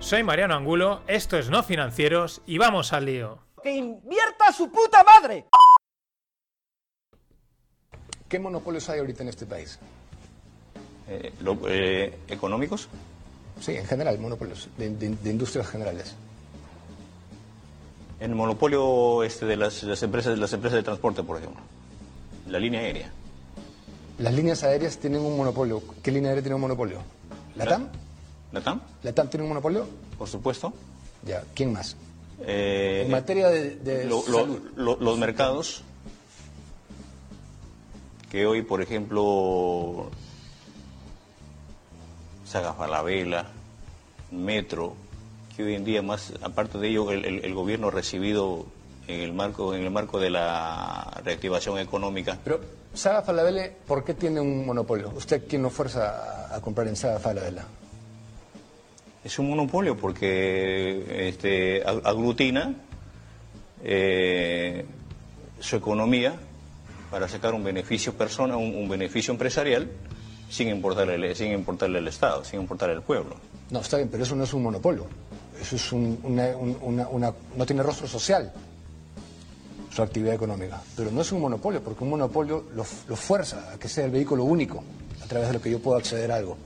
Soy 0.00 0.22
Mariano 0.22 0.54
Angulo, 0.54 1.00
esto 1.06 1.36
es 1.36 1.50
No 1.50 1.62
Financieros 1.62 2.40
y 2.46 2.58
vamos 2.58 2.92
al 2.92 3.04
lío. 3.06 3.38
¡Que 3.62 3.74
invierta 3.76 4.52
su 4.52 4.70
puta 4.70 5.02
madre! 5.04 5.46
¿Qué 8.28 8.38
monopolios 8.38 8.88
hay 8.88 9.00
ahorita 9.00 9.22
en 9.22 9.28
este 9.30 9.46
país? 9.46 9.78
Eh, 11.08 11.32
lo- 11.40 11.58
eh, 11.68 12.18
¿Económicos? 12.28 12.88
Sí, 13.60 13.72
en 13.74 13.86
general, 13.86 14.18
monopolios 14.18 14.68
de, 14.76 14.90
de- 14.90 15.16
de 15.16 15.30
industrias 15.30 15.66
generales. 15.68 16.14
El 18.20 18.34
monopolio 18.34 19.22
este 19.24 19.46
de 19.46 19.56
las, 19.56 19.82
las 19.82 20.02
empresas, 20.02 20.38
las 20.38 20.52
empresas 20.52 20.76
de 20.76 20.82
transporte, 20.82 21.22
por 21.22 21.38
ejemplo. 21.38 21.60
La 22.48 22.58
línea 22.58 22.80
aérea. 22.80 23.10
Las 24.18 24.34
líneas 24.34 24.62
aéreas 24.64 24.98
tienen 24.98 25.20
un 25.22 25.36
monopolio. 25.36 25.82
¿Qué 26.02 26.10
línea 26.10 26.30
aérea 26.30 26.42
tiene 26.42 26.54
un 26.56 26.60
monopolio? 26.60 26.98
¿La 27.56 27.64
TAM? 27.66 27.88
¿La 28.52 28.60
TAM? 28.60 28.80
¿La 29.02 29.12
TAM 29.12 29.28
tiene 29.28 29.42
un 29.44 29.48
monopolio? 29.50 29.86
Por 30.18 30.28
supuesto. 30.28 30.72
Ya, 31.24 31.42
¿quién 31.54 31.72
más? 31.72 31.96
Eh, 32.40 33.02
En 33.06 33.10
materia 33.10 33.48
de, 33.48 33.76
de 33.76 34.04
lo- 34.04 34.22
lo- 34.28 34.38
salud. 34.40 34.60
lo- 34.76 34.96
los 34.96 35.18
mercados 35.18 35.82
que 38.30 38.46
hoy, 38.46 38.62
por 38.62 38.80
ejemplo, 38.82 40.10
Saga 42.46 42.72
Falabella, 42.74 43.46
Metro, 44.30 44.94
que 45.56 45.64
hoy 45.64 45.74
en 45.74 45.84
día 45.84 46.02
más, 46.02 46.32
aparte 46.42 46.78
de 46.78 46.88
ello, 46.88 47.10
el, 47.10 47.24
el- 47.24 47.44
el 47.44 47.54
gobierno 47.54 47.88
ha 47.88 47.90
recibido 47.90 48.66
en 49.06 49.20
el 49.20 49.32
marco 49.32 49.74
en 49.74 49.82
el 49.82 49.90
marco 49.90 50.20
de 50.20 50.30
la 50.30 51.20
reactivación 51.24 51.78
económica. 51.78 52.38
Pero, 52.44 52.60
Saga 52.94 53.22
Falabella, 53.22 53.70
¿por 53.86 54.04
qué 54.04 54.14
tiene 54.14 54.40
un 54.40 54.64
monopolio? 54.66 55.10
¿Usted 55.16 55.44
quién 55.48 55.62
lo 55.62 55.70
fuerza 55.70 56.48
a, 56.52 56.56
a 56.56 56.60
comprar 56.60 56.86
en 56.88 56.96
Saga 56.96 57.18
Falabella? 57.18 57.64
Es 59.24 59.38
un 59.38 59.48
monopolio 59.50 59.96
porque 59.96 61.28
este, 61.28 61.84
ag- 61.84 62.02
aglutina 62.04 62.74
eh, 63.82 64.84
su 65.60 65.76
economía 65.76 66.34
para 67.10 67.28
sacar 67.28 67.54
un 67.54 67.64
beneficio 67.64 68.14
persona, 68.14 68.56
un, 68.56 68.88
beneficio 68.88 69.32
empresarial 69.32 69.90
sin 70.50 70.68
importarle, 70.68 71.34
sin 71.34 71.52
importarle 71.52 71.98
al 71.98 72.08
Estado, 72.08 72.44
sin 72.44 72.60
importarle 72.60 72.94
al 72.96 73.02
pueblo. 73.02 73.36
No, 73.70 73.80
está 73.80 73.96
bien, 73.96 74.08
pero 74.08 74.22
eso 74.22 74.34
no 74.36 74.44
es 74.44 74.52
un 74.54 74.62
monopolio. 74.62 75.06
Eso 75.60 75.76
es 75.76 75.92
un- 75.92 76.18
una- 76.22 77.08
una- 77.08 77.34
no 77.56 77.66
tiene 77.66 77.82
rostro 77.82 78.06
social 78.06 78.52
su 79.90 80.02
actividad 80.02 80.34
económica. 80.34 80.80
Pero 80.96 81.10
no 81.10 81.20
es 81.22 81.32
un 81.32 81.40
monopolio, 81.40 81.82
porque 81.82 82.04
un 82.04 82.10
monopolio 82.10 82.64
lo, 82.74 82.86
lo 83.08 83.16
fuerza 83.16 83.72
a 83.74 83.78
que 83.78 83.88
sea 83.88 84.04
el 84.04 84.10
vehículo 84.10 84.44
único 84.44 84.82
a 85.22 85.26
través 85.26 85.48
de 85.48 85.54
lo 85.54 85.60
que 85.60 85.70
yo 85.70 85.80
puedo 85.80 85.96
acceder 85.98 86.30
a 86.32 86.36
algo. 86.36 86.56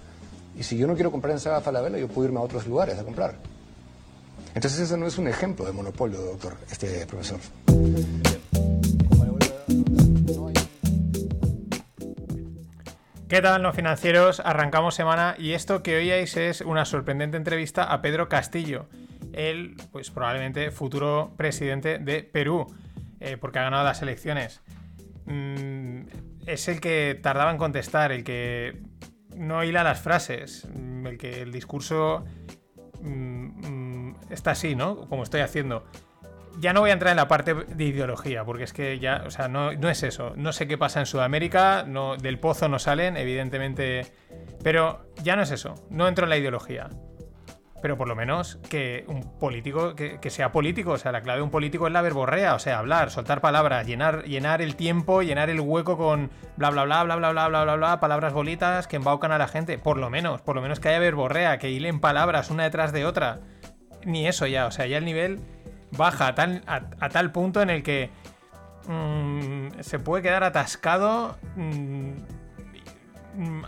Y 0.57 0.63
si 0.63 0.77
yo 0.77 0.87
no 0.87 0.95
quiero 0.95 1.11
comprar 1.11 1.33
en 1.33 1.41
Saga 1.41 1.61
Falabella, 1.61 1.99
yo 1.99 2.09
puedo 2.09 2.29
irme 2.29 2.39
a 2.39 2.43
otros 2.43 2.67
lugares 2.67 2.99
a 2.99 3.05
comprar. 3.05 3.35
Entonces 4.55 4.81
ese 4.81 4.97
no 4.97 5.07
es 5.07 5.17
un 5.19 5.29
ejemplo 5.29 5.65
de 5.65 5.73
monopolio, 5.73 6.21
doctor, 6.21 6.57
este 6.71 7.07
profesor. 7.07 7.41
¿Qué 13.29 13.41
tal, 13.41 13.63
no 13.63 13.73
financieros? 13.73 14.41
Arrancamos 14.41 14.95
semana 14.95 15.37
y 15.39 15.53
esto 15.53 15.83
que 15.83 15.97
oíais 15.97 16.37
es 16.37 16.61
una 16.61 16.85
sorprendente 16.85 17.39
entrevista 17.39 17.85
a 17.85 18.03
Pedro 18.03 18.29
Castillo, 18.29 18.91
el, 19.33 19.77
pues 19.91 20.11
probablemente 20.11 20.71
futuro 20.71 21.33
presidente 21.39 21.99
de 21.99 22.25
Perú, 22.25 22.67
eh, 23.21 23.39
porque 23.39 23.59
ha 23.59 23.63
ganado 23.63 23.85
las 23.85 24.03
elecciones. 24.03 24.61
Mm, 25.25 26.03
es 26.45 26.69
el 26.69 26.83
que 26.83 27.19
tardaba 27.23 27.51
en 27.51 27.57
contestar, 27.57 28.13
el 28.13 28.23
que 28.23 28.83
no 29.37 29.65
hila 29.65 29.83
las 29.83 30.01
frases, 30.01 30.67
mm, 30.75 31.07
el 31.07 31.19
que 31.19 31.43
el 31.43 31.53
discurso 31.53 32.25
mm, 33.01 33.69
mm, 33.69 34.17
está 34.31 34.53
así, 34.53 34.75
¿no? 34.75 35.09
Como 35.09 35.23
estoy 35.23 35.41
haciendo. 35.41 35.85
Ya 36.61 36.75
no 36.75 36.81
voy 36.81 36.91
a 36.91 36.93
entrar 36.93 37.13
en 37.13 37.17
la 37.17 37.29
parte 37.29 37.55
de 37.55 37.85
ideología, 37.85 38.45
porque 38.45 38.65
es 38.65 38.75
que 38.75 38.99
ya, 38.99 39.25
o 39.27 39.31
sea, 39.31 39.49
no, 39.49 39.73
no 39.73 39.89
es 39.89 40.03
eso. 40.03 40.35
No 40.37 40.53
sé 40.53 40.69
qué 40.69 40.77
pasa 40.77 41.01
en 41.01 41.07
Sudamérica, 41.07 41.85
no, 41.87 42.17
del 42.17 42.39
pozo 42.39 42.69
no 42.69 42.79
salen, 42.79 43.17
evidentemente. 43.17 44.07
Pero 44.63 45.07
ya 45.23 45.35
no 45.35 45.43
es 45.43 45.51
eso. 45.51 45.75
No 45.89 46.09
entro 46.09 46.25
en 46.25 46.31
la 46.31 46.37
ideología. 46.37 46.91
Pero 47.83 47.99
por 47.99 48.07
lo 48.07 48.15
menos 48.15 48.61
que 48.71 49.05
un 49.09 49.39
político, 49.41 49.97
que, 49.97 50.31
sea 50.31 50.53
político, 50.53 50.93
o 50.93 50.99
sea, 50.99 51.11
la 51.11 51.21
clave 51.21 51.41
de 51.41 51.43
un 51.43 51.51
político 51.51 51.89
es 51.89 51.93
la 51.93 52.01
verborrea, 52.01 52.55
o 52.55 52.61
sea, 52.61 52.79
hablar, 52.79 53.11
soltar 53.11 53.41
palabras, 53.41 53.89
llenar, 53.89 54.23
llenar 54.23 54.63
el 54.63 54.77
tiempo, 54.77 55.21
llenar 55.23 55.51
el 55.51 55.61
hueco 55.61 55.99
con 55.99 56.31
bla 56.57 56.71
bla 56.71 56.85
bla 56.85 57.03
bla 57.03 57.17
bla 57.17 57.33
bla 57.33 57.49
bla 57.49 57.65
bla 57.65 57.77
bla, 57.77 58.01
palabras 58.01 58.33
bolitas 58.33 58.87
que 58.87 58.95
embaucan 58.97 59.33
a 59.33 59.39
la 59.39 59.49
gente. 59.49 59.79
Por 59.79 59.99
lo 59.99 60.11
menos, 60.11 60.41
por 60.43 60.55
lo 60.55 60.63
menos 60.63 60.79
que 60.79 60.91
haya 60.91 61.01
verborrea, 61.01 61.59
que 61.59 61.71
hilen 61.71 61.99
palabras 61.99 62.51
una 62.51 62.63
detrás 62.63 62.93
de 62.93 63.05
otra. 63.05 63.41
Ni 64.05 64.29
eso 64.29 64.47
ya, 64.47 64.67
o 64.67 64.71
sea, 64.71 64.87
ya 64.87 64.99
el 64.99 65.05
nivel 65.05 65.41
baja 65.91 66.29
a 66.29 66.35
tal, 66.37 66.63
a, 66.67 67.09
tal 67.09 67.33
punto 67.33 67.63
en 67.63 67.71
el 67.71 67.83
que 67.83 68.11
mm, 68.87 69.81
se 69.81 69.99
puede 69.99 70.23
quedar 70.23 70.45
atascado 70.45 71.37
mm, 71.57 72.13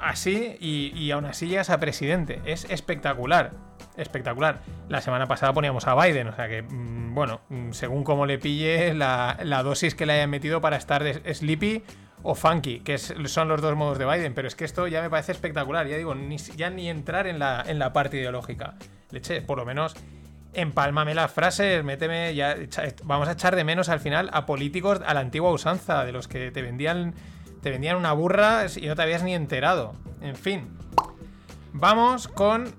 así 0.01 0.57
y, 0.61 0.93
y 0.95 1.11
aún 1.11 1.25
así 1.25 1.49
llegas 1.49 1.71
a 1.71 1.81
presidente. 1.81 2.41
Es 2.45 2.65
espectacular. 2.71 3.64
Espectacular. 3.97 4.61
La 4.89 5.01
semana 5.01 5.27
pasada 5.27 5.53
poníamos 5.53 5.87
a 5.87 5.95
Biden, 5.95 6.29
o 6.29 6.35
sea 6.35 6.49
que, 6.49 6.63
mm, 6.63 7.15
bueno, 7.15 7.41
mm, 7.49 7.73
según 7.73 8.03
cómo 8.05 8.27
le 8.27 8.39
pille 8.39 8.93
la, 8.95 9.39
la 9.43 9.63
dosis 9.63 9.95
que 9.95 10.07
le 10.07 10.15
hayan 10.15 10.31
metido 10.31 10.61
para 10.61 10.77
estar 10.77 11.05
de 11.05 11.35
sleepy 11.35 11.85
o 12.25 12.35
funky, 12.35 12.81
que 12.81 12.99
son 12.99 13.49
los 13.49 13.61
dos 13.61 13.77
modos 13.77 13.99
de 13.99 14.07
Biden, 14.07 14.35
pero 14.35 14.49
es 14.49 14.57
que 14.57 14.65
esto 14.65 14.87
ya 14.89 15.03
me 15.03 15.11
parece 15.11 15.33
espectacular, 15.33 15.87
ya 15.87 15.97
digo, 15.97 16.15
ni, 16.15 16.39
ya 16.39 16.71
ni 16.71 16.89
entrar 16.89 17.27
en 17.27 17.39
la, 17.39 17.63
en 17.67 17.79
la 17.79 17.93
parte 17.93 18.17
ideológica. 18.17 18.75
Leche, 19.11 19.43
por 19.43 19.59
lo 19.59 19.67
menos 19.67 19.95
empálmame 20.55 21.15
las 21.15 21.31
frases, 21.31 21.85
méteme, 21.85 22.35
ya, 22.35 22.57
vamos 23.05 23.29
a 23.29 23.33
echar 23.33 23.57
de 23.57 23.65
menos 23.65 23.89
al 23.91 24.01
final 24.01 24.31
a 24.33 24.47
políticos 24.47 25.01
a 25.05 25.13
la 25.15 25.21
antigua 25.21 25.51
usanza, 25.51 26.05
de 26.05 26.13
los 26.13 26.27
que 26.27 26.51
te 26.51 26.63
vendían, 26.63 27.15
te 27.63 27.71
vendían 27.71 27.97
una 27.97 28.13
burra 28.13 28.67
y 28.75 28.87
no 28.87 28.97
te 28.97 29.03
habías 29.03 29.23
ni 29.23 29.35
enterado. 29.35 29.95
En 30.23 30.37
fin. 30.37 30.79
Vamos 31.73 32.29
con 32.29 32.73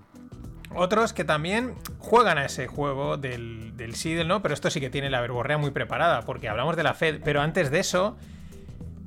otros 0.76 1.14
que 1.14 1.24
también 1.24 1.76
juegan 2.00 2.38
a 2.38 2.46
ese 2.46 2.68
juego 2.68 3.18
del, 3.18 3.76
del 3.78 3.96
sí 3.96 4.16
no, 4.26 4.42
pero 4.42 4.54
esto 4.54 4.70
sí 4.70 4.80
que 4.80 4.90
tiene 4.90 5.10
la 5.10 5.22
verborrea 5.22 5.58
muy 5.58 5.72
preparada, 5.72 6.22
porque 6.22 6.50
hablamos 6.50 6.76
de 6.76 6.84
la 6.84 6.94
Fed, 6.94 7.22
pero 7.24 7.42
antes 7.42 7.72
de 7.72 7.80
eso, 7.80 8.18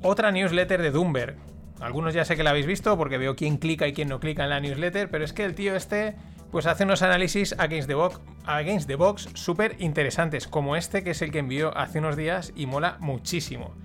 otra 0.01 0.31
newsletter 0.31 0.81
de 0.81 0.89
Bloomberg. 0.89 1.37
Algunos 1.79 2.13
ya 2.13 2.25
sé 2.25 2.35
que 2.35 2.43
la 2.43 2.49
habéis 2.49 2.65
visto 2.65 2.97
porque 2.97 3.17
veo 3.17 3.35
quién 3.35 3.57
clica 3.57 3.87
y 3.87 3.93
quién 3.93 4.09
no 4.09 4.19
clica 4.19 4.43
en 4.43 4.49
la 4.49 4.59
newsletter, 4.59 5.09
pero 5.09 5.23
es 5.23 5.31
que 5.31 5.45
el 5.45 5.55
tío 5.55 5.75
este 5.75 6.15
pues 6.51 6.65
hace 6.65 6.83
unos 6.83 7.03
análisis 7.03 7.55
against 7.59 7.87
the 7.87 7.93
box, 7.93 8.19
against 8.45 8.87
the 8.87 8.95
box 8.95 9.29
súper 9.33 9.75
interesantes, 9.79 10.47
como 10.47 10.75
este 10.75 11.03
que 11.03 11.11
es 11.11 11.21
el 11.21 11.31
que 11.31 11.39
envió 11.39 11.77
hace 11.77 11.99
unos 11.99 12.17
días 12.17 12.51
y 12.55 12.65
mola 12.65 12.97
muchísimo. 12.99 13.75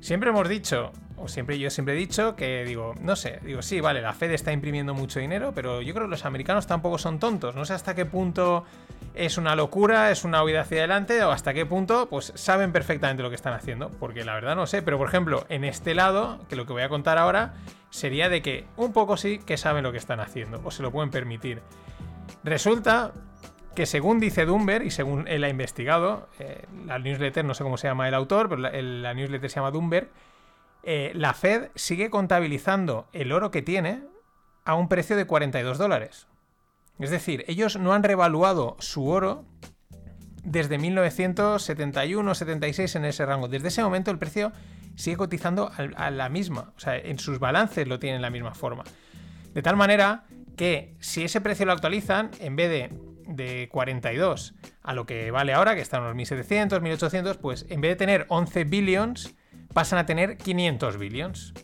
Siempre 0.00 0.30
hemos 0.30 0.48
dicho, 0.48 0.92
o 1.22 1.28
siempre 1.28 1.58
yo 1.58 1.70
siempre 1.70 1.94
he 1.94 1.96
dicho 1.96 2.34
que 2.34 2.64
digo, 2.64 2.94
no 3.00 3.14
sé, 3.14 3.38
digo, 3.42 3.62
sí, 3.62 3.80
vale, 3.80 4.02
la 4.02 4.12
Fed 4.12 4.32
está 4.32 4.52
imprimiendo 4.52 4.92
mucho 4.92 5.20
dinero, 5.20 5.52
pero 5.54 5.80
yo 5.80 5.94
creo 5.94 6.06
que 6.06 6.10
los 6.10 6.24
americanos 6.24 6.66
tampoco 6.66 6.98
son 6.98 7.20
tontos. 7.20 7.54
No 7.54 7.64
sé 7.64 7.74
hasta 7.74 7.94
qué 7.94 8.06
punto 8.06 8.64
es 9.14 9.38
una 9.38 9.54
locura, 9.54 10.10
es 10.10 10.24
una 10.24 10.42
huida 10.42 10.62
hacia 10.62 10.78
adelante, 10.78 11.22
o 11.22 11.30
hasta 11.30 11.54
qué 11.54 11.64
punto, 11.64 12.08
pues 12.08 12.32
saben 12.34 12.72
perfectamente 12.72 13.22
lo 13.22 13.28
que 13.28 13.36
están 13.36 13.52
haciendo. 13.52 13.90
Porque 14.00 14.24
la 14.24 14.34
verdad 14.34 14.56
no 14.56 14.66
sé, 14.66 14.82
pero 14.82 14.98
por 14.98 15.08
ejemplo, 15.08 15.46
en 15.48 15.64
este 15.64 15.94
lado, 15.94 16.40
que 16.48 16.56
lo 16.56 16.66
que 16.66 16.72
voy 16.72 16.82
a 16.82 16.88
contar 16.88 17.18
ahora, 17.18 17.54
sería 17.90 18.28
de 18.28 18.42
que 18.42 18.64
un 18.76 18.92
poco 18.92 19.16
sí 19.16 19.38
que 19.38 19.56
saben 19.56 19.84
lo 19.84 19.92
que 19.92 19.98
están 19.98 20.18
haciendo, 20.18 20.60
o 20.64 20.70
se 20.72 20.82
lo 20.82 20.90
pueden 20.90 21.10
permitir. 21.10 21.62
Resulta 22.42 23.12
que 23.76 23.86
según 23.86 24.18
dice 24.18 24.44
Dumber 24.44 24.82
y 24.82 24.90
según 24.90 25.28
él 25.28 25.44
ha 25.44 25.48
investigado, 25.48 26.28
eh, 26.40 26.66
la 26.84 26.98
newsletter, 26.98 27.44
no 27.44 27.54
sé 27.54 27.62
cómo 27.62 27.76
se 27.76 27.86
llama 27.86 28.08
el 28.08 28.14
autor, 28.14 28.48
pero 28.48 28.60
la, 28.60 28.70
la 28.72 29.14
newsletter 29.14 29.48
se 29.48 29.56
llama 29.56 29.70
Dumber, 29.70 30.08
eh, 30.84 31.12
la 31.14 31.34
Fed 31.34 31.70
sigue 31.74 32.10
contabilizando 32.10 33.08
el 33.12 33.32
oro 33.32 33.50
que 33.50 33.62
tiene 33.62 34.04
a 34.64 34.74
un 34.74 34.88
precio 34.88 35.16
de 35.16 35.26
42 35.26 35.78
dólares. 35.78 36.28
Es 36.98 37.10
decir, 37.10 37.44
ellos 37.48 37.78
no 37.78 37.92
han 37.92 38.02
revaluado 38.02 38.76
su 38.78 39.06
oro 39.08 39.44
desde 40.44 40.78
1971-76 40.78 42.96
en 42.96 43.04
ese 43.04 43.26
rango. 43.26 43.48
Desde 43.48 43.68
ese 43.68 43.82
momento 43.82 44.10
el 44.10 44.18
precio 44.18 44.52
sigue 44.96 45.16
cotizando 45.16 45.70
a 45.96 46.10
la 46.10 46.28
misma. 46.28 46.72
O 46.76 46.80
sea, 46.80 46.96
en 46.96 47.18
sus 47.18 47.38
balances 47.38 47.88
lo 47.88 47.98
tienen 47.98 48.20
la 48.22 48.30
misma 48.30 48.54
forma. 48.54 48.84
De 49.54 49.62
tal 49.62 49.76
manera 49.76 50.24
que 50.56 50.94
si 51.00 51.24
ese 51.24 51.40
precio 51.40 51.66
lo 51.66 51.72
actualizan, 51.72 52.30
en 52.40 52.56
vez 52.56 52.70
de, 52.70 52.90
de 53.26 53.68
42 53.70 54.54
a 54.82 54.94
lo 54.94 55.06
que 55.06 55.30
vale 55.30 55.54
ahora, 55.54 55.74
que 55.74 55.80
está 55.80 55.96
en 55.98 56.04
unos 56.04 56.16
1700, 56.16 56.82
1800, 56.82 57.36
pues 57.38 57.66
en 57.68 57.80
vez 57.80 57.92
de 57.92 57.96
tener 57.96 58.26
11 58.28 58.64
billions, 58.64 59.34
pasan 59.72 59.98
a 59.98 60.06
tener 60.06 60.36
500 60.36 60.98
billions. 60.98 61.54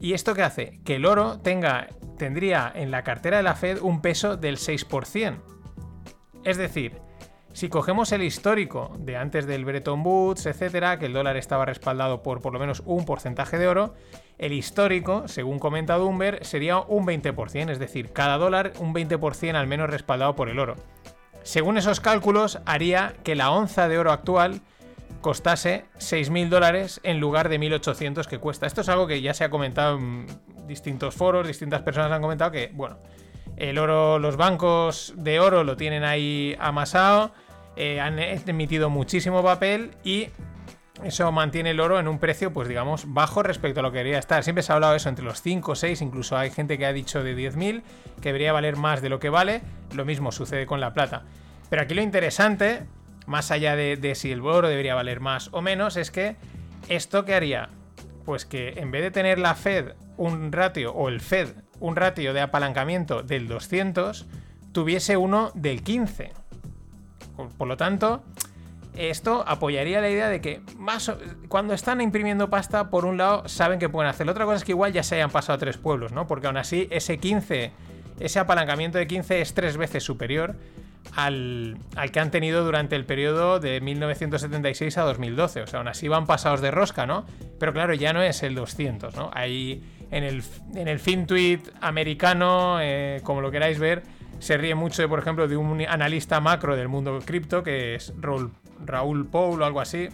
¿Y 0.00 0.14
esto 0.14 0.34
qué 0.34 0.42
hace? 0.42 0.80
Que 0.84 0.96
el 0.96 1.06
oro 1.06 1.38
tenga, 1.40 1.88
tendría 2.16 2.72
en 2.74 2.90
la 2.90 3.04
cartera 3.04 3.36
de 3.36 3.42
la 3.42 3.54
Fed 3.54 3.80
un 3.80 4.00
peso 4.00 4.36
del 4.36 4.56
6%. 4.56 5.40
Es 6.44 6.56
decir, 6.56 6.98
si 7.52 7.68
cogemos 7.68 8.12
el 8.12 8.22
histórico 8.22 8.92
de 8.98 9.16
antes 9.16 9.46
del 9.46 9.64
Bretton 9.64 10.06
Woods, 10.06 10.46
etcétera, 10.46 10.98
que 10.98 11.06
el 11.06 11.12
dólar 11.12 11.36
estaba 11.36 11.66
respaldado 11.66 12.22
por 12.22 12.40
por 12.40 12.52
lo 12.52 12.60
menos 12.60 12.82
un 12.86 13.04
porcentaje 13.04 13.58
de 13.58 13.66
oro, 13.66 13.94
el 14.38 14.52
histórico, 14.52 15.26
según 15.26 15.58
comenta 15.58 15.96
Dumber, 15.96 16.44
sería 16.46 16.78
un 16.78 17.06
20%, 17.06 17.70
es 17.70 17.78
decir, 17.78 18.12
cada 18.12 18.38
dólar 18.38 18.72
un 18.78 18.94
20% 18.94 19.54
al 19.54 19.66
menos 19.66 19.90
respaldado 19.90 20.36
por 20.36 20.48
el 20.48 20.60
oro. 20.60 20.76
Según 21.42 21.76
esos 21.76 22.00
cálculos, 22.00 22.60
haría 22.66 23.14
que 23.24 23.34
la 23.34 23.50
onza 23.50 23.88
de 23.88 23.98
oro 23.98 24.12
actual 24.12 24.60
costase 25.20 25.84
6.000 25.98 26.48
dólares 26.48 27.00
en 27.02 27.20
lugar 27.20 27.48
de 27.48 27.58
1.800 27.58 28.26
que 28.26 28.38
cuesta. 28.38 28.66
Esto 28.66 28.80
es 28.80 28.88
algo 28.88 29.06
que 29.06 29.20
ya 29.20 29.34
se 29.34 29.44
ha 29.44 29.50
comentado 29.50 29.98
en 29.98 30.26
distintos 30.66 31.14
foros, 31.14 31.46
distintas 31.46 31.82
personas 31.82 32.12
han 32.12 32.22
comentado 32.22 32.50
que, 32.50 32.70
bueno, 32.72 32.98
el 33.56 33.78
oro, 33.78 34.18
los 34.18 34.36
bancos 34.36 35.14
de 35.16 35.40
oro 35.40 35.64
lo 35.64 35.76
tienen 35.76 36.04
ahí 36.04 36.56
amasado, 36.58 37.32
eh, 37.76 38.00
han 38.00 38.18
emitido 38.18 38.90
muchísimo 38.90 39.42
papel 39.42 39.90
y 40.02 40.28
eso 41.04 41.30
mantiene 41.32 41.70
el 41.70 41.80
oro 41.80 41.98
en 41.98 42.08
un 42.08 42.18
precio, 42.18 42.52
pues 42.52 42.68
digamos, 42.68 43.12
bajo 43.12 43.42
respecto 43.42 43.80
a 43.80 43.82
lo 43.82 43.90
que 43.90 43.98
debería 43.98 44.18
estar. 44.18 44.44
Siempre 44.44 44.62
se 44.62 44.72
ha 44.72 44.74
hablado 44.74 44.94
eso 44.94 45.08
entre 45.08 45.24
los 45.24 45.40
5, 45.40 45.74
6, 45.74 46.02
incluso 46.02 46.36
hay 46.36 46.50
gente 46.50 46.76
que 46.76 46.86
ha 46.86 46.92
dicho 46.92 47.22
de 47.22 47.36
10.000, 47.36 47.82
que 48.20 48.28
debería 48.28 48.52
valer 48.52 48.76
más 48.76 49.00
de 49.00 49.08
lo 49.08 49.18
que 49.18 49.30
vale. 49.30 49.62
Lo 49.94 50.04
mismo 50.04 50.30
sucede 50.30 50.66
con 50.66 50.80
la 50.80 50.92
plata. 50.92 51.24
Pero 51.70 51.82
aquí 51.82 51.94
lo 51.94 52.02
interesante, 52.02 52.86
más 53.30 53.52
allá 53.52 53.76
de, 53.76 54.14
si 54.16 54.32
el 54.32 54.40
oro 54.40 54.68
debería 54.68 54.96
valer 54.96 55.20
más 55.20 55.50
o 55.52 55.62
menos, 55.62 55.96
es 55.96 56.10
que 56.10 56.34
esto 56.88 57.24
que 57.24 57.32
haría, 57.32 57.68
pues 58.24 58.44
que 58.44 58.70
en 58.70 58.90
vez 58.90 59.02
de 59.02 59.12
tener 59.12 59.38
la 59.38 59.54
Fed 59.54 59.92
un 60.16 60.50
ratio, 60.50 60.92
o 60.92 61.08
el 61.08 61.20
Fed 61.20 61.50
un 61.78 61.94
ratio 61.94 62.34
de 62.34 62.40
apalancamiento 62.40 63.22
del 63.22 63.46
200, 63.46 64.26
tuviese 64.72 65.16
uno 65.16 65.52
del 65.54 65.84
15. 65.84 66.32
Por, 67.56 67.68
lo 67.68 67.76
tanto, 67.76 68.24
esto 68.96 69.44
apoyaría 69.46 70.00
la 70.00 70.10
idea 70.10 70.28
de 70.28 70.40
que 70.40 70.60
más 70.76 71.12
cuando 71.48 71.72
están 71.72 72.00
imprimiendo 72.00 72.50
pasta, 72.50 72.90
por 72.90 73.04
un 73.04 73.16
lado, 73.16 73.48
saben 73.48 73.78
que 73.78 73.88
pueden 73.88 74.10
hacerlo. 74.10 74.32
Otra 74.32 74.44
cosa 74.44 74.56
es 74.56 74.64
que 74.64 74.72
igual 74.72 74.92
ya 74.92 75.04
se 75.04 75.14
hayan 75.14 75.30
pasado 75.30 75.56
tres 75.56 75.78
pueblos, 75.78 76.10
¿no? 76.10 76.26
Porque 76.26 76.48
aún 76.48 76.56
así, 76.56 76.88
ese 76.90 77.18
15, 77.18 77.70
ese 78.18 78.38
apalancamiento 78.40 78.98
de 78.98 79.06
15 79.06 79.40
es 79.40 79.54
tres 79.54 79.76
veces 79.76 80.02
superior 80.02 80.56
al, 81.16 81.78
que 82.12 82.20
han 82.20 82.30
tenido 82.30 82.64
durante 82.64 82.96
el 82.96 83.04
periodo 83.04 83.60
de 83.60 83.80
1976 83.80 84.98
a 84.98 85.02
2012. 85.02 85.62
O 85.62 85.66
sea, 85.66 85.78
aún 85.80 85.88
así 85.88 86.08
van 86.08 86.26
pasados 86.26 86.60
de 86.60 86.70
rosca, 86.70 87.06
¿no? 87.06 87.24
Pero 87.58 87.72
claro, 87.72 87.94
ya 87.94 88.12
no 88.12 88.22
es 88.22 88.42
el 88.42 88.54
200, 88.54 89.16
¿no? 89.16 89.30
Ahí 89.32 89.82
en 90.10 90.24
el, 90.24 90.42
en 90.74 90.88
el 90.88 90.98
FinTweet 90.98 91.60
americano, 91.80 92.78
eh, 92.80 93.20
como 93.22 93.40
lo 93.40 93.50
queráis 93.50 93.78
ver, 93.78 94.02
se 94.38 94.56
ríe 94.56 94.74
mucho, 94.74 95.02
de, 95.02 95.08
por 95.08 95.18
ejemplo, 95.18 95.48
de 95.48 95.56
un 95.56 95.82
analista 95.82 96.40
macro 96.40 96.76
del 96.76 96.88
mundo 96.88 97.18
cripto, 97.24 97.62
que 97.62 97.94
es 97.94 98.12
Raúl, 98.18 98.52
Raúl 98.84 99.26
Paul 99.26 99.60
o 99.60 99.64
algo 99.64 99.80
así, 99.80 100.08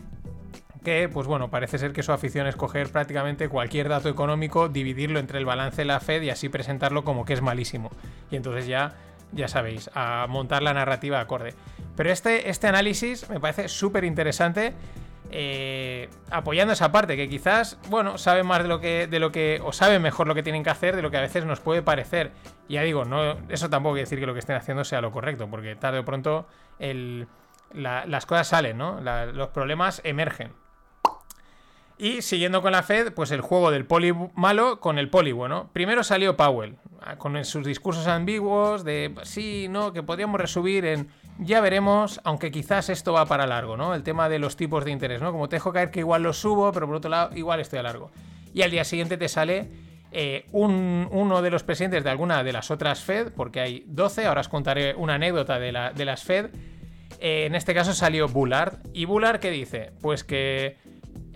que, 0.87 1.09
pues 1.09 1.27
bueno, 1.27 1.51
parece 1.51 1.79
ser 1.79 1.93
que 1.93 2.03
su 2.03 2.13
afición 2.13 2.47
es 2.47 2.55
coger 2.55 2.91
prácticamente 2.91 3.49
cualquier 3.49 3.89
dato 3.89 4.09
económico, 4.09 4.69
dividirlo 4.69 5.19
entre 5.19 5.39
el 5.39 5.45
balance 5.45 5.83
de 5.83 5.85
la 5.87 6.01
Fed 6.01 6.23
y 6.23 6.31
así 6.31 6.49
presentarlo 6.49 7.05
como 7.05 7.25
que 7.25 7.33
es 7.33 7.43
malísimo. 7.43 7.91
Y 8.31 8.37
entonces 8.37 8.67
ya, 8.67 8.95
ya 9.33 9.49
sabéis, 9.49 9.91
a 9.95 10.27
montar 10.29 10.63
la 10.63 10.73
narrativa 10.75 11.21
acorde. 11.21 11.55
Pero 11.97 12.11
este, 12.11 12.51
este 12.51 12.67
análisis 12.67 13.29
me 13.31 13.41
parece 13.41 13.69
súper 13.69 14.05
interesante. 14.05 14.73
eh, 15.31 16.09
apoyando 16.31 16.73
esa 16.73 16.93
parte 16.93 17.17
que 17.17 17.29
quizás, 17.29 17.79
bueno, 17.91 18.17
saben 18.17 18.47
más 18.47 18.63
de 18.63 18.69
lo 18.69 18.79
que, 18.81 19.09
de 19.09 19.19
lo 19.19 19.33
que, 19.33 19.61
o 19.65 19.73
saben 19.73 20.01
mejor 20.01 20.29
lo 20.29 20.37
que 20.37 20.45
tienen 20.45 20.63
que 20.63 20.71
hacer 20.71 20.95
de 20.95 21.03
lo 21.03 21.11
que 21.11 21.17
a 21.17 21.21
veces 21.21 21.45
nos 21.45 21.59
puede 21.59 21.83
parecer. 21.83 22.31
Ya 22.69 22.83
digo, 22.83 23.05
no, 23.05 23.37
eso 23.49 23.69
tampoco 23.69 23.95
quiere 23.95 24.05
decir 24.05 24.21
que 24.21 24.27
lo 24.27 24.35
que 24.35 24.39
estén 24.39 24.55
haciendo 24.55 24.85
sea 24.85 25.01
lo 25.01 25.11
correcto, 25.11 25.49
porque 25.51 25.75
tarde 25.75 25.99
o 25.99 26.05
pronto 26.05 26.47
el, 26.79 27.27
la- 27.73 28.07
las 28.07 28.25
cosas 28.25 28.47
salen, 28.47 28.79
¿no? 28.79 29.01
Los 29.33 29.49
problemas 29.49 30.01
emergen. 30.05 30.53
Y 31.99 32.21
siguiendo 32.21 32.61
con 32.61 32.73
la 32.73 32.83
Fed, 32.83 33.13
pues 33.15 33.31
el 33.31 33.41
juego 33.41 33.71
del 33.71 33.87
poli 33.87 34.13
malo 34.35 34.81
con 34.81 34.99
el 34.99 35.09
poli 35.09 35.33
bueno. 35.33 35.71
Primero 35.73 36.05
salió 36.05 36.37
Powell, 36.37 36.77
ah, 37.01 37.17
con 37.17 37.43
sus 37.47 37.65
discursos 37.67 38.07
ambiguos 38.07 38.85
de 38.85 39.15
sí, 39.23 39.67
no, 39.71 39.93
que 39.95 40.03
podríamos 40.03 40.39
resubir 40.41 40.85
en 40.85 41.09
ya 41.39 41.61
veremos, 41.61 42.21
aunque 42.25 42.51
quizás 42.51 42.89
esto 42.91 43.13
va 43.15 43.27
para 43.27 43.47
largo, 43.47 43.77
¿no? 43.77 43.95
El 43.95 44.03
tema 44.03 44.29
de 44.29 44.39
los 44.39 44.57
tipos 44.57 44.85
de 44.85 44.91
interés, 44.91 45.21
¿no? 45.23 45.33
Como 45.33 45.49
te 45.49 45.57
dejo 45.57 45.73
caer 45.73 45.91
que 45.91 46.01
igual 46.01 46.23
lo 46.23 46.33
subo, 46.33 46.71
pero 46.73 46.87
por 46.87 46.97
otro 46.97 47.11
lado, 47.11 47.35
igual 47.37 47.61
estoy 47.61 47.79
a 47.79 47.83
largo. 47.83 48.11
Y 48.55 48.63
al 48.63 48.71
día 48.71 48.85
siguiente 48.85 49.17
te 49.17 49.29
sale 49.29 49.69
eh, 50.13 50.47
un- 50.53 51.09
uno 51.11 51.43
de 51.43 51.51
los 51.51 51.63
presidentes 51.63 52.05
de 52.05 52.11
alguna 52.11 52.43
de 52.43 52.53
las 52.53 52.71
otras 52.71 53.01
Fed, 53.03 53.33
porque 53.37 53.61
hay 53.61 53.85
12, 53.87 54.25
ahora 54.27 54.41
os 54.43 54.49
contaré 54.49 54.95
una 54.95 55.15
anécdota 55.15 55.59
de, 55.59 55.73
la- 55.73 55.93
de 55.93 56.05
las 56.07 56.23
Fed. 56.25 56.47
Eh, 57.21 57.45
en 57.47 57.55
este 57.55 57.75
caso 57.75 57.93
salió 57.93 58.29
Bullard. 58.29 58.79
¿Y 58.95 59.05
Bullard 59.05 59.41
qué 59.41 59.51
dice? 59.51 59.93
Pues 60.01 60.25
que 60.25 60.79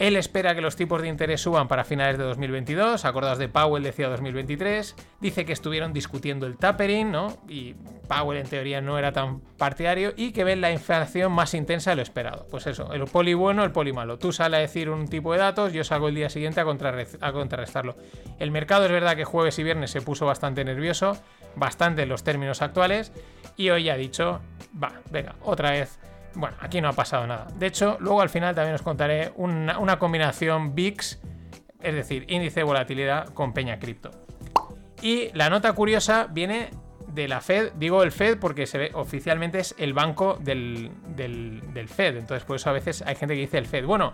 él 0.00 0.17
espera 0.17 0.55
que 0.55 0.62
los 0.62 0.76
tipos 0.76 1.02
de 1.02 1.08
interés 1.08 1.43
suban 1.43 1.69
para 1.69 1.85
finales 1.85 2.17
de 2.17 2.25
2022. 2.25 3.05
Acordaos 3.05 3.37
de 3.38 3.49
Powell 3.49 3.82
decía 3.82 4.08
2023. 4.08 4.97
Dice 5.20 5.44
que 5.44 5.52
estuvieron 5.52 5.93
discutiendo 5.93 6.47
el 6.47 6.56
tapering, 6.56 7.12
¿no? 7.12 7.37
Y 7.49 7.75
Powell 8.08 8.38
en 8.38 8.47
teoría 8.49 8.81
no 8.81 8.99
era 8.99 9.12
tan 9.12 9.41
partidario 9.58 10.14
y 10.17 10.32
que 10.32 10.43
ven 10.43 10.62
la 10.62 10.73
inflación 10.73 11.31
más 11.32 11.52
intensa 11.52 11.91
de 11.91 11.97
lo 11.97 12.02
esperado. 12.02 12.47
Pues 12.50 12.67
eso, 12.67 12.93
el 12.94 13.05
poli 13.05 13.35
bueno, 13.35 13.62
el 13.62 13.73
poli 13.73 13.93
malo. 13.93 14.19
Tú 14.19 14.32
sales 14.32 14.56
a 14.56 14.61
decir 14.62 14.88
un 14.88 15.06
tipo 15.06 15.32
de 15.35 15.38
datos, 15.38 15.75
yo 15.75 15.85
salgo 15.85 16.08
el 16.08 16.14
día 16.14 16.31
siguiente 16.31 16.61
a, 16.61 16.64
contrarre- 16.64 17.19
a 17.20 17.32
contrarrestarlo. 17.32 17.94
El 18.38 18.50
mercado 18.50 18.87
es 18.87 18.91
verdad 18.91 19.17
que 19.17 19.25
jueves 19.26 19.58
y 19.58 19.62
viernes 19.64 19.91
se 19.91 20.00
puso 20.00 20.25
bastante 20.25 20.64
nervioso, 20.64 21.17
bastante 21.56 22.05
en 22.05 22.08
los 22.08 22.25
términos 22.25 22.62
actuales, 22.62 23.12
y 23.56 23.69
hoy 23.69 23.91
ha 23.91 23.96
dicho, 23.96 24.41
va, 24.82 24.93
venga, 25.11 25.35
otra 25.43 25.73
vez 25.73 25.99
bueno, 26.35 26.56
aquí 26.61 26.81
no 26.81 26.88
ha 26.88 26.93
pasado 26.93 27.27
nada. 27.27 27.47
De 27.56 27.67
hecho, 27.67 27.97
luego 28.00 28.21
al 28.21 28.29
final 28.31 28.55
también 28.55 28.75
os 28.75 28.82
contaré 28.82 29.32
una, 29.37 29.99
combinación 29.99 30.75
VIX, 30.75 31.21
es 31.81 31.94
decir, 31.94 32.25
índice 32.29 32.61
de 32.61 32.65
volatilidad 32.65 33.29
con 33.35 33.53
Peña 33.53 33.79
Cripto. 33.79 34.11
Y 35.03 35.31
la 35.35 35.49
nota 35.50 35.73
curiosa 35.73 36.27
viene 36.31 36.71
de 37.09 37.27
la 37.27 37.41
Fed, 37.41 37.73
digo 37.77 38.03
el 38.03 38.12
Fed 38.12 38.38
porque 38.38 38.67
se 38.67 38.79
ve 38.79 38.91
oficialmente 38.94 39.58
es 39.58 39.75
el 39.79 39.94
banco 39.94 40.39
del, 40.41 40.91
del- 41.17 41.89
Fed, 41.89 42.17
entonces 42.19 42.44
por 42.44 42.56
eso 42.56 42.70
a 42.70 42.72
veces 42.72 43.03
hay 43.06 43.17
gente 43.17 43.34
que 43.34 43.41
dice 43.41 43.58
el 43.58 43.67
Fed. 43.67 43.84
Bueno, 43.84 44.13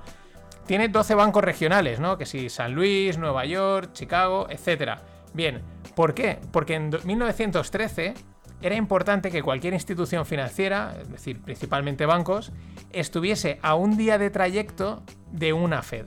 tiene 0.66 0.88
12 0.88 1.14
bancos 1.14 1.44
regionales, 1.44 2.00
¿no? 2.00 2.16
Que 2.16 2.24
si 2.24 2.48
San 2.48 2.72
Luis, 2.72 3.18
Nueva 3.18 3.44
York, 3.44 3.92
Chicago, 3.92 4.46
etcétera. 4.48 5.02
Bien, 5.34 5.60
¿por 5.94 6.14
qué? 6.14 6.38
Porque 6.52 6.74
en 6.74 6.90
do- 6.90 7.00
1913 7.04 8.14
era 8.62 8.74
importante 8.74 9.30
que 9.30 9.42
cualquier 9.42 9.74
institución 9.74 10.26
financiera, 10.26 10.96
es 11.00 11.10
decir, 11.10 11.40
principalmente 11.40 12.06
bancos, 12.06 12.52
estuviese 12.92 13.58
a 13.62 13.74
un 13.74 13.96
día 13.96 14.18
de 14.18 14.30
trayecto 14.30 15.02
de 15.32 15.52
una 15.52 15.82
Fed 15.82 16.06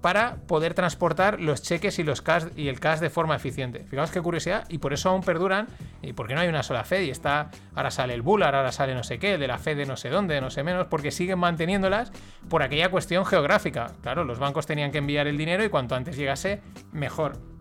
para 0.00 0.36
poder 0.46 0.74
transportar 0.74 1.40
los 1.40 1.62
cheques 1.62 1.98
y 1.98 2.04
los 2.04 2.22
cash 2.22 2.44
y 2.56 2.68
el 2.68 2.78
cash 2.78 3.00
de 3.00 3.10
forma 3.10 3.34
eficiente. 3.34 3.84
Fijaos 3.84 4.10
qué 4.10 4.20
curiosidad, 4.20 4.64
y 4.68 4.78
por 4.78 4.92
eso 4.92 5.10
aún 5.10 5.22
perduran, 5.22 5.66
y 6.02 6.12
porque 6.12 6.34
no 6.34 6.40
hay 6.40 6.48
una 6.48 6.62
sola 6.62 6.84
Fed, 6.84 7.02
y 7.02 7.10
está, 7.10 7.50
ahora 7.74 7.90
sale 7.90 8.14
el 8.14 8.22
Bullard, 8.22 8.54
ahora 8.54 8.72
sale 8.72 8.94
no 8.94 9.02
sé 9.02 9.18
qué, 9.18 9.38
de 9.38 9.46
la 9.48 9.58
Fed 9.58 9.76
de 9.76 9.86
no 9.86 9.96
sé 9.96 10.08
dónde, 10.08 10.34
de 10.34 10.40
no 10.40 10.50
sé 10.50 10.62
menos, 10.62 10.86
porque 10.86 11.10
siguen 11.10 11.38
manteniéndolas 11.38 12.12
por 12.48 12.62
aquella 12.62 12.90
cuestión 12.90 13.26
geográfica. 13.26 13.92
Claro, 14.02 14.24
los 14.24 14.38
bancos 14.38 14.66
tenían 14.66 14.92
que 14.92 14.98
enviar 14.98 15.26
el 15.26 15.36
dinero 15.36 15.64
y 15.64 15.68
cuanto 15.68 15.94
antes 15.94 16.16
llegase, 16.16 16.60
mejor. 16.92 17.57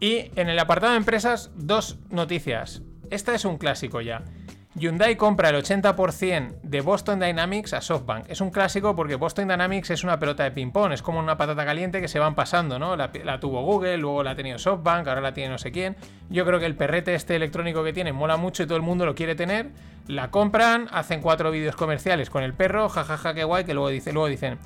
Y 0.00 0.30
en 0.36 0.48
el 0.48 0.58
apartado 0.58 0.92
de 0.92 0.98
empresas, 0.98 1.50
dos 1.56 1.98
noticias. 2.10 2.82
Esta 3.10 3.34
es 3.34 3.44
un 3.44 3.58
clásico 3.58 4.00
ya. 4.00 4.22
Hyundai 4.74 5.16
compra 5.16 5.48
el 5.48 5.56
80% 5.56 6.60
de 6.62 6.80
Boston 6.82 7.18
Dynamics 7.18 7.72
a 7.72 7.80
SoftBank. 7.80 8.26
Es 8.28 8.40
un 8.40 8.50
clásico 8.50 8.94
porque 8.94 9.16
Boston 9.16 9.48
Dynamics 9.48 9.90
es 9.90 10.04
una 10.04 10.20
pelota 10.20 10.44
de 10.44 10.52
ping-pong, 10.52 10.92
es 10.92 11.02
como 11.02 11.18
una 11.18 11.36
patata 11.36 11.64
caliente 11.64 12.00
que 12.00 12.06
se 12.06 12.20
van 12.20 12.36
pasando, 12.36 12.78
¿no? 12.78 12.94
La, 12.94 13.10
tuvo 13.40 13.62
Google, 13.62 13.96
luego 13.96 14.22
la 14.22 14.32
ha 14.32 14.34
tenido 14.36 14.58
SoftBank, 14.58 15.08
ahora 15.08 15.20
la 15.20 15.34
tiene 15.34 15.50
no 15.50 15.58
sé 15.58 15.72
quién. 15.72 15.96
Yo 16.30 16.44
creo 16.46 16.60
que 16.60 16.66
el 16.66 16.76
perrete 16.76 17.14
este 17.14 17.34
electrónico 17.34 17.82
que 17.82 17.92
tiene 17.92 18.12
mola 18.12 18.36
mucho 18.36 18.62
y 18.62 18.66
todo 18.66 18.76
el 18.76 18.82
mundo 18.82 19.04
lo 19.04 19.16
quiere 19.16 19.34
tener. 19.34 19.70
La 20.06 20.30
compran, 20.30 20.86
hacen 20.92 21.22
cuatro 21.22 21.50
vídeos 21.50 21.74
comerciales 21.74 22.30
con 22.30 22.44
el 22.44 22.54
perro, 22.54 22.88
jajaja, 22.88 23.34
qué 23.34 23.42
guay, 23.42 23.64
que 23.64 23.74
luego, 23.74 23.88
dice, 23.88 24.12
luego 24.12 24.28
dicen, 24.28 24.58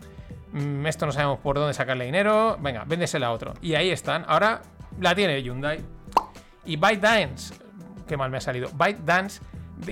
"Mm, 0.52 0.86
esto 0.86 1.06
no 1.06 1.12
sabemos 1.12 1.38
por 1.38 1.56
dónde 1.56 1.72
sacarle 1.72 2.04
dinero, 2.04 2.58
venga, 2.60 2.84
véndesela 2.86 3.28
a 3.28 3.32
otro. 3.32 3.54
Y 3.62 3.76
ahí 3.76 3.90
están, 3.90 4.24
ahora 4.28 4.60
la 5.00 5.14
tiene 5.14 5.42
Hyundai. 5.42 5.80
Y 6.64 6.76
ByteDance, 6.76 7.54
qué 8.06 8.16
mal 8.16 8.30
me 8.30 8.38
ha 8.38 8.40
salido, 8.40 8.70
ByteDance, 8.74 9.42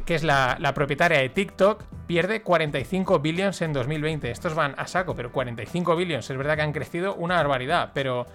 que 0.05 0.15
es 0.15 0.23
la, 0.23 0.73
propietaria 0.75 1.19
de 1.19 1.29
TikTok, 1.29 1.83
pierde 2.07 2.43
45 2.43 3.19
billions 3.19 3.61
en 3.63 3.73
2020. 3.73 4.31
Estos 4.31 4.55
van 4.55 4.75
a 4.77 4.87
saco, 4.87 5.15
pero 5.15 5.33
45 5.33 5.97
billions, 5.97 6.31
es 6.31 6.37
verdad 6.37 6.57
que 6.57 6.63
han 6.63 6.73
crecido 6.73 7.15
una 7.15 7.37
barbaridad, 7.37 7.91
pero 7.93 8.27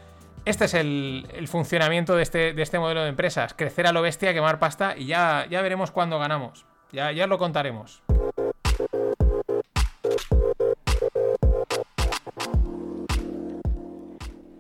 este 0.44 0.66
es 0.66 0.74
el, 0.74 1.28
el 1.34 1.48
funcionamiento 1.48 2.16
de 2.16 2.24
este, 2.24 2.54
de 2.54 2.62
este 2.62 2.78
modelo 2.78 3.04
de 3.04 3.10
empresas. 3.10 3.54
Crecer 3.54 3.88
a 3.88 3.92
lo 3.92 4.02
bestia, 4.02 4.34
quemar 4.34 4.60
pasta 4.60 4.96
y 4.98 5.06
ya, 5.06 5.46
ya 5.50 5.62
veremos 5.62 5.92
cuándo 5.92 6.20
ganamos. 6.20 6.66
Ya, 6.92 7.12
ya 7.12 7.28
lo 7.28 7.38
contaremos. 7.38 8.02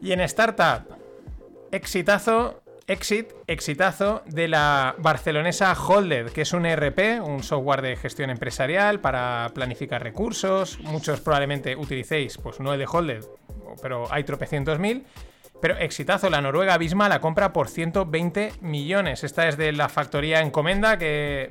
Y 0.01 0.12
en 0.12 0.21
Startup, 0.21 0.94
exitazo, 1.72 2.62
exit, 2.88 3.34
exitazo 3.48 4.24
de 4.25 4.48
la 4.48 4.95
barcelonesa 4.98 5.74
Holded, 5.74 6.31
que 6.31 6.41
es 6.41 6.53
un 6.53 6.65
ERP, 6.65 7.22
un 7.24 7.43
software 7.43 7.81
de 7.81 7.95
gestión 7.95 8.29
empresarial 8.29 9.00
para 9.00 9.51
planificar 9.53 10.03
recursos. 10.03 10.79
Muchos 10.81 11.22
probablemente 11.22 11.75
utilicéis, 11.75 12.38
pues 12.38 12.60
no 12.60 12.74
el 12.74 12.79
de 12.79 12.88
Holded, 12.91 13.25
pero 13.81 14.12
hay 14.12 14.24
tropecientos 14.24 14.79
mil. 14.79 15.05
Pero 15.62 15.77
exitazo, 15.77 16.29
la 16.29 16.41
Noruega 16.41 16.77
Bisma 16.77 17.07
la 17.10 17.22
compra 17.22 17.53
por 17.53 17.69
120 17.69 18.53
millones. 18.62 19.24
Esta 19.24 19.48
es 19.48 19.57
de 19.57 19.72
la 19.72 19.89
factoría 19.89 20.41
Encomenda, 20.41 20.98
que 20.98 21.50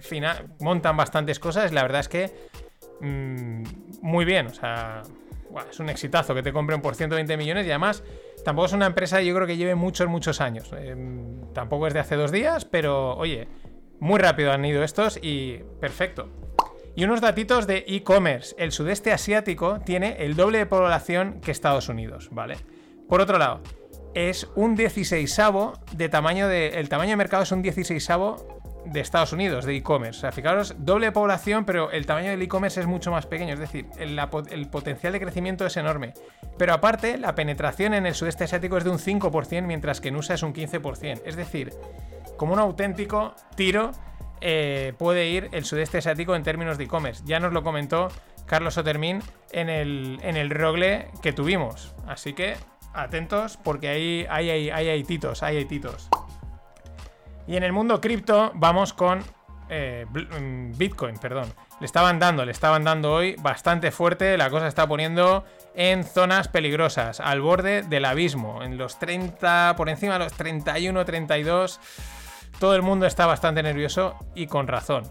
montan 0.61 0.97
bastantes 0.97 1.41
cosas. 1.41 1.73
La 1.73 1.83
verdad 1.83 2.01
es 2.01 2.09
que 2.09 2.31
mmm, 3.01 3.63
muy 4.03 4.25
bien, 4.25 4.47
o 4.47 4.55
sea, 4.55 5.03
es 5.71 5.81
un 5.81 5.89
exitazo 5.89 6.35
que 6.35 6.43
te 6.43 6.53
compren 6.53 6.81
por 6.81 6.95
120 6.95 7.37
millones 7.37 7.67
y 7.67 7.71
además 7.71 8.03
tampoco 8.45 8.67
es 8.67 8.73
una 8.73 8.87
empresa 8.87 9.21
yo 9.23 9.35
creo 9.35 9.47
que 9.47 9.57
lleve 9.57 9.75
muchos, 9.75 10.09
muchos 10.09 10.41
años. 10.41 10.71
Eh, 10.77 10.97
tampoco 11.53 11.87
es 11.87 11.95
de 11.95 12.01
hace 12.01 12.17
dos 12.17 12.31
días, 12.31 12.65
pero 12.65 13.17
oye, 13.17 13.49
muy 14.01 14.19
rápido 14.19 14.53
han 14.53 14.65
ido 14.65 14.83
estos 14.83 15.19
y 15.21 15.59
perfecto. 15.81 16.29
Y 16.97 17.05
unos 17.05 17.21
datitos 17.21 17.67
de 17.67 17.85
e-commerce. 17.89 18.55
El 18.57 18.71
sudeste 18.71 19.13
asiático 19.13 19.81
tiene 19.81 20.17
el 20.21 20.37
doble 20.37 20.59
de 20.59 20.67
población 20.67 21.41
que 21.41 21.51
Estados 21.51 21.89
Unidos, 21.89 22.29
¿vale? 22.31 22.57
Por 23.09 23.21
otro 23.21 23.39
lado, 23.39 23.63
es 24.15 24.49
un 24.55 24.77
16 24.77 25.37
de 25.93 26.09
tamaño 26.09 26.47
de. 26.47 26.79
El 26.79 26.89
tamaño 26.89 27.11
de 27.11 27.17
mercado 27.17 27.43
es 27.43 27.51
un 27.51 27.63
16 27.63 28.11
de 28.85 29.01
Estados 29.01 29.33
Unidos, 29.33 29.65
de 29.65 29.77
e-commerce. 29.77 30.19
O 30.19 30.21
sea, 30.23 30.33
fijaros, 30.33 30.75
doble 30.79 31.13
población, 31.13 31.65
pero 31.65 31.91
el 31.91 32.07
tamaño 32.07 32.31
del 32.31 32.43
e-commerce 32.43 32.81
es 32.81 32.87
mucho 32.87 33.11
más 33.11 33.27
pequeño. 33.27 33.55
Es 33.55 33.61
decir, 33.61 33.87
el, 33.99 34.69
potencial 34.69 35.13
de 35.13 35.21
crecimiento 35.21 35.67
es 35.67 35.77
enorme. 35.77 36.15
Pero 36.59 36.75
aparte, 36.75 37.19
la 37.19 37.35
penetración 37.35 37.95
en 37.95 38.07
el 38.07 38.15
sudeste 38.15 38.45
asiático 38.45 38.77
es 38.77 38.85
de 38.85 38.91
un 38.91 38.99
5%, 38.99 39.63
mientras 39.63 40.01
que 40.01 40.09
en 40.09 40.17
USA 40.17 40.35
es 40.35 40.43
un 40.43 40.55
15%. 40.55 41.23
Es 41.25 41.37
decir, 41.37 41.73
como 42.37 42.53
un 42.53 42.59
auténtico 42.59 43.35
tiro 43.57 43.93
eh, 44.41 44.93
puede 44.99 45.29
ir 45.29 45.49
el 45.53 45.65
sudeste 45.65 45.99
asiático 45.99 46.35
en 46.35 46.43
términos 46.43 46.79
de 46.79 46.85
e-commerce. 46.85 47.23
Ya 47.25 47.41
nos 47.41 47.53
lo 47.53 47.63
comentó 47.63 48.09
Carlos 48.47 48.77
Otermin 48.77 49.23
en 49.53 49.69
el, 49.71 50.19
en 50.23 50.37
el 50.37 50.51
rogle 50.51 51.09
que 51.23 51.33
tuvimos. 51.33 51.95
Así 52.07 52.35
que 52.35 52.57
atentos 52.93 53.57
porque 53.57 53.89
ahí 53.89 54.27
hay, 54.29 54.51
hay, 54.51 54.71
hay, 54.71 55.05
titos, 55.05 55.43
hay, 55.43 55.57
hay 55.57 55.65
titos. 55.65 56.09
Y 57.47 57.57
en 57.57 57.63
el 57.63 57.73
mundo 57.73 58.01
cripto 58.01 58.53
vamos 58.55 58.93
con 58.93 59.23
eh, 59.69 60.07
mm, 60.09 60.77
Bitcoin, 60.77 61.17
perdón. 61.19 61.53
Le 61.81 61.87
estaban 61.87 62.19
dando, 62.19 62.45
le 62.45 62.53
estaban 62.53 62.85
dando 62.85 63.13
hoy 63.13 63.37
bastante 63.41 63.91
fuerte. 63.91 64.37
La 64.37 64.51
cosa 64.51 64.69
está 64.69 64.87
poniendo 64.87 65.45
en 65.75 66.05
zonas 66.05 66.49
peligrosas, 66.49 67.21
al 67.21 67.41
borde 67.41 67.83
del 67.83 68.05
abismo, 68.05 68.63
en 68.63 68.79
los 68.79 68.99
30, 68.99 69.75
por 69.77 69.89
encima 69.89 70.15
de 70.15 70.21
los 70.21 70.33
31, 70.33 71.05
32. 71.05 71.81
Todo 72.59 72.77
el 72.77 72.83
mundo 72.83 73.07
está 73.07 73.27
bastante 73.27 73.63
nervioso 73.63 74.17
y 74.35 74.47
con 74.47 74.69
razón. 74.69 75.05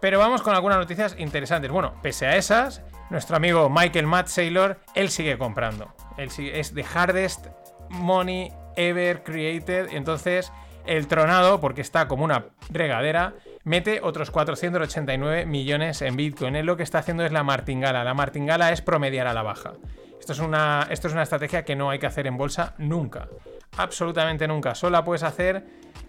Pero 0.00 0.18
vamos 0.18 0.42
con 0.42 0.54
algunas 0.54 0.78
noticias 0.78 1.14
interesantes. 1.18 1.70
Bueno, 1.70 1.94
pese 2.02 2.26
a 2.26 2.36
esas, 2.36 2.82
nuestro 3.10 3.36
amigo 3.36 3.70
Michael 3.70 4.08
Matt 4.08 4.26
Saylor, 4.26 4.80
él 4.94 5.10
sigue 5.10 5.38
comprando. 5.38 5.94
Él 6.16 6.30
sigue, 6.30 6.58
es 6.58 6.74
the 6.74 6.82
hardest 6.82 7.46
money 7.88 8.50
ever 8.74 9.22
created. 9.22 9.90
Entonces, 9.92 10.52
el 10.86 11.06
tronado, 11.06 11.60
porque 11.60 11.80
está 11.80 12.08
como 12.08 12.24
una 12.24 12.46
regadera, 12.70 13.34
mete 13.64 14.00
otros 14.02 14.30
489 14.30 15.46
millones 15.46 16.02
en 16.02 16.16
Bitcoin. 16.16 16.56
Él 16.56 16.66
lo 16.66 16.76
que 16.76 16.82
está 16.82 16.98
haciendo 16.98 17.24
es 17.24 17.32
la 17.32 17.42
martingala. 17.42 18.04
La 18.04 18.14
martingala 18.14 18.72
es 18.72 18.80
promediar 18.80 19.26
a 19.26 19.34
la 19.34 19.42
baja. 19.42 19.72
Esto 20.18 20.32
es, 20.32 20.38
una, 20.38 20.86
esto 20.90 21.08
es 21.08 21.14
una 21.14 21.24
estrategia 21.24 21.64
que 21.64 21.74
no 21.74 21.90
hay 21.90 21.98
que 21.98 22.06
hacer 22.06 22.26
en 22.26 22.36
bolsa 22.36 22.74
nunca. 22.78 23.28
Absolutamente 23.76 24.46
nunca. 24.46 24.74
Solo 24.74 24.92
la 24.92 25.04
puedes 25.04 25.24
hacer 25.24 25.64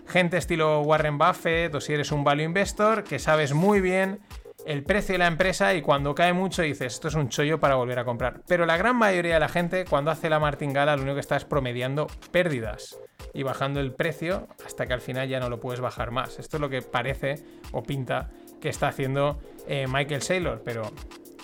gente 0.07 0.37
estilo 0.37 0.81
Warren 0.81 1.17
Buffett 1.17 1.73
o 1.73 1.81
si 1.81 1.93
eres 1.93 2.11
un 2.11 2.23
value 2.23 2.43
investor 2.43 3.03
que 3.03 3.19
sabes 3.19 3.53
muy 3.53 3.81
bien 3.81 4.19
el 4.65 4.83
precio 4.83 5.13
de 5.13 5.19
la 5.19 5.27
empresa 5.27 5.73
y 5.73 5.81
cuando 5.81 6.15
cae 6.15 6.33
mucho 6.33 6.61
dices 6.61 6.93
esto 6.93 7.07
es 7.07 7.15
un 7.15 7.29
chollo 7.29 7.59
para 7.59 7.75
volver 7.75 7.99
a 7.99 8.05
comprar. 8.05 8.41
Pero 8.47 8.65
la 8.65 8.77
gran 8.77 8.95
mayoría 8.95 9.35
de 9.35 9.39
la 9.39 9.49
gente 9.49 9.85
cuando 9.85 10.11
hace 10.11 10.29
la 10.29 10.39
martingala 10.39 10.95
lo 10.95 11.03
único 11.03 11.15
que 11.15 11.21
está 11.21 11.35
es 11.35 11.45
promediando 11.45 12.07
pérdidas 12.31 12.99
y 13.33 13.43
bajando 13.43 13.79
el 13.79 13.93
precio 13.93 14.47
hasta 14.65 14.85
que 14.85 14.93
al 14.93 15.01
final 15.01 15.27
ya 15.27 15.39
no 15.39 15.49
lo 15.49 15.59
puedes 15.59 15.81
bajar 15.81 16.11
más. 16.11 16.39
Esto 16.39 16.57
es 16.57 16.61
lo 16.61 16.69
que 16.69 16.81
parece 16.81 17.35
o 17.71 17.83
pinta 17.83 18.29
que 18.61 18.69
está 18.69 18.87
haciendo 18.87 19.39
eh, 19.67 19.87
Michael 19.87 20.21
Saylor, 20.21 20.61
pero 20.63 20.83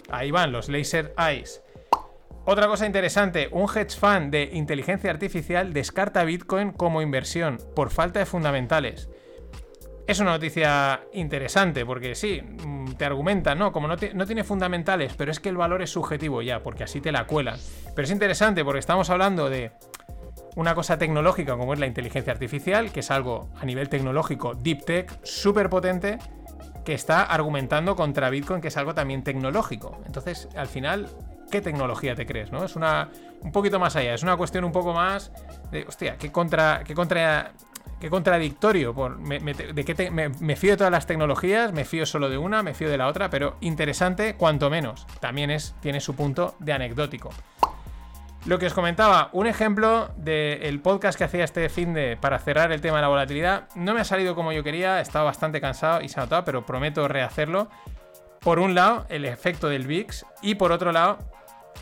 ahí 0.10 0.32
van 0.32 0.52
los 0.52 0.70
laser 0.70 1.14
eyes. 1.18 1.62
Otra 2.46 2.68
cosa 2.68 2.86
interesante, 2.86 3.50
un 3.52 3.68
hedge 3.70 3.96
fund 3.96 4.32
de 4.32 4.50
inteligencia 4.54 5.12
artificial 5.12 5.74
descarta 5.74 6.24
Bitcoin 6.24 6.72
como 6.72 7.02
inversión 7.02 7.60
por 7.76 7.92
falta 7.92 8.20
de 8.20 8.26
fundamentales. 8.26 9.10
Es 10.10 10.20
una 10.20 10.32
noticia 10.32 11.02
interesante 11.14 11.86
porque 11.86 12.16
sí, 12.16 12.42
mm, 12.42 12.94
te 12.94 13.06
argumenta, 13.06 13.54
no, 13.54 13.72
como 13.72 13.88
no, 13.88 13.96
no, 14.16 14.26
tiene 14.26 14.44
fundamentales, 14.44 15.14
pero 15.16 15.30
es 15.30 15.40
que 15.40 15.50
el 15.50 15.56
valor 15.56 15.84
es 15.84 15.92
subjetivo 15.92 16.42
ya, 16.42 16.64
porque 16.64 16.84
así 16.84 17.00
te 17.00 17.12
la 17.12 17.28
cuelan. 17.28 17.60
Pero 17.94 18.06
es 18.08 18.10
interesante 18.10 18.66
porque 18.66 18.80
estamos 18.80 19.12
hablando 19.12 19.52
de 19.52 19.72
una 20.56 20.74
cosa 20.74 20.98
tecnológica 20.98 21.56
como 21.56 21.74
es 21.76 21.80
la 21.80 21.86
inteligencia 21.86 22.34
artificial, 22.34 22.92
que 22.92 23.02
es 23.02 23.12
algo 23.12 23.52
a 23.62 23.66
nivel 23.66 23.88
tecnológico, 23.88 24.56
deep 24.56 24.84
tech, 24.84 25.20
súper 25.22 25.70
potente, 25.70 26.18
que 26.84 26.96
está 26.96 27.22
argumentando 27.22 27.96
contra 27.96 28.32
Bitcoin, 28.32 28.62
que 28.62 28.70
es 28.70 28.78
algo 28.78 28.96
también 28.96 29.24
tecnológico. 29.24 30.02
Entonces, 30.08 30.50
al 30.56 30.70
final, 30.70 31.08
¿qué 31.52 31.62
tecnología 31.62 32.16
te 32.16 32.26
crees? 32.26 32.52
¿no? 32.52 32.64
Es 32.64 32.76
una 32.76 33.10
un 33.42 33.52
poquito 33.52 33.80
más 33.80 33.96
allá, 33.96 34.16
es 34.16 34.24
una 34.24 34.38
cuestión 34.38 34.64
un 34.64 34.72
poco 34.72 34.92
más 34.92 35.32
de, 35.70 35.84
hostia, 35.88 36.18
¿qué 36.18 36.32
contra, 36.32 36.82
qué 36.84 36.96
contra 36.96 37.54
qué 38.00 38.10
contradictorio. 38.10 38.94
Por, 38.94 39.18
me, 39.18 39.40
de 39.40 39.86
qué 39.86 40.12
me, 40.12 40.56
fío 40.56 40.72
de 40.72 40.78
todas 40.78 40.92
las 40.92 41.06
tecnologías, 41.06 41.74
me 41.74 41.86
fío 41.86 42.06
solo 42.06 42.30
de 42.30 42.38
una, 42.38 42.64
me 42.64 42.74
fío 42.74 42.90
de 42.90 42.98
la 42.98 43.08
otra, 43.08 43.30
pero 43.30 43.58
interesante 43.62 44.36
cuanto 44.36 44.70
menos. 44.70 45.06
También 45.20 45.52
es, 45.52 45.76
tiene 45.82 46.00
su 46.00 46.16
punto 46.16 46.56
de 46.60 46.74
anecdótico. 46.74 47.30
Lo 48.46 48.58
que 48.58 48.68
os 48.68 48.74
comentaba, 48.74 49.30
un 49.34 49.48
ejemplo 49.48 50.10
del 50.16 50.80
podcast 50.80 51.18
que 51.18 51.26
hacía 51.26 51.44
este 51.44 51.68
fin 51.68 51.94
de 51.94 52.18
para 52.20 52.40
cerrar 52.40 52.72
el 52.72 52.80
tema 52.80 52.98
de 52.98 53.02
la 53.02 53.10
volatilidad, 53.10 53.68
no 53.76 53.94
me 53.94 54.00
ha 54.00 54.06
salido 54.06 54.34
como 54.34 54.54
yo 54.54 54.64
quería, 54.64 55.02
estaba 55.02 55.26
bastante 55.26 55.60
cansado 55.60 56.02
y 56.02 56.08
se 56.08 56.20
ha 56.20 56.24
notado, 56.24 56.46
pero 56.46 56.66
prometo 56.66 57.08
rehacerlo. 57.08 57.70
Por 58.40 58.60
un 58.60 58.74
lado, 58.74 59.06
el 59.10 59.26
efecto 59.26 59.68
del 59.68 59.86
VIX 59.86 60.26
y 60.42 60.56
por 60.56 60.72
otro 60.72 60.94
lado, 60.94 61.20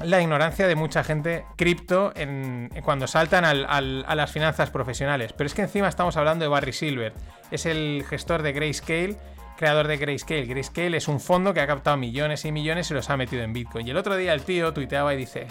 la 0.03 0.21
ignorancia 0.21 0.67
de 0.67 0.75
mucha 0.75 1.03
gente 1.03 1.45
cripto 1.55 2.13
en, 2.15 2.69
cuando 2.83 3.07
saltan 3.07 3.45
a 3.45 3.81
las 4.15 4.31
finanzas 4.31 4.69
profesionales. 4.69 5.33
Pero 5.33 5.47
es 5.47 5.53
que 5.53 5.63
encima 5.63 5.87
estamos 5.87 6.17
hablando 6.17 6.45
de 6.45 6.49
Barry 6.49 6.73
Silver, 6.73 7.13
es 7.51 7.65
el 7.65 8.05
gestor 8.07 8.41
de 8.41 8.53
Grayscale 8.53 9.17
creador 9.57 9.87
de 9.87 9.97
Grayscale. 9.97 10.45
Grayscale 10.45 10.95
es 10.95 11.09
un 11.09 11.19
fondo 11.19 11.53
que 11.53 11.59
ha 11.59 11.67
captado 11.67 11.97
millones 11.97 12.45
y 12.45 12.51
millones 12.53 12.89
y 12.89 12.93
los 12.93 13.09
ha 13.09 13.17
metido 13.17 13.43
en 13.43 13.51
Bitcoin. 13.51 13.85
Y 13.85 13.89
el 13.89 13.97
otro 13.97 14.15
día 14.15 14.33
el 14.33 14.43
tío 14.43 14.71
tuiteaba 14.71 15.13
y 15.13 15.17
dice, 15.17 15.47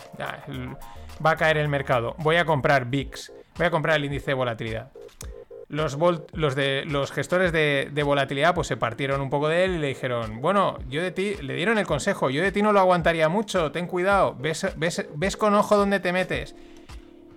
va 1.25 1.31
a 1.33 1.37
caer 1.37 1.59
el 1.59 1.69
mercado, 1.69 2.15
voy 2.19 2.37
a 2.37 2.47
comprar 2.47 2.87
VIX, 2.87 3.33
voy 3.57 3.67
a 3.67 3.71
comprar 3.71 3.97
el 3.97 4.07
índice 4.07 4.27
de 4.27 4.35
volatilidad. 4.35 4.91
Los, 5.77 5.97
los, 6.33 6.55
de, 6.55 6.85
los 6.87 7.13
gestores 7.13 7.53
de, 7.53 8.03
volatilidad 8.05 8.55
pues 8.55 8.67
se 8.67 8.77
partieron 8.77 9.21
un 9.21 9.31
poco 9.31 9.49
de 9.49 9.65
él 9.65 9.75
y 9.77 9.79
le 9.79 9.89
dijeron, 9.89 10.41
bueno, 10.41 10.79
yo 10.89 11.03
de 11.03 11.11
ti, 11.11 11.35
le 11.43 11.55
dieron 11.55 11.79
el 11.79 11.87
consejo, 11.87 12.31
yo 12.31 12.43
de 12.43 12.51
ti 12.51 12.63
no 12.63 12.73
lo 12.73 12.81
aguantaría 12.81 13.29
mucho, 13.29 13.71
ten 13.73 13.87
cuidado, 13.87 14.35
ves, 14.39 14.67
ves, 14.77 15.07
ves 15.15 15.37
con 15.37 15.55
ojo 15.55 15.77
dónde 15.77 16.01
te 16.01 16.13
metes. 16.13 16.55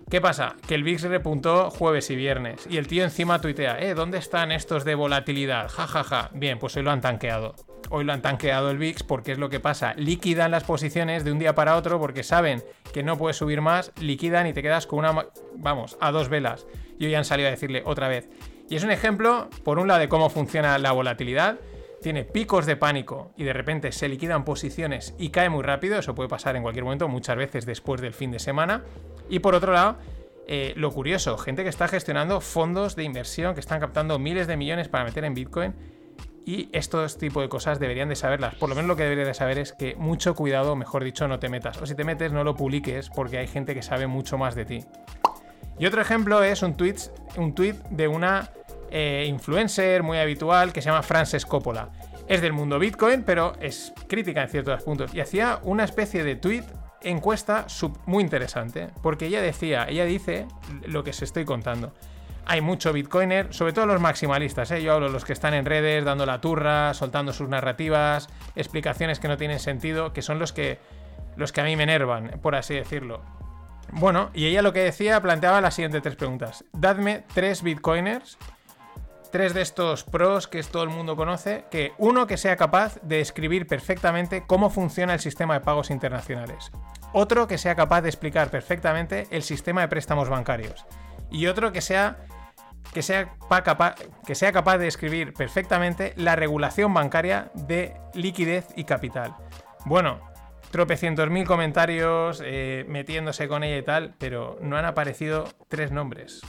¿Qué 0.10 0.22
pasa? 0.22 0.56
Que 0.68 0.74
el 0.74 0.84
VIX 0.84 1.04
repuntó 1.04 1.70
jueves 1.70 2.10
y 2.10 2.16
viernes. 2.16 2.66
Y 2.68 2.78
el 2.78 2.88
tío 2.88 3.04
encima 3.04 3.42
tuitea, 3.42 3.80
¿eh? 3.80 3.94
¿Dónde 3.94 4.18
están 4.18 4.52
estos 4.52 4.84
de 4.84 4.96
volatilidad? 4.96 5.70
Ja, 5.70 5.86
ja, 5.86 6.04
ja. 6.04 6.32
Bien, 6.34 6.58
pues 6.58 6.76
hoy 6.76 6.82
lo 6.82 6.90
han 6.90 7.02
tanqueado. 7.02 7.54
Hoy 7.92 8.06
lo 8.06 8.14
han 8.14 8.24
tanqueado 8.24 8.72
el 8.72 8.80
VIX 8.80 9.04
porque 9.04 9.34
es 9.34 9.38
lo 9.38 9.52
que 9.52 9.60
pasa. 9.60 9.94
Liquidan 9.98 10.50
las 10.50 10.64
posiciones 10.64 11.24
de 11.24 11.32
un 11.32 11.38
día 11.38 11.54
para 11.54 11.76
otro 11.76 12.00
porque 12.00 12.24
saben 12.24 12.64
que 12.92 13.04
no 13.04 13.20
puedes 13.20 13.38
subir 13.38 13.62
más, 13.62 13.92
liquidan 14.02 14.48
y 14.48 14.54
te 14.54 14.64
quedas 14.64 14.88
con 14.88 15.00
una, 15.00 15.28
vamos, 15.56 15.96
a 16.02 16.12
dos 16.12 16.28
velas. 16.28 16.66
Y 17.00 17.06
hoy 17.06 17.16
han 17.16 17.26
salido 17.26 17.48
a 17.48 17.52
decirle 17.52 17.82
otra 17.86 18.08
vez. 18.08 18.30
Y 18.70 18.76
es 18.76 18.84
un 18.84 18.92
ejemplo, 18.92 19.50
por 19.64 19.80
un 19.80 19.88
lado, 19.88 20.00
de 20.00 20.10
cómo 20.10 20.30
funciona 20.30 20.78
la 20.78 20.92
volatilidad. 20.92 21.60
Tiene 22.04 22.24
picos 22.24 22.66
de 22.66 22.76
pánico 22.76 23.34
y 23.36 23.44
de 23.44 23.52
repente 23.52 23.92
se 23.92 24.08
liquidan 24.08 24.46
posiciones 24.46 25.16
y 25.18 25.30
cae 25.30 25.50
muy 25.50 25.64
rápido. 25.64 25.98
Eso 25.98 26.14
puede 26.14 26.30
pasar 26.30 26.56
en 26.56 26.62
cualquier 26.62 26.84
momento, 26.84 27.08
muchas 27.08 27.36
veces 27.36 27.66
después 27.66 28.00
del 28.00 28.14
fin 28.14 28.32
de 28.32 28.40
semana. 28.40 28.84
Y 29.28 29.40
por 29.40 29.56
otro 29.56 29.74
lado, 29.74 29.98
eh, 30.48 30.74
lo 30.76 30.92
curioso, 30.92 31.38
gente 31.38 31.64
que 31.64 31.70
está 31.70 31.88
gestionando 31.88 32.42
fondos 32.42 32.96
de 32.96 33.04
inversión, 33.04 33.54
que 33.54 33.60
están 33.60 33.80
captando 33.80 34.18
miles 34.20 34.48
de 34.48 34.56
millones 34.56 34.88
para 34.88 35.04
meter 35.04 35.26
en 35.26 35.34
Bitcoin. 35.34 35.74
Y 36.46 36.70
estos 36.72 37.18
tipos 37.18 37.44
de 37.44 37.50
cosas 37.50 37.80
deberían 37.80 38.10
de 38.10 38.16
saberlas. 38.16 38.56
Por 38.56 38.70
lo 38.70 38.76
menos 38.76 38.88
lo 38.88 38.96
que 38.96 39.04
deberías 39.04 39.28
de 39.28 39.34
saber 39.34 39.60
es 39.60 39.74
que 39.74 39.96
mucho 39.96 40.36
cuidado, 40.36 40.76
mejor 40.76 41.04
dicho, 41.04 41.28
no 41.28 41.40
te 41.40 41.50
metas. 41.50 41.82
O 41.82 41.86
si 41.86 41.96
te 41.96 42.04
metes, 42.04 42.32
no 42.32 42.44
lo 42.44 42.56
publiques 42.56 43.10
porque 43.10 43.38
hay 43.38 43.48
gente 43.48 43.76
que 43.76 43.82
sabe 43.82 44.08
mucho 44.08 44.38
más 44.38 44.56
de 44.56 44.66
ti. 44.66 44.86
Y 45.80 45.86
otro 45.86 46.02
ejemplo 46.02 46.44
es 46.44 46.62
un 46.62 46.76
tweet, 46.76 46.98
un 47.38 47.56
tweet 47.56 47.76
de 47.90 48.08
una 48.08 48.52
eh, 48.92 49.26
influencer 49.28 50.04
muy 50.04 50.18
habitual 50.18 50.74
que 50.74 50.82
se 50.82 50.90
llama 50.90 51.04
Frances 51.04 51.46
Coppola. 51.46 51.90
Es 52.28 52.42
del 52.42 52.54
mundo 52.54 52.78
Bitcoin, 52.78 53.24
pero 53.24 53.54
es 53.62 53.94
crítica 54.08 54.44
en 54.44 54.50
ciertos 54.50 54.84
puntos. 54.84 55.14
Y 55.16 55.22
hacía 55.22 55.60
una 55.64 55.86
especie 55.86 56.24
de 56.24 56.36
tweet 56.36 56.64
encuesta 57.02 57.66
muy 58.06 58.24
interesante, 58.24 58.90
porque 59.02 59.28
ella 59.28 59.42
decía, 59.42 59.86
ella 59.88 60.06
dice 60.06 60.48
lo 60.86 61.04
que 61.04 61.14
se 61.14 61.26
estoy 61.26 61.46
contando. 61.46 61.94
Hay 62.46 62.62
mucho 62.62 62.92
bitcoiner, 62.92 63.54
sobre 63.54 63.74
todo 63.74 63.86
los 63.86 64.02
maximalistas, 64.02 64.72
¿eh? 64.72 64.82
yo 64.82 64.94
hablo 64.94 65.08
los 65.08 65.24
que 65.24 65.34
están 65.34 65.54
en 65.54 65.66
redes 65.66 66.04
dando 66.04 66.26
la 66.26 66.42
turra, 66.42 66.94
soltando 66.94 67.32
sus 67.32 67.48
narrativas, 67.48 68.28
explicaciones 68.56 69.20
que 69.20 69.28
no 69.28 69.38
tienen 69.38 69.60
sentido, 69.60 70.14
que 70.14 70.24
son 70.24 70.40
los 70.40 70.52
que, 70.52 70.80
los 71.36 71.52
que 71.52 71.62
a 71.62 71.64
mí 71.64 71.76
me 71.76 71.84
enervan, 71.84 72.40
por 72.42 72.56
así 72.56 72.74
decirlo. 72.74 73.22
Bueno, 73.92 74.30
y 74.34 74.46
ella 74.46 74.62
lo 74.62 74.74
que 74.74 74.84
decía 74.84 75.22
planteaba 75.22 75.62
las 75.62 75.76
siguientes 75.76 76.02
tres 76.02 76.16
preguntas. 76.16 76.64
Dadme 76.74 77.24
tres 77.34 77.64
bitcoiners 77.64 78.38
tres 79.32 79.54
de 79.54 79.62
estos 79.62 80.04
pros 80.04 80.48
que 80.48 80.64
todo 80.64 80.84
el 80.84 80.90
mundo 80.90 81.16
conoce, 81.16 81.66
que 81.70 81.94
uno 81.98 82.28
que 82.28 82.38
sea 82.38 82.58
capaz 82.58 83.00
de 83.02 83.22
escribir 83.22 83.68
perfectamente 83.68 84.44
cómo 84.46 84.70
funciona 84.70 85.14
el 85.14 85.20
sistema 85.20 85.54
de 85.54 85.60
pagos 85.62 85.90
internacionales, 85.92 86.72
otro 87.14 87.48
que 87.48 87.58
sea 87.58 87.76
capaz 87.76 88.02
de 88.02 88.10
explicar 88.10 88.50
perfectamente 88.50 89.28
el 89.32 89.44
sistema 89.44 89.82
de 89.82 89.88
préstamos 89.88 90.30
bancarios 90.30 90.86
y 91.32 91.48
otro 91.48 91.72
que 91.72 91.82
sea 91.82 92.18
que 92.94 93.04
sea, 93.04 93.36
capaz, 93.64 93.96
que 94.26 94.34
sea 94.34 94.52
capaz 94.52 94.80
de 94.80 94.88
escribir 94.88 95.34
perfectamente 95.34 96.14
la 96.16 96.36
regulación 96.36 96.92
bancaria 96.92 97.52
de 97.54 97.96
liquidez 98.16 98.68
y 98.76 98.86
capital. 98.86 99.36
Bueno, 99.86 100.22
tropecientos 100.72 101.30
mil 101.30 101.46
comentarios 101.46 102.42
eh, 102.46 102.86
metiéndose 102.88 103.48
con 103.48 103.64
ella 103.64 103.78
y 103.78 103.84
tal, 103.84 104.14
pero 104.18 104.58
no 104.62 104.78
han 104.78 104.86
aparecido 104.86 105.46
tres 105.68 105.92
nombres. 105.92 106.42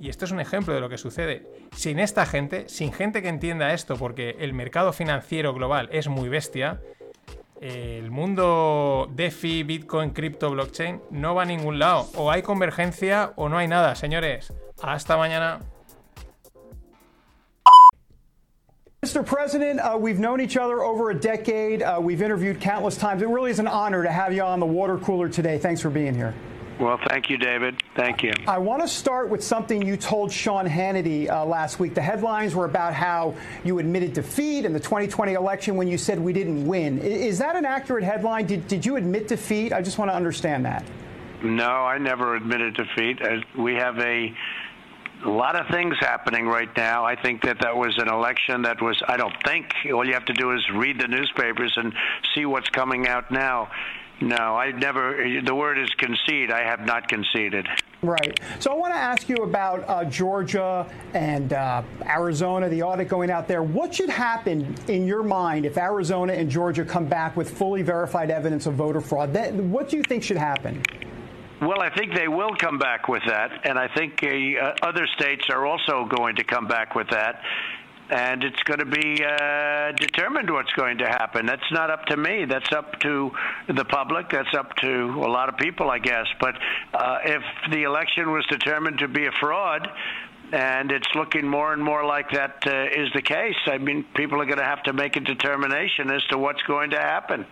Y 0.00 0.10
esto 0.10 0.24
es 0.24 0.30
un 0.30 0.40
ejemplo 0.40 0.74
de 0.74 0.80
lo 0.80 0.88
que 0.88 0.98
sucede. 0.98 1.46
Sin 1.74 1.98
esta 1.98 2.26
gente, 2.26 2.68
sin 2.68 2.92
gente 2.92 3.22
que 3.22 3.28
entienda 3.28 3.72
esto, 3.72 3.96
porque 3.96 4.36
el 4.40 4.52
mercado 4.52 4.92
financiero 4.92 5.54
global 5.54 5.88
es 5.90 6.08
muy 6.08 6.28
bestia, 6.28 6.80
el 7.60 8.10
mundo 8.10 9.08
DeFi, 9.14 9.62
Bitcoin, 9.62 10.10
cripto, 10.10 10.50
blockchain 10.50 11.00
no 11.10 11.34
va 11.34 11.42
a 11.42 11.46
ningún 11.46 11.78
lado. 11.78 12.08
O 12.16 12.30
hay 12.30 12.42
convergencia 12.42 13.32
o 13.36 13.48
no 13.48 13.56
hay 13.56 13.68
nada, 13.68 13.94
señores. 13.94 14.52
Hasta 14.82 15.16
mañana. 15.16 15.60
Mr. 19.06 19.24
President, 19.24 19.78
uh, 19.78 19.96
we've 19.96 20.18
known 20.18 20.40
each 20.40 20.56
other 20.56 20.82
over 20.82 21.10
a 21.10 21.14
decade. 21.14 21.80
Uh, 21.80 21.96
we've 22.02 22.22
interviewed 22.22 22.60
countless 22.60 22.96
times. 22.96 23.22
It 23.22 23.28
really 23.28 23.52
is 23.52 23.60
an 23.60 23.68
honor 23.68 24.02
to 24.02 24.10
have 24.10 24.32
you 24.32 24.42
on 24.42 24.58
the 24.58 24.66
water 24.66 24.98
cooler 24.98 25.28
today. 25.28 25.58
Thanks 25.58 25.80
for 25.80 25.90
being 25.90 26.12
here. 26.12 26.34
Well, 26.80 26.98
thank 27.08 27.30
you, 27.30 27.38
David. 27.38 27.80
Thank 27.94 28.24
you. 28.24 28.32
I 28.48 28.58
want 28.58 28.82
to 28.82 28.88
start 28.88 29.28
with 29.28 29.44
something 29.44 29.80
you 29.80 29.96
told 29.96 30.32
Sean 30.32 30.66
Hannity 30.66 31.30
uh, 31.30 31.46
last 31.46 31.78
week. 31.78 31.94
The 31.94 32.02
headlines 32.02 32.56
were 32.56 32.64
about 32.64 32.94
how 32.94 33.36
you 33.62 33.78
admitted 33.78 34.12
defeat 34.12 34.64
in 34.64 34.72
the 34.72 34.80
2020 34.80 35.34
election 35.34 35.76
when 35.76 35.86
you 35.86 35.98
said 35.98 36.18
we 36.18 36.32
didn't 36.32 36.66
win. 36.66 36.98
Is 36.98 37.38
that 37.38 37.54
an 37.54 37.64
accurate 37.64 38.02
headline? 38.02 38.46
Did, 38.46 38.66
did 38.66 38.84
you 38.84 38.96
admit 38.96 39.28
defeat? 39.28 39.72
I 39.72 39.82
just 39.82 39.98
want 39.98 40.10
to 40.10 40.16
understand 40.16 40.64
that. 40.64 40.84
No, 41.44 41.70
I 41.70 41.98
never 41.98 42.34
admitted 42.34 42.74
defeat. 42.74 43.20
We 43.56 43.74
have 43.74 44.00
a 44.00 44.34
a 45.26 45.30
lot 45.30 45.56
of 45.56 45.66
things 45.68 45.96
happening 46.00 46.46
right 46.46 46.68
now. 46.76 47.04
I 47.04 47.20
think 47.20 47.42
that 47.42 47.60
that 47.60 47.76
was 47.76 47.98
an 47.98 48.08
election 48.08 48.62
that 48.62 48.80
was, 48.80 49.02
I 49.08 49.16
don't 49.16 49.34
think, 49.44 49.66
all 49.92 50.06
you 50.06 50.14
have 50.14 50.24
to 50.26 50.32
do 50.32 50.52
is 50.52 50.62
read 50.72 51.00
the 51.00 51.08
newspapers 51.08 51.72
and 51.76 51.92
see 52.34 52.46
what's 52.46 52.68
coming 52.70 53.08
out 53.08 53.30
now. 53.30 53.70
No, 54.20 54.36
I 54.36 54.70
never. 54.70 55.42
The 55.44 55.54
word 55.54 55.78
is 55.78 55.90
concede. 55.98 56.50
I 56.50 56.62
have 56.62 56.86
not 56.86 57.06
conceded. 57.08 57.66
Right. 58.00 58.38
So 58.60 58.72
I 58.72 58.74
want 58.74 58.94
to 58.94 58.98
ask 58.98 59.28
you 59.28 59.36
about 59.38 59.84
uh, 59.86 60.04
Georgia 60.04 60.90
and 61.12 61.52
uh, 61.52 61.82
Arizona, 62.06 62.68
the 62.68 62.82
audit 62.82 63.08
going 63.08 63.30
out 63.30 63.46
there. 63.46 63.62
What 63.62 63.94
should 63.94 64.08
happen 64.08 64.74
in 64.88 65.06
your 65.06 65.22
mind 65.22 65.66
if 65.66 65.76
Arizona 65.76 66.32
and 66.32 66.48
Georgia 66.48 66.84
come 66.84 67.06
back 67.06 67.36
with 67.36 67.58
fully 67.58 67.82
verified 67.82 68.30
evidence 68.30 68.64
of 68.66 68.74
voter 68.74 69.02
fraud? 69.02 69.34
That, 69.34 69.52
what 69.52 69.90
do 69.90 69.98
you 69.98 70.02
think 70.02 70.22
should 70.22 70.38
happen? 70.38 70.82
Well, 71.60 71.80
I 71.80 71.88
think 71.88 72.14
they 72.14 72.28
will 72.28 72.54
come 72.54 72.78
back 72.78 73.08
with 73.08 73.22
that, 73.26 73.66
and 73.66 73.78
I 73.78 73.88
think 73.88 74.22
uh, 74.22 74.74
other 74.82 75.06
states 75.16 75.48
are 75.48 75.64
also 75.64 76.04
going 76.04 76.36
to 76.36 76.44
come 76.44 76.66
back 76.66 76.94
with 76.94 77.08
that 77.10 77.42
and 78.10 78.44
it's 78.44 78.62
going 78.62 78.78
to 78.78 78.86
be 78.86 79.24
uh, 79.24 79.92
determined 79.92 80.50
what's 80.50 80.72
going 80.72 80.98
to 80.98 81.06
happen. 81.06 81.46
That's 81.46 81.72
not 81.72 81.90
up 81.90 82.06
to 82.06 82.16
me. 82.16 82.44
That's 82.44 82.72
up 82.72 82.98
to 83.00 83.32
the 83.68 83.84
public. 83.84 84.30
That's 84.30 84.54
up 84.54 84.76
to 84.76 84.88
a 84.88 85.30
lot 85.30 85.48
of 85.48 85.56
people, 85.56 85.90
I 85.90 85.98
guess. 85.98 86.26
But 86.40 86.56
uh, 86.94 87.18
if 87.24 87.42
the 87.70 87.82
election 87.82 88.30
was 88.30 88.46
determined 88.46 88.98
to 89.00 89.08
be 89.08 89.26
a 89.26 89.32
fraud, 89.32 89.88
and 90.52 90.92
it's 90.92 91.08
looking 91.16 91.48
more 91.48 91.72
and 91.72 91.82
more 91.82 92.04
like 92.04 92.30
that 92.30 92.62
uh, 92.66 92.84
is 92.84 93.08
the 93.14 93.22
case, 93.22 93.56
I 93.66 93.78
mean, 93.78 94.04
people 94.14 94.40
are 94.40 94.46
going 94.46 94.58
to 94.58 94.64
have 94.64 94.84
to 94.84 94.92
make 94.92 95.16
a 95.16 95.20
determination 95.20 96.10
as 96.10 96.22
to 96.26 96.38
what's 96.38 96.62
going 96.62 96.90
to 96.90 97.00
happen. 97.00 97.46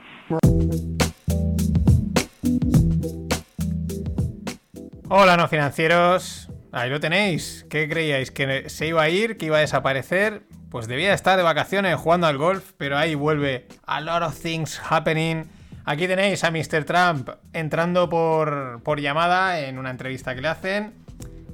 Hola, 5.10 5.36
no 5.36 5.48
financieros. 5.48 6.48
Ahí 6.72 6.88
lo 6.88 6.98
tenéis. 6.98 7.66
¿Qué 7.68 7.86
creíais? 7.90 8.30
¿Que 8.30 8.70
se 8.70 8.86
iba 8.86 9.02
a 9.02 9.10
ir? 9.10 9.36
¿Que 9.36 9.46
iba 9.46 9.58
a 9.58 9.60
desaparecer? 9.60 10.44
Pues 10.70 10.88
debía 10.88 11.12
estar 11.12 11.36
de 11.36 11.42
vacaciones 11.42 11.96
jugando 11.96 12.26
al 12.26 12.38
golf, 12.38 12.72
pero 12.78 12.96
ahí 12.96 13.14
vuelve. 13.14 13.68
A 13.84 14.00
lot 14.00 14.22
of 14.22 14.40
things 14.40 14.80
happening. 14.88 15.44
Aquí 15.84 16.06
tenéis 16.06 16.42
a 16.42 16.50
Mr. 16.50 16.84
Trump 16.84 17.28
entrando 17.52 18.08
por, 18.08 18.82
por 18.82 18.98
llamada 18.98 19.60
en 19.60 19.78
una 19.78 19.90
entrevista 19.90 20.34
que 20.34 20.40
le 20.40 20.48
hacen. 20.48 21.03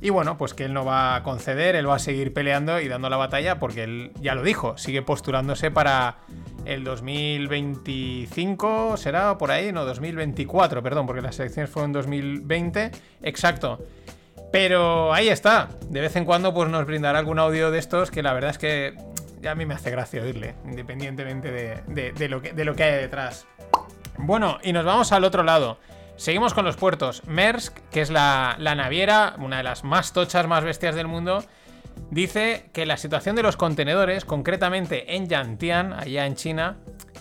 Y 0.02 0.10
bueno, 0.10 0.38
pues 0.38 0.54
que 0.54 0.64
él 0.64 0.72
no 0.72 0.84
va 0.84 1.16
a 1.16 1.22
conceder, 1.22 1.76
él 1.76 1.88
va 1.88 1.96
a 1.96 1.98
seguir 1.98 2.32
peleando 2.32 2.80
y 2.80 2.88
dando 2.88 3.10
la 3.10 3.18
batalla 3.18 3.58
porque 3.58 3.84
él 3.84 4.12
ya 4.20 4.34
lo 4.34 4.42
dijo, 4.42 4.78
sigue 4.78 5.02
postulándose 5.02 5.70
para 5.70 6.18
el 6.64 6.84
2025, 6.84 8.96
será 8.96 9.36
por 9.36 9.50
ahí, 9.50 9.72
no, 9.72 9.84
2024, 9.84 10.82
perdón, 10.82 11.06
porque 11.06 11.20
las 11.20 11.38
elecciones 11.38 11.70
fueron 11.70 11.90
en 11.90 11.94
2020, 11.94 12.90
exacto. 13.22 13.78
Pero 14.52 15.12
ahí 15.12 15.28
está. 15.28 15.68
De 15.88 16.00
vez 16.00 16.16
en 16.16 16.24
cuando 16.24 16.54
pues 16.54 16.68
nos 16.70 16.86
brindará 16.86 17.18
algún 17.18 17.38
audio 17.38 17.70
de 17.70 17.78
estos 17.78 18.10
que 18.10 18.22
la 18.22 18.32
verdad 18.32 18.50
es 18.50 18.58
que 18.58 18.94
ya 19.40 19.52
a 19.52 19.54
mí 19.54 19.66
me 19.66 19.74
hace 19.74 19.90
gracia 19.90 20.22
oírle, 20.22 20.54
independientemente 20.64 21.50
de, 21.50 22.28
lo, 22.28 22.42
que, 22.42 22.52
de 22.52 22.64
lo 22.64 22.74
que 22.74 22.84
hay 22.84 23.00
detrás. 23.00 23.46
Bueno, 24.18 24.58
y 24.62 24.72
nos 24.72 24.84
vamos 24.84 25.12
al 25.12 25.24
otro 25.24 25.42
lado. 25.42 25.78
Seguimos 26.20 26.52
con 26.52 26.66
los 26.66 26.76
puertos. 26.76 27.26
Maersk, 27.26 27.78
que 27.90 28.02
es 28.02 28.10
la, 28.10 28.54
la 28.58 28.74
naviera, 28.74 29.36
una 29.38 29.56
de 29.56 29.62
las 29.62 29.84
más 29.84 30.12
tochas, 30.12 30.46
más 30.46 30.62
bestias 30.62 30.94
del 30.94 31.08
mundo, 31.08 31.42
dice 32.10 32.68
que 32.74 32.84
la 32.84 32.98
situación 32.98 33.36
de 33.36 33.42
los 33.42 33.56
contenedores, 33.56 34.26
concretamente 34.26 35.16
en 35.16 35.28
Yantian, 35.28 35.94
allá 35.94 36.26
en 36.26 36.34
China, 36.34 36.76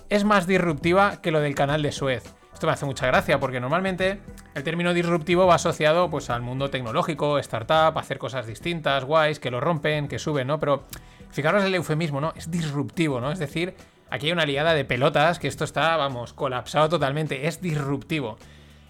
es 0.09 0.25
más 0.25 0.47
disruptiva 0.47 1.21
que 1.21 1.31
lo 1.31 1.39
del 1.39 1.55
canal 1.55 1.81
de 1.81 1.93
Suez. 1.93 2.35
Esto 2.53 2.67
me 2.67 2.73
hace 2.73 2.85
mucha 2.85 3.07
gracia 3.07 3.39
porque 3.39 3.61
normalmente 3.61 4.19
el 4.53 4.63
término 4.63 4.93
disruptivo 4.93 5.47
va 5.47 5.55
asociado 5.55 6.09
pues 6.09 6.29
al 6.29 6.41
mundo 6.41 6.69
tecnológico, 6.69 7.39
startup, 7.39 7.97
hacer 7.97 8.17
cosas 8.17 8.47
distintas, 8.47 9.05
guays, 9.05 9.39
que 9.39 9.49
lo 9.49 9.61
rompen, 9.61 10.09
que 10.09 10.19
suben, 10.19 10.47
¿no? 10.47 10.59
Pero 10.59 10.83
fijaros 11.31 11.63
el 11.63 11.73
eufemismo, 11.73 12.19
¿no? 12.19 12.33
Es 12.35 12.51
disruptivo, 12.51 13.21
¿no? 13.21 13.31
Es 13.31 13.39
decir, 13.39 13.75
aquí 14.09 14.25
hay 14.25 14.33
una 14.33 14.45
liada 14.45 14.73
de 14.73 14.83
pelotas 14.83 15.39
que 15.39 15.47
esto 15.47 15.63
está, 15.63 15.95
vamos, 15.95 16.33
colapsado 16.33 16.89
totalmente, 16.89 17.47
es 17.47 17.61
disruptivo. 17.61 18.37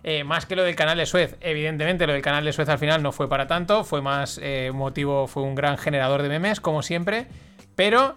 Eh, 0.03 0.23
más 0.23 0.45
que 0.45 0.55
lo 0.55 0.63
del 0.63 0.75
canal 0.75 0.97
de 0.97 1.05
Suez, 1.05 1.35
evidentemente 1.41 2.07
lo 2.07 2.13
del 2.13 2.21
canal 2.21 2.45
de 2.45 2.53
Suez 2.53 2.69
al 2.69 2.79
final 2.79 3.03
no 3.03 3.12
fue 3.12 3.27
para 3.27 3.47
tanto, 3.47 3.83
fue 3.83 4.01
más 4.01 4.39
eh, 4.41 4.71
motivo, 4.73 5.27
fue 5.27 5.43
un 5.43 5.55
gran 5.55 5.77
generador 5.77 6.21
de 6.21 6.29
memes, 6.29 6.62
como 6.62 6.81
siempre, 6.81 7.27
pero 7.75 8.15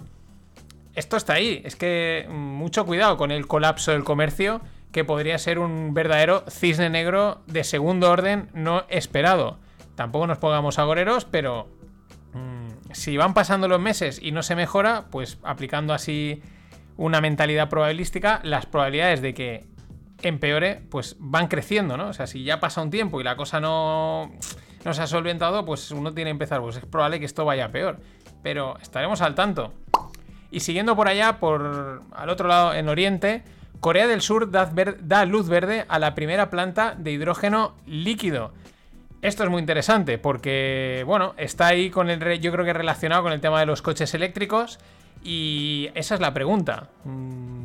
esto 0.95 1.17
está 1.17 1.35
ahí, 1.35 1.61
es 1.65 1.75
que 1.75 2.27
mm, 2.29 2.33
mucho 2.33 2.87
cuidado 2.87 3.17
con 3.17 3.31
el 3.31 3.47
colapso 3.47 3.93
del 3.93 4.05
comercio 4.05 4.61
que 4.93 5.05
podría 5.05 5.39
ser 5.39 5.59
un 5.59 5.95
verdadero 5.95 6.45
cisne 6.49 6.91
negro 6.91 7.43
de 7.47 7.65
segundo 7.65 8.11
orden 8.11 8.51
no 8.53 8.85
esperado. 8.89 9.59
Tampoco 9.95 10.27
nos 10.27 10.39
pongamos 10.39 10.79
agoreros, 10.79 11.25
pero 11.25 11.69
mm, 12.35 12.93
si 12.93 13.17
van 13.17 13.35
pasando 13.35 13.69
los 13.69 13.81
meses 13.81 14.21
y 14.23 14.33
no 14.33 14.43
se 14.43 14.55
mejora, 14.55 15.07
pues 15.11 15.39
aplicando 15.43 15.95
así 15.95 16.43
una 16.97 17.21
mentalidad 17.21 17.71
probabilística, 17.71 18.41
las 18.45 18.67
probabilidades 18.67 19.23
de 19.23 19.35
que 19.35 19.72
empeore, 20.29 20.83
pues 20.91 21.17
van 21.19 21.49
creciendo, 21.49 21.97
¿no? 21.97 22.09
O 22.09 22.13
sea, 22.13 22.27
si 22.27 22.45
ya 22.45 22.61
pasa 22.61 22.83
un 22.83 22.91
tiempo 22.91 23.21
y 23.21 23.25
la 23.25 23.37
cosa 23.37 23.61
no, 23.61 24.33
no 24.85 24.95
se 24.95 25.03
ha 25.03 25.07
solventado, 25.07 25.65
pues 25.65 25.91
uno 25.91 26.13
tiene 26.13 26.29
que 26.29 26.33
empezar, 26.33 26.61
pues 26.61 26.77
es 26.77 26.87
probable 26.87 27.21
que 27.21 27.27
esto 27.27 27.45
vaya 27.45 27.71
peor. 27.71 27.99
Pero 28.43 28.79
estaremos 28.81 29.21
al 29.21 29.35
tanto. 29.35 29.73
Y 30.51 30.61
siguiendo 30.61 30.95
por 30.97 31.09
allá, 31.09 31.39
por 31.39 32.03
al 32.13 32.29
otro 32.29 32.49
lado, 32.49 32.75
en 32.75 32.89
Oriente, 32.89 33.43
Corea 33.81 34.07
del 34.07 34.21
Sur 34.21 34.51
da, 34.51 35.25
luz 35.25 35.49
verde 35.49 35.87
a 35.89 35.99
la 35.99 36.15
primera 36.15 36.51
planta 36.51 36.95
de 36.97 37.11
hidrógeno 37.13 37.75
líquido. 37.87 38.53
Esto 39.23 39.45
es 39.45 39.51
muy 39.51 39.61
interesante 39.61 40.19
porque, 40.19 41.05
bueno, 41.07 41.35
está 41.37 41.69
ahí 41.69 41.91
con 41.91 42.11
el, 42.11 42.41
yo 42.41 42.53
creo 42.53 42.65
que 42.65 42.73
relacionado 42.73 43.23
con 43.23 43.33
el 43.33 43.41
tema 43.41 43.61
de 43.61 43.67
los 43.67 43.83
coches 43.83 44.15
eléctricos 44.15 44.79
y 45.25 45.91
esa 45.95 46.15
es 46.15 46.21
la 46.21 46.35
pregunta. 46.35 46.91
Mm, 47.05 47.62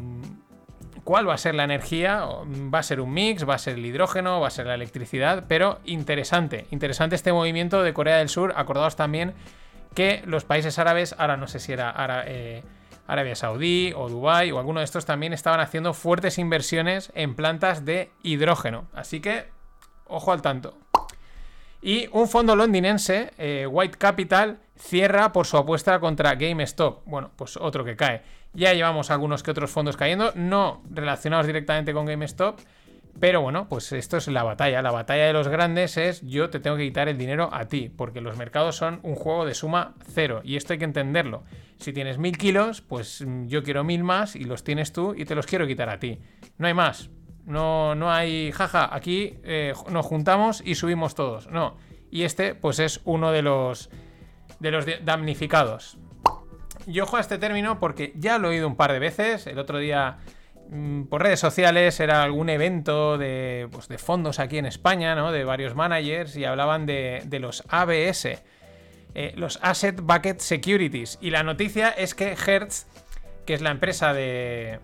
cuál 1.07 1.29
va 1.29 1.35
a 1.35 1.37
ser 1.37 1.55
la 1.55 1.63
energía, 1.63 2.25
va 2.25 2.79
a 2.79 2.83
ser 2.83 2.99
un 2.99 3.13
mix, 3.13 3.47
va 3.47 3.55
a 3.55 3.59
ser 3.59 3.75
el 3.75 3.85
hidrógeno, 3.85 4.41
va 4.41 4.47
a 4.47 4.51
ser 4.51 4.65
la 4.65 4.73
electricidad, 4.73 5.45
pero 5.47 5.79
interesante, 5.85 6.67
interesante 6.69 7.15
este 7.15 7.31
movimiento 7.31 7.81
de 7.81 7.93
Corea 7.93 8.17
del 8.17 8.27
Sur, 8.27 8.53
acordados 8.57 8.97
también 8.97 9.33
que 9.95 10.21
los 10.25 10.43
países 10.43 10.77
árabes, 10.79 11.15
ahora 11.17 11.37
no 11.37 11.47
sé 11.47 11.61
si 11.61 11.71
era 11.71 11.93
eh, 12.27 12.61
Arabia 13.07 13.37
Saudí 13.37 13.93
o 13.95 14.09
Dubái 14.09 14.51
o 14.51 14.59
alguno 14.59 14.81
de 14.81 14.83
estos 14.83 15.05
también 15.05 15.31
estaban 15.31 15.61
haciendo 15.61 15.93
fuertes 15.93 16.37
inversiones 16.37 17.09
en 17.15 17.35
plantas 17.35 17.85
de 17.85 18.11
hidrógeno, 18.21 18.89
así 18.93 19.21
que 19.21 19.45
ojo 20.07 20.33
al 20.33 20.41
tanto. 20.41 20.77
Y 21.81 22.09
un 22.11 22.27
fondo 22.27 22.53
londinense, 22.53 23.31
eh, 23.37 23.65
White 23.65 23.97
Capital, 23.97 24.59
cierra 24.77 25.31
por 25.31 25.45
su 25.45 25.55
apuesta 25.55 26.01
contra 26.01 26.35
GameStop. 26.35 27.03
Bueno, 27.05 27.31
pues 27.37 27.55
otro 27.55 27.85
que 27.85 27.95
cae. 27.95 28.23
Ya 28.57 28.73
llevamos 28.73 29.11
algunos 29.11 29.43
que 29.43 29.51
otros 29.51 29.69
fondos 29.69 29.97
cayendo, 29.97 30.31
no 30.33 30.81
relacionados 30.89 31.45
directamente 31.45 31.93
con 31.93 32.07
GameStop. 32.07 32.59
Pero 33.19 33.41
bueno, 33.41 33.69
pues 33.69 33.91
esto 33.91 34.17
es 34.17 34.27
la 34.29 34.41
batalla. 34.41 34.81
La 34.81 34.89
batalla 34.89 35.27
de 35.27 35.33
los 35.33 35.47
grandes 35.47 35.95
es 35.95 36.21
yo 36.25 36.49
te 36.49 36.59
tengo 36.59 36.75
que 36.75 36.87
quitar 36.87 37.07
el 37.07 37.19
dinero 37.19 37.49
a 37.53 37.65
ti, 37.65 37.91
porque 37.95 38.19
los 38.19 38.35
mercados 38.35 38.75
son 38.75 38.99
un 39.03 39.13
juego 39.13 39.45
de 39.45 39.53
suma 39.53 39.93
cero. 40.11 40.41
Y 40.43 40.55
esto 40.55 40.73
hay 40.73 40.79
que 40.79 40.85
entenderlo. 40.85 41.43
Si 41.77 41.93
tienes 41.93 42.17
mil 42.17 42.35
kilos, 42.35 42.81
pues 42.81 43.23
mm, 43.23 43.45
yo 43.45 43.61
quiero 43.61 43.83
mil 43.83 44.03
más 44.03 44.35
y 44.35 44.45
los 44.45 44.63
tienes 44.63 44.91
tú 44.91 45.13
y 45.15 45.25
te 45.25 45.35
los 45.35 45.45
quiero 45.45 45.67
quitar 45.67 45.89
a 45.89 45.99
ti. 45.99 46.17
No 46.57 46.65
hay 46.65 46.73
más. 46.73 47.11
No, 47.45 47.93
no 47.93 48.11
hay, 48.11 48.51
jaja, 48.51 48.89
aquí 48.91 49.35
eh, 49.43 49.73
nos 49.91 50.05
juntamos 50.07 50.63
y 50.65 50.73
subimos 50.73 51.13
todos. 51.13 51.47
No. 51.51 51.77
Y 52.09 52.23
este, 52.23 52.55
pues 52.55 52.79
es 52.79 53.01
uno 53.05 53.31
de 53.31 53.43
los, 53.43 53.91
de 54.59 54.71
los 54.71 54.85
damnificados. 55.05 55.99
Y 56.87 57.01
ojo 57.01 57.17
a 57.17 57.19
este 57.19 57.37
término 57.37 57.79
porque 57.81 58.13
ya 58.15 58.37
lo 58.37 58.47
he 58.47 58.51
oído 58.51 58.67
un 58.67 58.77
par 58.77 58.93
de 58.93 58.99
veces. 58.99 59.45
El 59.45 59.59
otro 59.59 59.77
día 59.77 60.19
mm, 60.69 61.03
por 61.03 61.21
redes 61.21 61.41
sociales 61.41 61.99
era 61.99 62.23
algún 62.23 62.49
evento 62.49 63.17
de, 63.17 63.67
pues, 63.71 63.89
de, 63.89 63.97
fondos 63.97 64.39
aquí 64.39 64.57
en 64.57 64.65
España, 64.65 65.13
¿no? 65.13 65.33
De 65.33 65.43
varios 65.43 65.75
managers 65.75 66.37
y 66.37 66.45
hablaban 66.45 66.85
de, 66.85 67.23
de 67.25 67.39
los 67.39 67.63
ABS, 67.67 68.25
eh, 69.15 69.33
los 69.35 69.59
Asset 69.61 69.99
Bucket 69.99 70.39
Securities. 70.39 71.17
Y 71.19 71.31
la 71.31 71.43
noticia 71.43 71.89
es 71.89 72.15
que 72.15 72.31
Hertz, 72.33 72.87
que 73.45 73.53
es 73.53 73.61
la 73.61 73.71
empresa 73.71 74.13
de, 74.13 74.79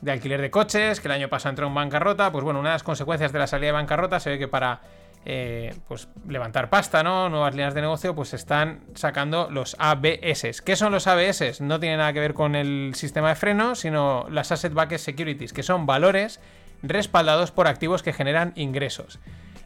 de 0.00 0.10
alquiler 0.10 0.40
de 0.40 0.50
coches, 0.50 1.00
que 1.00 1.06
el 1.06 1.12
año 1.12 1.28
pasado 1.28 1.50
entró 1.50 1.68
en 1.68 1.74
bancarrota, 1.74 2.32
pues 2.32 2.42
bueno, 2.42 2.58
una 2.58 2.70
de 2.70 2.74
las 2.74 2.82
consecuencias 2.82 3.32
de 3.32 3.38
la 3.38 3.46
salida 3.46 3.68
de 3.68 3.72
bancarrota 3.74 4.18
se 4.18 4.30
ve 4.30 4.38
que 4.40 4.48
para 4.48 4.80
eh, 5.24 5.74
pues 5.88 6.08
levantar 6.28 6.68
pasta, 6.68 7.02
¿no? 7.02 7.28
Nuevas 7.28 7.54
líneas 7.54 7.74
de 7.74 7.80
negocio, 7.80 8.14
pues 8.14 8.34
están 8.34 8.80
sacando 8.94 9.48
los 9.50 9.76
ABS. 9.78 10.60
¿Qué 10.62 10.76
son 10.76 10.92
los 10.92 11.06
ABS? 11.06 11.60
No 11.60 11.80
tiene 11.80 11.96
nada 11.96 12.12
que 12.12 12.20
ver 12.20 12.34
con 12.34 12.54
el 12.54 12.92
sistema 12.94 13.30
de 13.30 13.34
freno, 13.34 13.74
sino 13.74 14.26
las 14.30 14.52
Asset 14.52 14.74
Backed 14.74 14.98
Securities, 14.98 15.52
que 15.52 15.62
son 15.62 15.86
valores 15.86 16.40
respaldados 16.82 17.50
por 17.50 17.68
activos 17.68 18.02
que 18.02 18.12
generan 18.12 18.52
ingresos. 18.54 19.18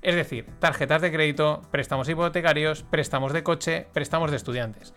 Es 0.02 0.14
decir, 0.14 0.46
tarjetas 0.60 1.02
de 1.02 1.10
crédito, 1.10 1.62
préstamos 1.70 2.08
hipotecarios, 2.08 2.84
préstamos 2.84 3.32
de 3.32 3.42
coche, 3.42 3.86
préstamos 3.92 4.30
de 4.30 4.36
estudiantes. 4.36 4.94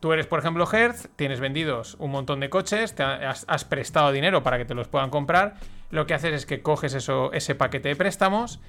Tú 0.00 0.12
eres, 0.12 0.26
por 0.26 0.38
ejemplo, 0.38 0.66
Hertz, 0.70 1.08
tienes 1.16 1.40
vendidos 1.40 1.96
un 1.98 2.10
montón 2.10 2.40
de 2.40 2.50
coches, 2.50 2.94
te 2.94 3.02
has, 3.02 3.64
prestado 3.64 4.12
dinero 4.12 4.42
para 4.42 4.58
que 4.58 4.64
te 4.64 4.74
los 4.74 4.88
puedan 4.88 5.10
comprar. 5.10 5.54
Lo 5.90 6.06
que 6.06 6.14
haces 6.14 6.32
es 6.32 6.46
que 6.46 6.62
coges 6.62 6.94
eso, 6.94 7.32
ese 7.32 7.54
paquete 7.54 7.88
de 7.88 7.96
préstamos, 7.96 8.60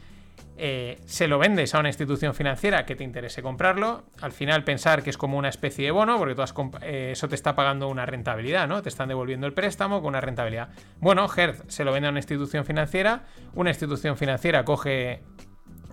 eh, 0.60 1.00
se 1.06 1.28
lo 1.28 1.38
vendes 1.38 1.76
a 1.76 1.80
una 1.80 1.90
institución 1.90 2.34
financiera 2.34 2.86
que 2.86 2.96
te 2.96 3.04
interese 3.04 3.44
comprarlo. 3.44 4.06
Al 4.22 4.32
final, 4.32 4.64
pensar 4.64 5.04
que 5.04 5.12
es 5.12 5.18
como 5.18 5.38
una 5.38 5.50
especie 5.50 5.86
de 5.86 5.92
bono, 5.92 6.18
porque 6.18 6.36
eh, 6.82 7.10
eso 7.12 7.28
te 7.28 7.36
está 7.36 7.56
pagando 7.56 7.88
una 7.88 8.06
rentabilidad, 8.06 8.68
¿no? 8.68 8.82
Te 8.82 8.90
están 8.90 9.10
devolviendo 9.10 9.46
el 9.46 9.54
préstamo 9.54 10.02
con 10.02 10.10
una 10.10 10.22
rentabilidad. 10.22 10.70
Bueno, 11.00 11.28
Hertz 11.34 11.64
se 11.68 11.84
lo 11.84 11.92
vende 11.92 12.08
a 12.08 12.10
una 12.12 12.20
institución 12.20 12.66
financiera. 12.66 13.26
Una 13.54 13.70
institución 13.70 14.18
financiera 14.18 14.66
coge 14.66 15.22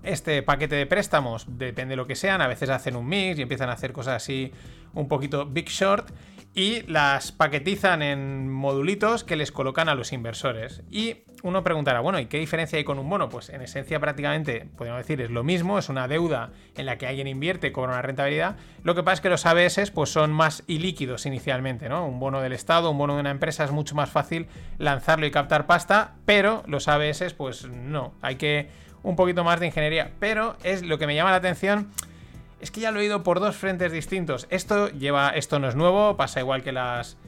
este 0.04 0.42
paquete 0.42 0.76
de 0.76 0.86
préstamos, 0.86 1.46
depende 1.48 1.92
de 1.92 1.96
lo 1.96 2.06
que 2.06 2.16
sean, 2.16 2.40
a 2.40 2.46
veces 2.46 2.70
hacen 2.70 2.96
un 2.96 3.06
mix 3.06 3.38
y 3.38 3.42
empiezan 3.42 3.68
a 3.68 3.72
hacer 3.72 3.92
cosas 3.92 4.14
así 4.16 4.52
un 4.94 5.08
poquito 5.08 5.46
big 5.46 5.68
short 5.68 6.10
y 6.54 6.82
las 6.82 7.32
paquetizan 7.32 8.00
en 8.00 8.48
modulitos 8.48 9.24
que 9.24 9.34
les 9.34 9.50
colocan 9.50 9.88
a 9.88 9.96
los 9.96 10.12
inversores. 10.12 10.82
Y 10.88 11.24
uno 11.42 11.64
preguntará, 11.64 12.00
bueno, 12.00 12.20
¿y 12.20 12.26
qué 12.26 12.38
diferencia 12.38 12.78
hay 12.78 12.84
con 12.84 12.98
un 12.98 13.10
bono? 13.10 13.28
Pues 13.28 13.50
en 13.50 13.60
esencia 13.60 13.98
prácticamente, 13.98 14.68
podemos 14.76 14.98
decir, 14.98 15.20
es 15.20 15.30
lo 15.30 15.42
mismo, 15.42 15.78
es 15.78 15.88
una 15.88 16.06
deuda 16.06 16.52
en 16.76 16.86
la 16.86 16.96
que 16.96 17.08
alguien 17.08 17.26
invierte, 17.26 17.72
cobra 17.72 17.92
una 17.92 18.02
rentabilidad. 18.02 18.56
Lo 18.84 18.94
que 18.94 19.02
pasa 19.02 19.14
es 19.14 19.20
que 19.20 19.30
los 19.30 19.44
ABS 19.46 19.90
pues, 19.90 20.10
son 20.10 20.32
más 20.32 20.62
ilíquidos 20.68 21.26
inicialmente, 21.26 21.88
¿no? 21.88 22.06
Un 22.06 22.20
bono 22.20 22.40
del 22.40 22.52
Estado, 22.52 22.90
un 22.90 22.98
bono 22.98 23.14
de 23.14 23.20
una 23.20 23.30
empresa 23.30 23.64
es 23.64 23.72
mucho 23.72 23.96
más 23.96 24.10
fácil 24.10 24.46
lanzarlo 24.78 25.26
y 25.26 25.32
captar 25.32 25.66
pasta, 25.66 26.14
pero 26.24 26.62
los 26.66 26.86
ABS 26.86 27.34
pues 27.34 27.66
no, 27.66 28.14
hay 28.22 28.36
que 28.36 28.70
un 29.04 29.14
poquito 29.14 29.44
más 29.44 29.60
de 29.60 29.66
ingeniería. 29.66 30.10
Pero 30.18 30.56
es 30.64 30.82
lo 30.82 30.98
que 30.98 31.06
me 31.06 31.14
llama 31.14 31.30
la 31.30 31.36
atención 31.36 31.92
es 32.60 32.70
que 32.70 32.80
ya 32.80 32.90
lo 32.90 32.98
he 32.98 33.02
oído 33.02 33.22
por 33.22 33.40
dos 33.40 33.56
frentes 33.56 33.92
distintos. 33.92 34.46
Esto 34.48 34.88
lleva, 34.88 35.28
esto 35.30 35.58
no 35.58 35.68
es 35.68 35.76
nuevo, 35.76 36.16
pasa 36.16 36.40
igual 36.40 36.62
que 36.62 36.72
las, 36.72 37.18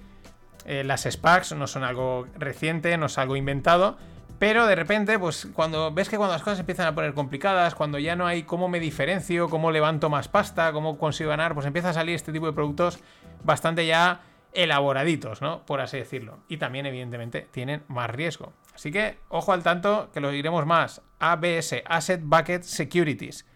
eh, 0.64 0.82
las 0.82 1.02
SPACs, 1.02 1.52
no 1.52 1.66
son 1.66 1.84
algo 1.84 2.26
reciente, 2.38 2.96
no 2.96 3.06
es 3.06 3.18
algo 3.18 3.36
inventado. 3.36 3.98
Pero 4.38 4.66
de 4.66 4.74
repente, 4.74 5.18
pues 5.18 5.46
cuando 5.52 5.92
ves 5.92 6.08
que 6.08 6.16
cuando 6.16 6.32
las 6.32 6.42
cosas 6.42 6.60
empiezan 6.60 6.86
a 6.86 6.94
poner 6.94 7.12
complicadas, 7.12 7.74
cuando 7.74 7.98
ya 7.98 8.16
no 8.16 8.26
hay 8.26 8.44
cómo 8.44 8.68
me 8.68 8.80
diferencio, 8.80 9.50
cómo 9.50 9.70
levanto 9.70 10.08
más 10.08 10.28
pasta, 10.28 10.72
cómo 10.72 10.96
consigo 10.96 11.28
ganar, 11.28 11.52
pues 11.52 11.66
empieza 11.66 11.90
a 11.90 11.92
salir 11.92 12.14
este 12.14 12.32
tipo 12.32 12.46
de 12.46 12.54
productos 12.54 12.98
bastante 13.44 13.86
ya 13.86 14.20
elaboraditos, 14.54 15.42
¿no? 15.42 15.66
Por 15.66 15.82
así 15.82 15.98
decirlo. 15.98 16.38
Y 16.48 16.56
también, 16.56 16.86
evidentemente, 16.86 17.46
tienen 17.50 17.82
más 17.88 18.08
riesgo. 18.08 18.54
Así 18.76 18.92
que, 18.92 19.16
ojo 19.30 19.54
al 19.54 19.62
tanto, 19.62 20.10
que 20.12 20.20
lo 20.20 20.30
diremos 20.30 20.66
más. 20.66 21.00
ABS, 21.18 21.82
Asset 21.86 22.20
Bucket 22.22 22.62
Securities. 22.62 23.46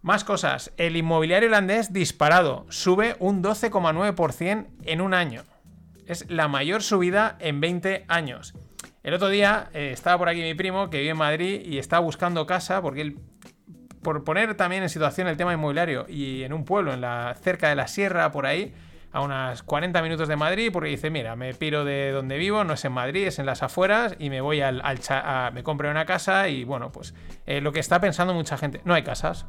Más 0.00 0.24
cosas. 0.24 0.72
El 0.78 0.96
inmobiliario 0.96 1.50
holandés 1.50 1.92
disparado. 1.92 2.64
Sube 2.70 3.14
un 3.18 3.42
12,9% 3.42 4.68
en 4.84 5.00
un 5.02 5.12
año. 5.12 5.44
Es 6.06 6.30
la 6.30 6.48
mayor 6.48 6.82
subida 6.82 7.36
en 7.40 7.60
20 7.60 8.06
años. 8.08 8.54
El 9.02 9.12
otro 9.12 9.28
día 9.28 9.68
eh, 9.74 9.90
estaba 9.92 10.16
por 10.16 10.30
aquí 10.30 10.40
mi 10.40 10.54
primo 10.54 10.88
que 10.88 11.00
vive 11.00 11.10
en 11.10 11.18
Madrid 11.18 11.60
y 11.62 11.76
estaba 11.76 12.00
buscando 12.00 12.46
casa 12.46 12.80
porque 12.80 13.02
él, 13.02 13.18
por 14.02 14.24
poner 14.24 14.54
también 14.54 14.82
en 14.82 14.88
situación 14.88 15.28
el 15.28 15.36
tema 15.36 15.52
inmobiliario 15.52 16.06
y 16.08 16.42
en 16.42 16.54
un 16.54 16.64
pueblo 16.64 16.94
en 16.94 17.02
la, 17.02 17.36
cerca 17.38 17.68
de 17.68 17.74
la 17.74 17.86
sierra, 17.86 18.32
por 18.32 18.46
ahí, 18.46 18.72
a 19.14 19.20
unas 19.20 19.62
40 19.62 20.02
minutos 20.02 20.26
de 20.26 20.34
Madrid, 20.34 20.70
porque 20.72 20.90
dice, 20.90 21.08
mira, 21.08 21.36
me 21.36 21.54
piro 21.54 21.84
de 21.84 22.10
donde 22.10 22.36
vivo, 22.36 22.64
no 22.64 22.74
es 22.74 22.84
en 22.84 22.90
Madrid, 22.90 23.28
es 23.28 23.38
en 23.38 23.46
las 23.46 23.62
afueras, 23.62 24.16
y 24.18 24.28
me 24.28 24.40
voy 24.40 24.60
al, 24.60 24.82
me 25.54 25.62
compro 25.62 25.88
una 25.88 26.04
casa 26.04 26.48
y 26.48 26.64
bueno, 26.64 26.90
pues 26.90 27.14
eh, 27.46 27.60
lo 27.60 27.72
que 27.72 27.78
está 27.78 28.00
pensando 28.00 28.34
mucha 28.34 28.58
gente, 28.58 28.80
no 28.84 28.92
hay 28.92 29.04
casas. 29.04 29.46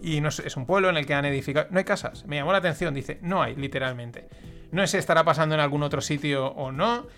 Y 0.00 0.20
no 0.20 0.28
es, 0.28 0.56
un 0.56 0.64
pueblo 0.64 0.90
en 0.90 0.96
el 0.96 1.06
que 1.06 1.14
han 1.14 1.24
edificado. 1.24 1.66
No 1.70 1.78
hay 1.78 1.84
casas. 1.84 2.24
Me 2.26 2.36
llamó 2.36 2.52
la 2.52 2.58
atención, 2.58 2.94
dice, 2.94 3.18
no 3.20 3.42
hay, 3.42 3.56
literalmente. 3.56 4.28
No 4.70 4.82
sé 4.82 4.92
si 4.92 4.98
estará 4.98 5.24
pasando 5.24 5.56
en 5.56 5.60
algún 5.60 5.82
otro 5.82 6.00
sitio 6.00 6.46
o 6.46 6.70
no, 6.70 7.08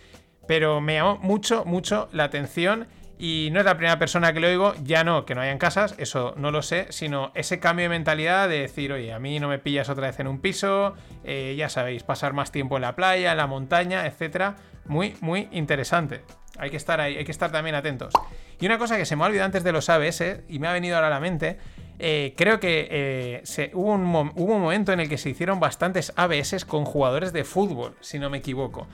pero 0.49 0.81
me 0.81 0.95
llamó 0.95 1.19
mucho, 1.19 1.67
mucho 1.67 2.09
la 2.13 2.25
atención. 2.25 2.89
Y 3.23 3.51
no 3.53 3.61
es 3.61 3.67
la 3.67 3.77
primera 3.77 3.99
persona 3.99 4.33
que 4.33 4.41
lo 4.41 4.47
oigo, 4.47 4.73
ya 4.83 5.05
no 5.05 5.27
que 5.27 5.35
no 5.35 5.43
hayan 5.43 5.59
casas, 5.59 5.95
eso 5.99 6.33
no 6.39 6.51
lo 6.51 6.63
sé, 6.63 6.87
sino 6.89 7.33
ese 7.35 7.61
cambio 7.61 7.83
de 7.83 7.91
mentalidad 7.91 8.49
de 8.49 8.61
decir, 8.61 8.95
oye, 8.95 9.13
a 9.13 9.19
mí 9.19 9.39
no 9.39 9.47
me 9.47 9.59
pillas 9.59 9.91
otra 9.91 10.07
vez 10.07 10.19
en 10.21 10.27
un 10.27 10.41
piso, 10.41 10.95
eh, 11.23 11.55
ya 11.55 11.69
sabéis, 11.69 12.03
pasar 12.03 12.33
más 12.33 12.51
tiempo 12.51 12.77
en 12.77 12.83
la 12.83 12.97
playa, 12.97 13.33
en 13.33 13.37
la 13.37 13.47
montaña, 13.47 14.07
etcétera. 14.07 14.57
Muy, 14.87 15.17
muy 15.21 15.51
interesante. 15.53 16.23
Hay 16.57 16.71
que 16.71 16.79
estar 16.79 16.99
ahí, 16.99 17.19
hay 17.19 17.27
que 17.27 17.31
estar 17.31 17.53
también 17.53 17.75
atentos. 17.75 18.15
Y 18.59 18.65
una 18.65 18.79
cosa 18.79 18.97
que 18.97 19.05
se 19.05 19.17
me 19.17 19.25
ha 19.25 19.27
olvidado 19.27 19.45
antes 19.45 19.65
de 19.65 19.73
los 19.73 19.91
ABS 19.91 20.45
y 20.49 20.59
me 20.59 20.69
ha 20.69 20.73
venido 20.73 20.97
ahora 20.97 21.09
a 21.09 21.11
la 21.11 21.21
mente 21.21 21.59
eh, 21.99 22.33
creo 22.39 22.59
que 22.59 22.89
eh, 22.91 23.71
hubo, 23.75 23.93
un 23.93 24.63
momento 24.63 24.95
en 24.95 25.01
el 25.01 25.11
que 25.11 25.19
se 25.19 25.29
hicieron 25.29 25.61
bastantes 25.61 26.15
ABS 26.17 26.65
con 26.65 26.87
jugadores 26.87 27.35
de 27.35 27.45
fútbol, 27.45 27.95
si 28.01 28.19
no 28.19 28.31
me 28.31 28.39
equivoco. 28.39 28.89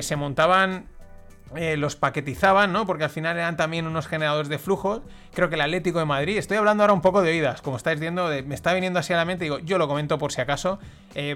Se 0.00 0.16
montaban 0.16 0.88
los 1.54 1.96
paquetizaban, 1.96 2.72
¿no? 2.72 2.86
Porque 2.86 3.04
al 3.04 3.10
final 3.10 3.36
eran 3.36 3.56
también 3.56 3.86
unos 3.86 4.06
generadores 4.06 4.48
de 4.48 4.58
flujo. 4.58 5.02
Creo 5.32 5.48
que 5.48 5.54
el 5.54 5.60
Atlético 5.62 5.98
de 5.98 6.04
Madrid, 6.04 6.36
estoy 6.36 6.56
hablando 6.56 6.82
ahora 6.82 6.92
un 6.92 7.00
poco 7.00 7.22
de 7.22 7.30
oídas, 7.30 7.62
como 7.62 7.76
estáis 7.76 8.00
viendo, 8.00 8.28
me 8.44 8.54
está 8.54 8.74
viniendo 8.74 8.98
así 8.98 9.12
a 9.12 9.16
la 9.16 9.24
mente, 9.24 9.44
digo, 9.44 9.58
yo 9.60 9.78
lo 9.78 9.88
comento 9.88 10.18
por 10.18 10.32
si 10.32 10.40
acaso, 10.40 10.78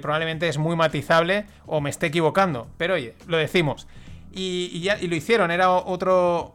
probablemente 0.01 0.49
es 0.49 0.59
muy 0.59 0.77
matizable 0.77 1.47
o 1.67 1.81
me 1.81 1.91
esté 1.91 2.07
equivocando, 2.07 2.69
pero 2.77 2.95
oye, 2.95 3.15
lo 3.27 3.37
decimos. 3.37 3.87
Y, 4.35 4.81
ya, 4.81 4.99
y 4.99 5.09
lo 5.09 5.17
hicieron, 5.17 5.51
era 5.51 5.71
otro, 5.71 6.55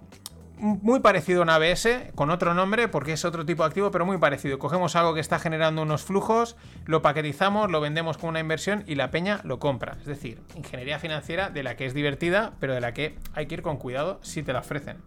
muy 0.58 1.00
parecido 1.00 1.42
a 1.42 1.44
un 1.44 1.50
ABS, 1.50 1.88
con 2.16 2.30
otro 2.30 2.54
nombre, 2.54 2.88
porque 2.88 3.14
es 3.14 3.26
otro 3.26 3.46
tipo 3.46 3.64
de 3.64 3.68
activo, 3.68 3.92
pero 3.92 4.06
muy 4.06 4.18
parecido. 4.18 4.60
Cogemos 4.60 4.96
algo 4.96 5.14
que 5.14 5.20
está 5.20 5.40
generando 5.40 5.82
unos 5.82 6.04
flujos, 6.04 6.56
lo 6.86 7.02
paquetizamos, 7.02 7.70
lo 7.72 7.80
vendemos 7.80 8.18
como 8.18 8.30
una 8.30 8.40
inversión 8.40 8.84
y 8.88 8.96
la 8.96 9.12
peña 9.12 9.42
lo 9.44 9.60
compra. 9.60 9.98
Es 10.00 10.06
decir, 10.06 10.42
ingeniería 10.56 11.00
financiera 11.00 11.50
de 11.50 11.64
la 11.64 11.76
que 11.76 11.86
es 11.86 11.94
divertida, 11.94 12.54
pero 12.60 12.74
de 12.74 12.82
la 12.82 12.94
que 12.94 13.16
hay 13.34 13.46
que 13.46 13.56
ir 13.56 13.62
con 13.62 13.78
cuidado 13.78 14.20
si 14.24 14.44
te 14.44 14.54
la 14.54 14.60
ofrecen. 14.60 14.98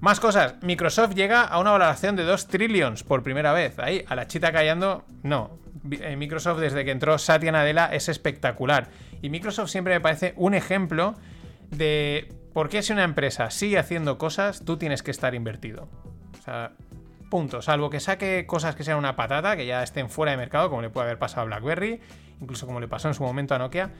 Más 0.00 0.20
cosas. 0.20 0.54
Microsoft 0.62 1.14
llega 1.14 1.42
a 1.42 1.58
una 1.58 1.72
valoración 1.72 2.14
de 2.14 2.22
2 2.22 2.46
trillions 2.46 3.02
por 3.02 3.22
primera 3.22 3.52
vez. 3.52 3.78
Ahí, 3.78 4.04
a 4.08 4.14
la 4.14 4.28
chita 4.28 4.52
callando, 4.52 5.04
no. 5.22 5.58
Eh, 5.90 6.16
Microsoft 6.16 6.60
desde 6.60 6.84
que 6.84 6.92
entró 6.92 7.18
Satya 7.18 7.50
Nadella 7.50 7.86
es 7.92 8.08
espectacular. 8.08 8.88
Y 9.22 9.30
Microsoft 9.30 9.70
siempre 9.70 9.94
me 9.94 10.00
parece 10.00 10.34
un 10.36 10.54
ejemplo 10.54 11.16
de 11.70 12.32
¿Por 12.52 12.68
qué 12.68 12.82
si 12.82 12.92
una 12.92 13.04
empresa 13.04 13.50
sigue 13.50 13.78
haciendo 13.78 14.18
cosas, 14.18 14.64
tú 14.64 14.76
tienes 14.76 15.02
que 15.02 15.10
estar 15.10 15.34
invertido? 15.34 15.88
O 16.38 16.42
sea, 16.42 16.72
punto. 17.28 17.62
Salvo 17.62 17.90
que 17.90 18.00
saque 18.00 18.46
cosas 18.46 18.74
que 18.74 18.84
sean 18.84 18.98
una 18.98 19.16
patata, 19.16 19.56
que 19.56 19.66
ya 19.66 19.82
estén 19.82 20.10
fuera 20.10 20.32
de 20.32 20.38
mercado, 20.38 20.70
como 20.70 20.82
le 20.82 20.90
puede 20.90 21.06
haber 21.06 21.18
pasado 21.18 21.42
a 21.42 21.44
BlackBerry, 21.44 22.00
incluso 22.40 22.66
como 22.66 22.80
le 22.80 22.88
pasó 22.88 23.08
en 23.08 23.14
su 23.14 23.22
momento 23.22 23.54
a 23.54 23.58
Nokia. 23.58 23.90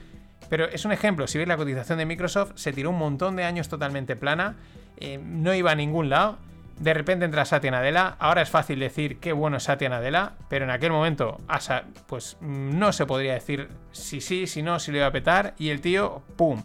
Pero 0.49 0.65
es 0.65 0.85
un 0.85 0.91
ejemplo, 0.91 1.27
si 1.27 1.37
veis 1.37 1.47
la 1.47 1.57
cotización 1.57 1.99
de 1.99 2.05
Microsoft, 2.05 2.53
se 2.55 2.73
tiró 2.73 2.89
un 2.89 2.97
montón 2.97 3.35
de 3.35 3.43
años 3.43 3.69
totalmente 3.69 4.15
plana, 4.15 4.55
eh, 4.97 5.19
no 5.21 5.53
iba 5.53 5.71
a 5.71 5.75
ningún 5.75 6.09
lado. 6.09 6.37
De 6.79 6.93
repente 6.93 7.25
entra 7.25 7.43
Satya 7.43 7.71
Nadella, 7.71 8.15
ahora 8.19 8.41
es 8.41 8.49
fácil 8.49 8.79
decir 8.79 9.19
qué 9.19 9.33
bueno 9.33 9.57
es 9.57 9.63
Satya 9.63 9.89
Nadella, 9.89 10.33
pero 10.47 10.63
en 10.63 10.71
aquel 10.71 10.91
momento 10.91 11.37
pues 12.07 12.37
no 12.39 12.93
se 12.93 13.05
podría 13.05 13.33
decir 13.33 13.69
si 13.91 14.21
sí, 14.21 14.47
si 14.47 14.63
no, 14.63 14.79
si 14.79 14.93
le 14.93 14.99
iba 14.99 15.07
a 15.07 15.11
petar, 15.11 15.55
y 15.57 15.69
el 15.69 15.81
tío, 15.81 16.23
¡pum! 16.37 16.63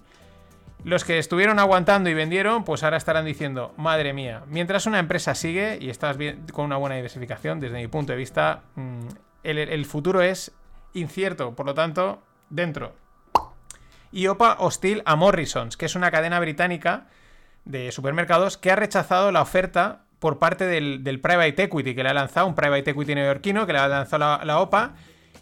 Los 0.84 1.02
que 1.02 1.18
estuvieron 1.18 1.58
aguantando 1.58 2.10
y 2.10 2.14
vendieron, 2.14 2.62
pues 2.64 2.82
ahora 2.82 2.98
estarán 2.98 3.24
diciendo, 3.24 3.72
madre 3.78 4.12
mía, 4.12 4.42
mientras 4.48 4.84
una 4.84 4.98
empresa 4.98 5.34
sigue 5.34 5.78
y 5.80 5.88
estás 5.88 6.18
bien, 6.18 6.44
con 6.52 6.66
una 6.66 6.76
buena 6.76 6.96
diversificación, 6.96 7.58
desde 7.58 7.78
mi 7.78 7.88
punto 7.88 8.12
de 8.12 8.18
vista, 8.18 8.64
mm, 8.74 9.06
el, 9.44 9.86
futuro 9.86 10.20
es 10.20 10.52
incierto, 10.92 11.54
por 11.54 11.64
lo 11.64 11.72
tanto, 11.72 12.22
dentro. 12.50 12.92
Y 14.12 14.26
OPA 14.26 14.56
hostil 14.60 15.02
a 15.06 15.16
Morrisons, 15.16 15.78
que 15.78 15.86
es 15.86 15.94
una 15.94 16.10
cadena 16.10 16.38
británica 16.38 17.06
de 17.64 17.90
supermercados 17.90 18.58
que 18.58 18.70
ha 18.70 18.76
rechazado 18.76 19.32
la 19.32 19.40
oferta 19.40 20.04
por 20.18 20.38
parte 20.38 20.66
del, 20.66 21.02
private 21.20 21.62
equity 21.62 21.94
que 21.94 22.02
le 22.02 22.10
ha 22.10 22.14
lanzado, 22.14 22.46
un 22.46 22.54
private 22.54 22.90
equity 22.90 23.14
neoyorquino 23.14 23.66
que 23.66 23.72
le 23.72 23.78
ha 23.78 23.88
lanzado 23.88 24.18
la, 24.20 24.44
la 24.44 24.60
OPA. 24.60 24.94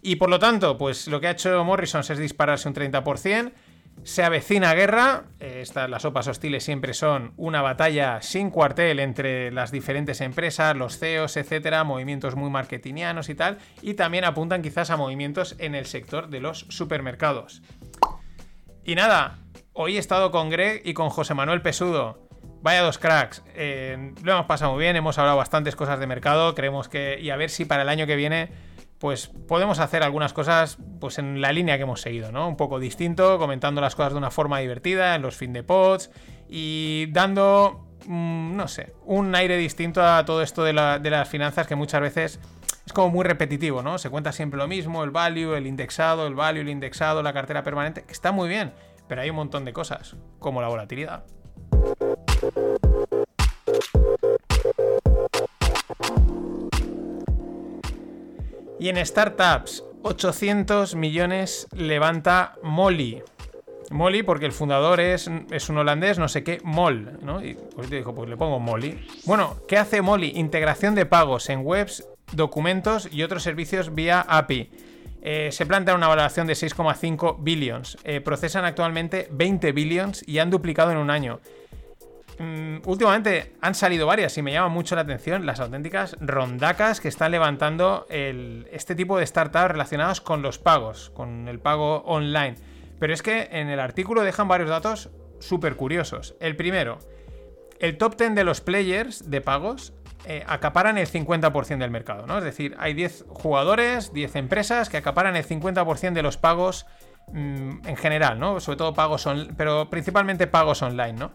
Y 0.03 0.17
por 0.17 0.31
lo 0.31 0.39
tanto, 0.39 0.79
pues 0.79 1.09
lo 1.09 1.21
que 1.21 1.27
ha 1.27 1.33
hecho 1.33 1.65
Morrisons 1.65 2.11
es 2.11 2.19
dispararse 2.19 2.69
un 2.69 2.75
30%. 2.75 3.53
Se 4.05 4.25
avecina 4.25 4.75
guerra. 4.75 5.25
Eh, 5.39 5.61
estas, 5.63 5.89
las 5.89 6.03
sopas 6.03 6.27
hostiles 6.27 6.65
siempre 6.65 6.93
son 6.93 7.33
una 7.37 7.63
batalla 7.63 8.21
sin 8.21 8.51
cuartel 8.51 8.99
entre 8.99 9.53
las 9.53 9.71
diferentes 9.71 10.21
empresas, 10.21 10.77
los 10.77 10.99
CEOs, 10.99 11.37
etcétera, 11.37 11.85
movimientos 11.85 12.35
muy 12.35 12.51
marketingianos 12.51 13.29
y 13.29 13.35
tal. 13.35 13.59
Y 13.81 13.95
también 13.95 14.25
apuntan 14.25 14.63
quizás 14.63 14.91
a 14.91 14.97
movimientos 14.97 15.55
en 15.59 15.75
el 15.75 15.87
sector 15.87 16.29
de 16.29 16.41
los 16.41 16.67
supermercados. 16.69 17.63
Y 18.85 18.97
nada, 18.97 19.39
hoy 19.73 19.97
he 19.97 20.01
estado 20.01 20.33
con 20.33 20.51
Greg 20.51 20.83
y 20.85 20.95
con 20.95 21.09
José 21.11 21.35
Manuel 21.35 21.63
Pesudo. 21.63 22.29
Vaya 22.63 22.83
dos 22.83 22.99
cracks. 22.99 23.43
Eh, 23.55 24.15
lo 24.23 24.33
hemos 24.33 24.47
pasado 24.47 24.73
muy 24.73 24.83
bien, 24.83 24.97
hemos 24.97 25.19
hablado 25.19 25.37
bastantes 25.37 25.77
cosas 25.77 26.01
de 26.01 26.07
mercado. 26.07 26.55
Creemos 26.55 26.89
que. 26.89 27.19
Y 27.21 27.31
a 27.31 27.37
ver 27.37 27.51
si 27.51 27.65
para 27.65 27.83
el 27.83 27.89
año 27.89 28.07
que 28.07 28.17
viene 28.17 28.51
pues 29.03 29.33
podemos 29.49 29.81
hacer 29.81 30.05
algunas 30.05 30.33
cosas 30.33 30.79
pues 31.01 31.19
en 31.19 31.41
la 31.41 31.51
línea 31.51 31.77
que 31.77 31.83
hemos 31.83 32.01
seguido, 32.01 32.31
¿no? 32.31 32.49
Un 32.49 32.57
poco 32.57 32.79
distinto, 32.79 33.37
comentando 33.37 33.81
las 33.81 33.97
cosas 33.97 34.13
de 34.13 34.19
una 34.19 34.31
forma 34.31 34.61
divertida 34.61 35.17
en 35.17 35.23
los 35.23 35.35
fin 35.35 35.53
de 35.53 35.65
pods 35.65 36.13
y 36.49 37.07
dando, 37.11 37.89
mm, 38.07 38.55
no 38.55 38.69
sé, 38.69 38.95
un 39.05 39.35
aire 39.35 39.57
distinto 39.57 40.07
a 40.07 40.25
todo 40.25 40.41
esto 40.41 40.63
de, 40.63 40.73
las 40.73 41.29
finanzas 41.29 41.67
que 41.67 41.75
muchas 41.75 42.01
veces 42.01 42.39
es 42.87 42.93
como 42.93 43.11
muy 43.11 43.25
repetitivo, 43.25 43.83
¿no? 43.83 43.99
Se 43.99 44.09
cuenta 44.09 44.31
siempre 44.31 44.57
lo 44.57 44.69
mismo, 44.69 45.03
el 45.03 45.11
value, 45.11 45.57
el 45.57 45.67
indexado, 45.67 46.29
el 46.29 46.37
value, 46.37 46.61
el 46.61 46.69
indexado, 46.69 47.25
la 47.25 47.33
cartera 47.33 47.65
permanente, 47.65 48.05
que 48.05 48.13
está 48.13 48.31
muy 48.31 48.49
bien, 48.49 48.73
pero 49.09 49.23
hay 49.23 49.31
un 49.31 49.37
montón 49.37 49.65
de 49.65 49.73
cosas, 49.73 50.15
como 50.39 50.63
la 50.63 50.69
volatilidad. 50.69 51.25
Y 58.83 58.89
en 58.89 59.07
startups, 59.07 59.85
800 60.03 60.97
millones 60.97 61.69
levanta 61.71 62.57
Molly. 62.65 63.23
Molly, 63.93 64.25
porque 64.25 64.45
el 64.45 64.51
fundador 64.51 64.99
es, 64.99 65.31
es 65.53 65.69
un 65.69 65.79
holandés, 65.79 66.19
no 66.19 66.27
sé 66.27 66.43
qué, 66.43 66.59
Mol, 66.65 67.21
¿no? 67.23 67.45
Y 67.45 67.55
pues 67.77 67.89
te 67.89 68.03
pues 68.03 68.29
le 68.29 68.37
pongo 68.37 68.59
Molly. 68.59 69.07
Bueno, 69.25 69.55
¿qué 69.69 69.77
hace 69.77 70.03
Molly? 70.03 70.33
Integración 70.35 70.97
de 70.97 71.07
pagos 71.07 71.49
en 71.49 71.65
webs, 71.65 72.09
documentos 72.33 73.09
y 73.13 73.23
otros 73.23 73.45
servicios 73.45 73.95
vía 73.95 74.21
API. 74.21 74.73
Eh, 75.23 75.51
se 75.53 75.65
plantea 75.65 75.95
una 75.95 76.09
valoración 76.09 76.49
de 76.49 76.55
6,5 76.55 77.37
billions. 77.39 77.99
Eh, 78.03 78.21
procesan 78.21 78.65
actualmente 78.65 79.29
20 79.31 79.71
billions 79.71 80.27
y 80.27 80.41
han 80.41 80.51
duplicado 80.51 80.91
en 80.91 80.99
un 80.99 81.11
año. 81.11 81.39
Mm, 82.39 82.79
últimamente 82.87 83.55
han 83.61 83.75
salido 83.75 84.07
varias 84.07 84.37
y 84.39 84.43
me 84.43 84.53
llama 84.53 84.69
mucho 84.69 84.95
la 84.95 85.03
atención 85.03 85.47
las 85.47 85.61
auténticas 85.61 86.17
rondacas 86.21 87.01
que 87.01 87.09
están 87.09 87.31
levantando 87.31 88.07
este 88.09 88.95
tipo 88.95 89.19
de 89.19 89.27
startups 89.27 89.73
relacionados 89.73 90.21
con 90.21 90.43
los 90.43 90.59
pagos, 90.59 91.11
con 91.11 91.49
el 91.49 91.59
pago 91.59 92.03
online. 92.05 92.57
Pero 92.99 93.13
es 93.13 93.23
que 93.23 93.49
en 93.53 93.69
el 93.69 93.81
artículo 93.81 94.23
dejan 94.23 94.49
varios 94.49 94.71
datos 94.71 95.11
súper 95.41 95.77
curiosos. 95.77 96.37
El 96.41 96.57
primero, 96.57 96.99
el 97.81 97.99
top 97.99 98.17
10 98.17 98.35
de 98.35 98.45
los 98.45 98.61
players 98.61 99.29
de 99.29 99.41
pagos 99.41 99.93
eh, 100.25 100.45
acaparan 100.47 100.99
el 100.99 101.09
50% 101.09 101.79
del 101.79 101.91
mercado, 101.91 102.27
¿no? 102.27 102.39
Es 102.39 102.45
decir, 102.45 102.77
hay 102.79 102.95
10 102.95 103.25
jugadores, 103.29 104.13
10 104.13 104.37
empresas 104.37 104.89
que 104.89 104.97
acaparan 104.97 105.35
el 105.35 105.45
50% 105.45 106.13
de 106.13 106.23
los 106.23 106.37
pagos 106.37 106.87
mm, 107.33 107.89
en 107.89 107.97
general, 107.97 108.39
¿no? 108.39 108.61
Sobre 108.61 108.79
todo 108.79 108.95
pagos 108.95 109.29
pero 109.57 109.91
principalmente 109.91 110.47
pagos 110.47 110.81
online, 110.83 111.15
¿no? 111.15 111.33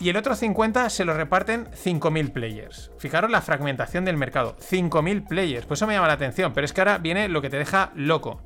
Y 0.00 0.08
el 0.08 0.16
otro 0.16 0.34
50 0.34 0.90
se 0.90 1.04
lo 1.04 1.14
reparten 1.14 1.66
5.000 1.70 2.32
players. 2.32 2.90
Fijaros 2.98 3.30
la 3.30 3.40
fragmentación 3.40 4.04
del 4.04 4.16
mercado. 4.16 4.56
5.000 4.58 5.26
players. 5.26 5.66
Pues 5.66 5.78
eso 5.78 5.86
me 5.86 5.94
llama 5.94 6.08
la 6.08 6.14
atención. 6.14 6.52
Pero 6.52 6.64
es 6.64 6.72
que 6.72 6.80
ahora 6.80 6.98
viene 6.98 7.28
lo 7.28 7.40
que 7.40 7.50
te 7.50 7.58
deja 7.58 7.92
loco. 7.94 8.42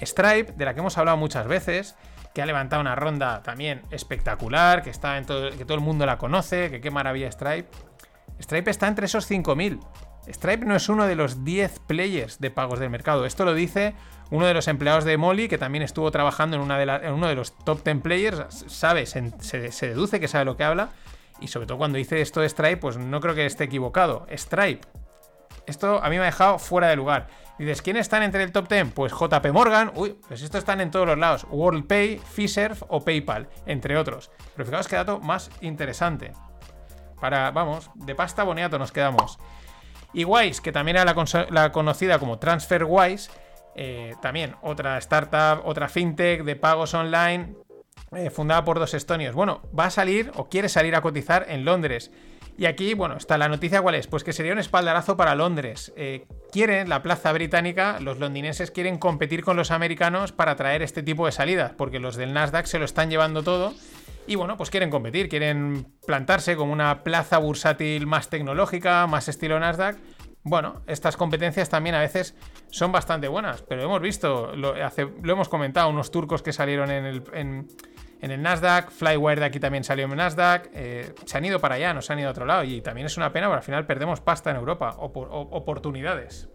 Stripe, 0.00 0.52
de 0.52 0.64
la 0.64 0.74
que 0.74 0.80
hemos 0.80 0.96
hablado 0.98 1.16
muchas 1.16 1.46
veces, 1.46 1.96
que 2.34 2.42
ha 2.42 2.46
levantado 2.46 2.80
una 2.80 2.94
ronda 2.94 3.42
también 3.42 3.82
espectacular, 3.90 4.82
que, 4.82 4.90
está 4.90 5.18
en 5.18 5.26
todo, 5.26 5.50
que 5.50 5.64
todo 5.64 5.74
el 5.74 5.80
mundo 5.82 6.06
la 6.06 6.18
conoce, 6.18 6.70
que 6.70 6.80
qué 6.80 6.90
maravilla 6.90 7.30
Stripe. 7.30 7.68
Stripe 8.40 8.70
está 8.70 8.88
entre 8.88 9.06
esos 9.06 9.30
5.000. 9.30 9.80
Stripe 10.28 10.66
no 10.66 10.76
es 10.76 10.88
uno 10.88 11.06
de 11.06 11.16
los 11.16 11.44
10 11.44 11.80
players 11.80 12.38
de 12.38 12.50
pagos 12.50 12.78
del 12.78 12.90
mercado. 12.90 13.24
Esto 13.24 13.44
lo 13.44 13.54
dice 13.54 13.94
uno 14.30 14.46
de 14.46 14.54
los 14.54 14.68
empleados 14.68 15.04
de 15.04 15.16
Molly, 15.16 15.48
que 15.48 15.58
también 15.58 15.82
estuvo 15.82 16.10
trabajando 16.10 16.56
en, 16.56 16.62
una 16.62 16.78
de 16.78 17.10
uno 17.10 17.26
de 17.26 17.34
los 17.34 17.56
top 17.58 17.82
10 17.82 18.00
players, 18.00 18.64
sabe, 18.68 19.06
se, 19.06 19.22
deduce 19.60 20.20
que 20.20 20.28
sabe 20.28 20.44
lo 20.44 20.56
que 20.56 20.64
habla. 20.64 20.90
Y 21.40 21.48
sobre 21.48 21.66
todo 21.66 21.78
cuando 21.78 21.98
dice 21.98 22.20
esto 22.20 22.40
de 22.40 22.48
Stripe, 22.48 22.76
pues 22.76 22.96
no 22.96 23.20
creo 23.20 23.34
que 23.34 23.46
esté 23.46 23.64
equivocado. 23.64 24.26
Stripe. 24.30 24.86
Esto 25.66 26.02
a 26.02 26.08
mí 26.08 26.16
me 26.16 26.22
ha 26.22 26.26
dejado 26.26 26.58
fuera 26.58 26.88
de 26.88 26.96
lugar. 26.96 27.28
Dices, 27.58 27.82
¿quiénes 27.82 28.02
están 28.02 28.22
entre 28.22 28.42
el 28.42 28.52
top 28.52 28.68
10? 28.68 28.92
Pues 28.94 29.12
JP 29.12 29.52
Morgan, 29.52 29.92
uy, 29.94 30.16
pues 30.28 30.42
estos 30.42 30.60
están 30.60 30.80
en 30.80 30.90
todos 30.90 31.06
los 31.06 31.18
lados. 31.18 31.46
WorldPay, 31.50 32.18
Fiserv 32.18 32.78
o 32.88 33.04
PayPal, 33.04 33.48
entre 33.66 33.96
otros. 33.96 34.30
Pero 34.54 34.66
fijaos 34.66 34.88
qué 34.88 34.96
dato 34.96 35.20
más 35.20 35.50
interesante. 35.60 36.32
Para, 37.20 37.50
vamos, 37.50 37.90
de 37.94 38.14
pasta 38.14 38.44
boniato 38.44 38.78
nos 38.78 38.92
quedamos. 38.92 39.38
Y 40.12 40.24
Wise, 40.24 40.60
que 40.62 40.72
también 40.72 40.96
era 40.96 41.14
la, 41.50 41.72
conocida 41.72 42.18
como 42.18 42.38
TransferWise, 42.38 43.30
eh, 43.76 44.14
también 44.20 44.56
otra 44.62 44.98
startup, 44.98 45.64
otra 45.64 45.88
fintech 45.88 46.42
de 46.42 46.56
pagos 46.56 46.94
online, 46.94 47.54
eh, 48.12 48.30
fundada 48.30 48.64
por 48.64 48.78
dos 48.78 48.94
estonios. 48.94 49.34
Bueno, 49.34 49.62
va 49.78 49.86
a 49.86 49.90
salir 49.90 50.32
o 50.34 50.48
quiere 50.48 50.68
salir 50.68 50.96
a 50.96 51.00
cotizar 51.00 51.46
en 51.48 51.64
Londres. 51.64 52.10
Y 52.58 52.66
aquí, 52.66 52.92
bueno, 52.92 53.16
está 53.16 53.38
la 53.38 53.48
noticia 53.48 53.80
cuál 53.80 53.94
es, 53.94 54.06
pues 54.06 54.22
que 54.22 54.34
sería 54.34 54.52
un 54.52 54.58
espaldarazo 54.58 55.16
para 55.16 55.34
Londres. 55.34 55.94
Eh, 55.96 56.26
quieren, 56.52 56.88
la 56.88 57.02
plaza 57.02 57.32
británica, 57.32 57.98
los 58.00 58.18
londinenses 58.18 58.70
quieren 58.70 58.98
competir 58.98 59.44
con 59.44 59.56
los 59.56 59.70
americanos 59.70 60.32
para 60.32 60.56
traer 60.56 60.82
este 60.82 61.02
tipo 61.02 61.24
de 61.24 61.32
salidas, 61.32 61.72
porque 61.76 62.00
los 62.00 62.16
del 62.16 62.34
Nasdaq 62.34 62.66
se 62.66 62.78
lo 62.78 62.84
están 62.84 63.08
llevando 63.08 63.42
todo. 63.42 63.72
Y 64.30 64.36
bueno, 64.36 64.56
pues 64.56 64.70
quieren 64.70 64.90
competir, 64.90 65.28
quieren 65.28 65.88
plantarse 66.06 66.54
como 66.54 66.72
una 66.72 67.02
plaza 67.02 67.38
bursátil 67.38 68.06
más 68.06 68.30
tecnológica, 68.30 69.08
más 69.08 69.26
estilo 69.26 69.58
Nasdaq, 69.58 69.96
bueno, 70.44 70.82
estas 70.86 71.16
competencias 71.16 71.68
también 71.68 71.96
a 71.96 71.98
veces 71.98 72.36
son 72.68 72.92
bastante 72.92 73.26
buenas, 73.26 73.62
pero 73.62 73.82
hemos 73.82 74.00
visto, 74.00 74.54
lo, 74.54 74.76
hemos 74.76 75.48
comentado, 75.48 75.88
unos 75.90 76.12
turcos 76.12 76.42
que 76.42 76.52
salieron 76.52 76.92
en 76.92 77.06
el, 77.06 77.24
en, 77.32 77.66
el 78.20 78.40
Nasdaq, 78.40 78.92
Flywire 78.92 79.40
de 79.40 79.46
aquí 79.46 79.58
también 79.58 79.82
salió 79.82 80.04
en 80.04 80.12
el 80.12 80.18
Nasdaq, 80.18 80.70
eh, 80.74 81.12
se 81.24 81.36
han 81.36 81.44
ido 81.44 81.58
para 81.58 81.74
allá, 81.74 81.92
no 81.92 82.00
se 82.00 82.12
han 82.12 82.20
ido 82.20 82.28
a 82.28 82.30
otro 82.30 82.46
lado, 82.46 82.62
y 82.62 82.80
también 82.82 83.08
es 83.08 83.16
una 83.16 83.32
pena 83.32 83.48
porque 83.48 83.58
al 83.58 83.64
final 83.64 83.84
perdemos 83.84 84.20
pasta 84.20 84.50
en 84.52 84.58
Europa, 84.58 84.94
oportunidades. 84.96 86.48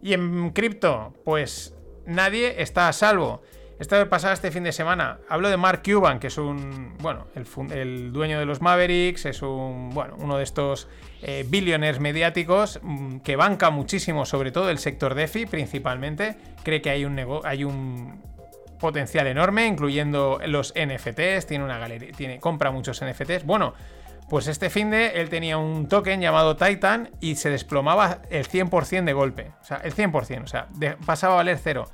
Y 0.00 0.14
en 0.14 0.52
cripto, 0.52 1.12
pues 1.22 1.74
nadie 2.06 2.62
está 2.62 2.88
a 2.88 2.94
salvo. 2.94 3.42
Esto 3.78 4.08
pasado 4.08 4.32
este 4.32 4.52
fin 4.52 4.62
de 4.62 4.70
semana. 4.70 5.18
Hablo 5.28 5.48
de 5.48 5.56
Mark 5.56 5.82
Cuban, 5.84 6.20
que 6.20 6.28
es 6.28 6.38
un. 6.38 6.96
Bueno, 6.98 7.26
el, 7.34 8.12
dueño 8.12 8.38
de 8.38 8.46
los 8.46 8.60
Mavericks, 8.60 9.26
es 9.26 9.42
un. 9.42 9.90
Bueno, 9.90 10.14
uno 10.18 10.36
de 10.36 10.44
estos 10.44 10.88
eh, 11.22 11.44
billionaires 11.48 11.98
mediáticos 11.98 12.78
mm, 12.82 13.18
que 13.18 13.34
banca 13.34 13.70
muchísimo, 13.70 14.26
sobre 14.26 14.52
todo 14.52 14.70
el 14.70 14.78
sector 14.78 15.14
DeFi, 15.14 15.46
principalmente. 15.46 16.36
Cree 16.62 16.80
que 16.80 16.90
hay 16.90 17.04
un, 17.04 17.18
hay 17.44 17.64
un 17.64 18.22
potencial 18.78 19.26
enorme, 19.26 19.66
incluyendo 19.66 20.38
los 20.46 20.72
NFTs. 20.76 21.46
Tiene 21.46 21.64
una 21.64 21.78
galería. 21.78 22.12
Tiene, 22.12 22.38
compra 22.38 22.70
muchos 22.70 23.04
NFTs. 23.04 23.44
Bueno. 23.44 23.74
Pues 24.26 24.48
este 24.48 24.70
fin 24.70 24.90
de 24.90 25.20
él 25.20 25.28
tenía 25.28 25.58
un 25.58 25.86
token 25.86 26.18
llamado 26.18 26.56
Titan 26.56 27.10
y 27.20 27.36
se 27.36 27.50
desplomaba 27.50 28.22
el 28.30 28.48
100% 28.48 29.04
de 29.04 29.12
golpe. 29.12 29.52
O 29.60 29.64
sea, 29.64 29.76
el 29.84 29.94
100%. 29.94 30.42
O 30.42 30.46
sea, 30.46 30.68
pasaba 31.04 31.34
a 31.34 31.36
valer 31.36 31.58
cero. 31.62 31.84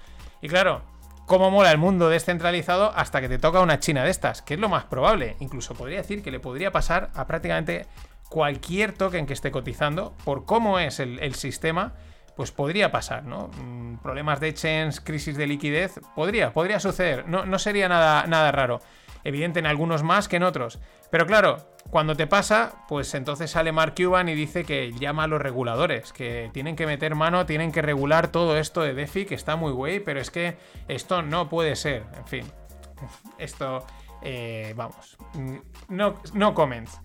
Y 0.40 0.48
claro, 0.48 0.84
cómo 1.30 1.48
mola 1.52 1.70
el 1.70 1.78
mundo 1.78 2.08
descentralizado 2.08 2.92
hasta 2.92 3.20
que 3.20 3.28
te 3.28 3.38
toca 3.38 3.60
una 3.60 3.78
China 3.78 4.02
de 4.02 4.10
estas, 4.10 4.42
que 4.42 4.54
es 4.54 4.60
lo 4.60 4.68
más 4.68 4.86
probable. 4.86 5.36
Incluso 5.38 5.76
podría 5.76 5.98
decir 5.98 6.24
que 6.24 6.32
le 6.32 6.40
podría 6.40 6.72
pasar 6.72 7.10
a 7.14 7.28
prácticamente 7.28 7.86
cualquier 8.28 8.94
token 8.94 9.26
que 9.26 9.34
esté 9.34 9.52
cotizando, 9.52 10.12
por 10.24 10.44
cómo 10.44 10.80
es 10.80 10.98
el, 10.98 11.34
sistema, 11.36 11.92
pues 12.34 12.50
podría 12.50 12.90
pasar, 12.90 13.26
¿no? 13.26 13.48
Mm, 13.62 13.98
problemas 13.98 14.40
de 14.40 14.54
chains, 14.54 15.00
crisis 15.00 15.36
de 15.36 15.46
liquidez, 15.46 16.00
podría, 16.16 16.52
podría 16.52 16.80
suceder, 16.80 17.28
no, 17.28 17.46
no 17.46 17.60
sería 17.60 17.88
nada, 17.88 18.26
nada 18.26 18.50
raro. 18.50 18.80
Evidente 19.24 19.58
en 19.58 19.66
algunos 19.66 20.02
más 20.02 20.28
que 20.28 20.36
en 20.36 20.42
otros. 20.42 20.78
Pero 21.10 21.26
claro, 21.26 21.58
cuando 21.90 22.14
te 22.14 22.26
pasa, 22.26 22.84
pues 22.88 23.14
entonces 23.14 23.50
sale 23.50 23.72
Mark 23.72 23.94
Cuban 23.96 24.28
y 24.28 24.34
dice 24.34 24.64
que 24.64 24.92
llama 24.92 25.24
a 25.24 25.26
los 25.26 25.40
reguladores, 25.40 26.12
que 26.12 26.50
tienen 26.52 26.76
que 26.76 26.86
meter 26.86 27.14
mano, 27.14 27.46
tienen 27.46 27.72
que 27.72 27.82
regular 27.82 28.28
todo 28.28 28.56
esto 28.56 28.82
de 28.82 28.94
DeFi, 28.94 29.26
que 29.26 29.34
está 29.34 29.56
muy 29.56 29.72
güey, 29.72 30.00
pero 30.00 30.20
es 30.20 30.30
que 30.30 30.56
esto 30.88 31.22
no 31.22 31.48
puede 31.48 31.76
ser. 31.76 32.04
En 32.16 32.26
fin, 32.26 32.52
esto, 33.38 33.84
eh, 34.22 34.72
vamos, 34.76 35.16
no, 35.88 36.14
no 36.34 36.54
comments. 36.54 37.00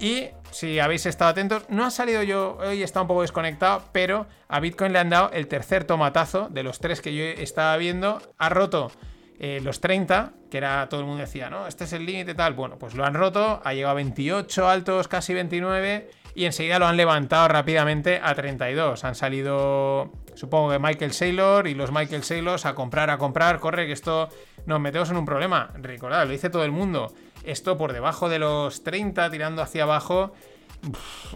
Y 0.00 0.28
si 0.52 0.78
habéis 0.78 1.06
estado 1.06 1.32
atentos, 1.32 1.64
no 1.68 1.84
ha 1.84 1.90
salido 1.90 2.22
yo, 2.22 2.56
hoy 2.60 2.84
está 2.84 3.00
un 3.02 3.08
poco 3.08 3.22
desconectado, 3.22 3.82
pero 3.90 4.26
a 4.46 4.60
Bitcoin 4.60 4.92
le 4.92 5.00
han 5.00 5.10
dado 5.10 5.30
el 5.32 5.48
tercer 5.48 5.84
tomatazo 5.84 6.48
de 6.50 6.62
los 6.62 6.78
tres 6.78 7.00
que 7.00 7.14
yo 7.14 7.24
estaba 7.24 7.76
viendo. 7.76 8.22
Ha 8.38 8.48
roto 8.48 8.92
eh, 9.40 9.60
los 9.62 9.80
30, 9.80 10.32
que 10.50 10.58
era 10.58 10.88
todo 10.88 11.00
el 11.00 11.06
mundo 11.06 11.20
decía, 11.20 11.48
¿no? 11.48 11.66
Este 11.68 11.84
es 11.84 11.92
el 11.92 12.04
límite 12.04 12.34
tal. 12.34 12.54
Bueno, 12.54 12.76
pues 12.78 12.94
lo 12.94 13.04
han 13.04 13.14
roto, 13.14 13.60
ha 13.64 13.72
llegado 13.72 13.92
a 13.92 13.94
28 13.94 14.68
altos, 14.68 15.06
casi 15.06 15.32
29, 15.32 16.10
y 16.34 16.44
enseguida 16.44 16.78
lo 16.78 16.86
han 16.86 16.96
levantado 16.96 17.46
rápidamente 17.48 18.20
a 18.22 18.34
32. 18.34 19.04
Han 19.04 19.14
salido, 19.14 20.12
supongo 20.34 20.70
que 20.70 20.78
Michael 20.78 21.12
Saylor 21.12 21.68
y 21.68 21.74
los 21.74 21.92
Michael 21.92 22.24
Saylors 22.24 22.66
a 22.66 22.74
comprar, 22.74 23.10
a 23.10 23.18
comprar, 23.18 23.60
corre, 23.60 23.86
que 23.86 23.92
esto 23.92 24.28
nos 24.66 24.80
metemos 24.80 25.10
en 25.10 25.16
un 25.16 25.24
problema. 25.24 25.70
Recordad, 25.74 26.26
lo 26.26 26.32
dice 26.32 26.50
todo 26.50 26.64
el 26.64 26.72
mundo. 26.72 27.14
Esto 27.44 27.76
por 27.78 27.92
debajo 27.92 28.28
de 28.28 28.40
los 28.40 28.82
30, 28.82 29.30
tirando 29.30 29.62
hacia 29.62 29.84
abajo, 29.84 30.32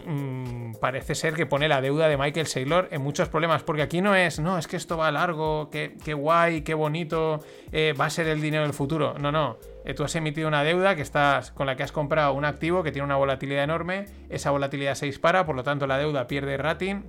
Mm, 0.05 0.75
parece 0.79 1.15
ser 1.15 1.33
que 1.33 1.45
pone 1.45 1.67
la 1.67 1.81
deuda 1.81 2.07
de 2.07 2.17
Michael 2.17 2.47
Saylor 2.47 2.87
en 2.91 3.01
muchos 3.01 3.29
problemas, 3.29 3.63
porque 3.63 3.81
aquí 3.81 4.01
no 4.01 4.15
es, 4.15 4.39
no, 4.39 4.57
es 4.57 4.67
que 4.67 4.77
esto 4.77 4.97
va 4.97 5.11
largo, 5.11 5.69
qué, 5.69 6.13
guay, 6.13 6.61
qué 6.61 6.73
bonito, 6.73 7.41
eh, 7.71 7.93
va 7.99 8.05
a 8.05 8.09
ser 8.09 8.27
el 8.27 8.41
dinero 8.41 8.63
del 8.63 8.73
futuro. 8.73 9.15
No, 9.19 9.31
no. 9.31 9.57
Eh, 9.85 9.93
tú 9.93 10.03
has 10.03 10.15
emitido 10.15 10.47
una 10.47 10.63
deuda 10.63 10.95
que 10.95 11.01
estás, 11.01 11.51
con 11.51 11.67
la 11.67 11.75
que 11.75 11.83
has 11.83 11.91
comprado 11.91 12.33
un 12.33 12.45
activo 12.45 12.83
que 12.83 12.91
tiene 12.91 13.05
una 13.05 13.17
volatilidad 13.17 13.63
enorme, 13.63 14.05
esa 14.29 14.51
volatilidad 14.51 14.95
se 14.95 15.05
dispara, 15.05 15.45
por 15.45 15.55
lo 15.55 15.63
tanto 15.63 15.87
la 15.87 15.97
deuda 15.97 16.27
pierde 16.27 16.57
rating. 16.57 17.03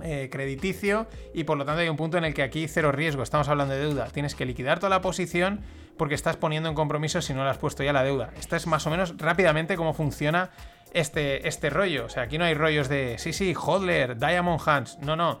Eh, 0.00 0.28
crediticio 0.30 1.08
y 1.34 1.42
por 1.42 1.58
lo 1.58 1.64
tanto 1.64 1.80
hay 1.80 1.88
un 1.88 1.96
punto 1.96 2.18
en 2.18 2.24
el 2.24 2.32
que 2.32 2.44
aquí 2.44 2.68
cero 2.68 2.92
riesgo, 2.92 3.24
estamos 3.24 3.48
hablando 3.48 3.74
de 3.74 3.80
deuda, 3.80 4.06
tienes 4.10 4.36
que 4.36 4.46
liquidar 4.46 4.78
toda 4.78 4.90
la 4.90 5.00
posición 5.00 5.62
porque 5.96 6.14
estás 6.14 6.36
poniendo 6.36 6.68
en 6.68 6.76
compromiso 6.76 7.20
si 7.20 7.34
no 7.34 7.42
le 7.42 7.50
has 7.50 7.58
puesto 7.58 7.82
ya 7.82 7.92
la 7.92 8.04
deuda. 8.04 8.30
Esto 8.38 8.54
es 8.54 8.68
más 8.68 8.86
o 8.86 8.90
menos 8.90 9.14
rápidamente 9.18 9.76
cómo 9.76 9.92
funciona 9.92 10.50
este, 10.92 11.46
este 11.48 11.70
rollo. 11.70 12.06
O 12.06 12.08
sea, 12.08 12.24
aquí 12.24 12.38
no 12.38 12.44
hay 12.44 12.54
rollos 12.54 12.88
de, 12.88 13.18
sí, 13.18 13.32
sí, 13.32 13.54
Hodler, 13.54 14.18
Diamond 14.18 14.60
Hands. 14.64 14.98
No, 14.98 15.16
no. 15.16 15.40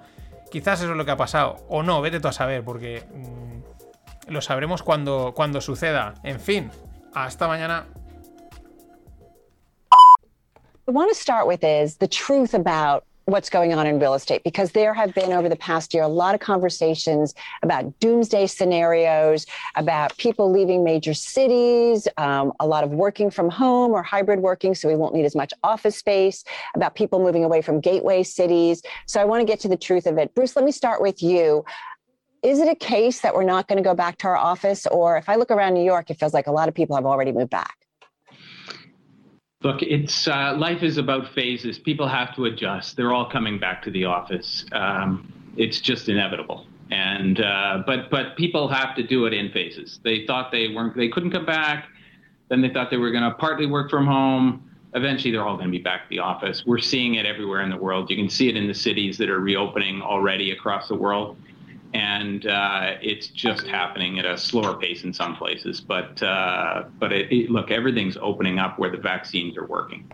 Quizás 0.50 0.80
eso 0.80 0.92
es 0.92 0.96
lo 0.96 1.04
que 1.04 1.10
ha 1.10 1.16
pasado. 1.16 1.56
O 1.68 1.82
no, 1.82 2.00
vete 2.00 2.20
tú 2.20 2.28
a 2.28 2.32
saber, 2.32 2.64
porque 2.64 3.04
mm, 3.12 4.30
lo 4.32 4.40
sabremos 4.40 4.82
cuando, 4.82 5.32
cuando 5.34 5.60
suceda. 5.60 6.14
En 6.22 6.40
fin, 6.40 6.70
hasta 7.14 7.48
mañana. 7.48 7.86
What's 13.28 13.50
going 13.50 13.74
on 13.74 13.86
in 13.86 13.98
real 13.98 14.14
estate 14.14 14.42
because 14.42 14.72
there 14.72 14.94
have 14.94 15.12
been 15.12 15.32
over 15.32 15.50
the 15.50 15.56
past 15.56 15.92
year 15.92 16.02
a 16.02 16.08
lot 16.08 16.34
of 16.34 16.40
conversations 16.40 17.34
about 17.62 18.00
doomsday 18.00 18.46
scenarios, 18.46 19.44
about 19.76 20.16
people 20.16 20.50
leaving 20.50 20.82
major 20.82 21.12
cities, 21.12 22.08
um, 22.16 22.52
a 22.58 22.66
lot 22.66 22.84
of 22.84 22.90
working 22.90 23.30
from 23.30 23.50
home 23.50 23.92
or 23.92 24.02
hybrid 24.02 24.40
working, 24.40 24.74
so 24.74 24.88
we 24.88 24.96
won't 24.96 25.14
need 25.14 25.26
as 25.26 25.36
much 25.36 25.52
office 25.62 25.96
space, 25.96 26.42
about 26.74 26.94
people 26.94 27.18
moving 27.18 27.44
away 27.44 27.60
from 27.60 27.80
gateway 27.80 28.22
cities. 28.22 28.80
So 29.04 29.20
I 29.20 29.26
want 29.26 29.42
to 29.42 29.44
get 29.44 29.60
to 29.60 29.68
the 29.68 29.76
truth 29.76 30.06
of 30.06 30.16
it. 30.16 30.34
Bruce, 30.34 30.56
let 30.56 30.64
me 30.64 30.72
start 30.72 31.02
with 31.02 31.22
you. 31.22 31.66
Is 32.42 32.60
it 32.60 32.68
a 32.68 32.74
case 32.74 33.20
that 33.20 33.34
we're 33.34 33.44
not 33.44 33.68
going 33.68 33.76
to 33.76 33.86
go 33.86 33.94
back 33.94 34.16
to 34.18 34.28
our 34.28 34.36
office? 34.36 34.86
Or 34.86 35.18
if 35.18 35.28
I 35.28 35.34
look 35.34 35.50
around 35.50 35.74
New 35.74 35.84
York, 35.84 36.08
it 36.08 36.18
feels 36.18 36.32
like 36.32 36.46
a 36.46 36.52
lot 36.52 36.68
of 36.68 36.74
people 36.74 36.96
have 36.96 37.04
already 37.04 37.32
moved 37.32 37.50
back. 37.50 37.77
Look, 39.64 39.82
it's 39.82 40.28
uh, 40.28 40.54
life 40.56 40.84
is 40.84 40.98
about 40.98 41.34
phases. 41.34 41.80
People 41.80 42.06
have 42.06 42.32
to 42.36 42.44
adjust. 42.44 42.96
They're 42.96 43.12
all 43.12 43.28
coming 43.28 43.58
back 43.58 43.82
to 43.82 43.90
the 43.90 44.04
office. 44.04 44.64
Um, 44.70 45.32
it's 45.56 45.80
just 45.80 46.08
inevitable. 46.08 46.64
And 46.92 47.40
uh, 47.40 47.82
but 47.84 48.08
but 48.08 48.36
people 48.36 48.68
have 48.68 48.94
to 48.94 49.02
do 49.02 49.26
it 49.26 49.32
in 49.32 49.50
phases. 49.50 49.98
They 50.04 50.24
thought 50.26 50.52
they 50.52 50.68
weren't. 50.68 50.96
They 50.96 51.08
couldn't 51.08 51.32
come 51.32 51.44
back. 51.44 51.88
Then 52.48 52.62
they 52.62 52.68
thought 52.68 52.88
they 52.88 52.98
were 52.98 53.10
going 53.10 53.24
to 53.24 53.32
partly 53.32 53.66
work 53.66 53.90
from 53.90 54.06
home. 54.06 54.70
Eventually, 54.94 55.32
they're 55.32 55.44
all 55.44 55.56
going 55.56 55.66
to 55.66 55.76
be 55.76 55.82
back 55.82 56.04
to 56.04 56.08
the 56.08 56.20
office. 56.20 56.64
We're 56.64 56.78
seeing 56.78 57.16
it 57.16 57.26
everywhere 57.26 57.60
in 57.62 57.68
the 57.68 57.76
world. 57.76 58.08
You 58.10 58.16
can 58.16 58.30
see 58.30 58.48
it 58.48 58.56
in 58.56 58.68
the 58.68 58.74
cities 58.74 59.18
that 59.18 59.28
are 59.28 59.40
reopening 59.40 60.00
already 60.02 60.52
across 60.52 60.86
the 60.86 60.94
world 60.94 61.36
and 61.94 62.46
uh, 62.46 62.94
it's 63.00 63.28
just 63.28 63.66
happening 63.66 64.18
at 64.18 64.26
a 64.26 64.36
slower 64.36 64.76
pace 64.76 65.04
in 65.04 65.12
some 65.12 65.36
places. 65.36 65.80
But 65.80 66.22
uh, 66.22 66.84
but 66.98 67.12
it, 67.12 67.32
it, 67.32 67.50
look, 67.50 67.70
everything's 67.70 68.16
opening 68.16 68.58
up 68.58 68.78
where 68.78 68.90
the 68.90 68.98
vaccines 68.98 69.56
are 69.56 69.66
working. 69.66 70.08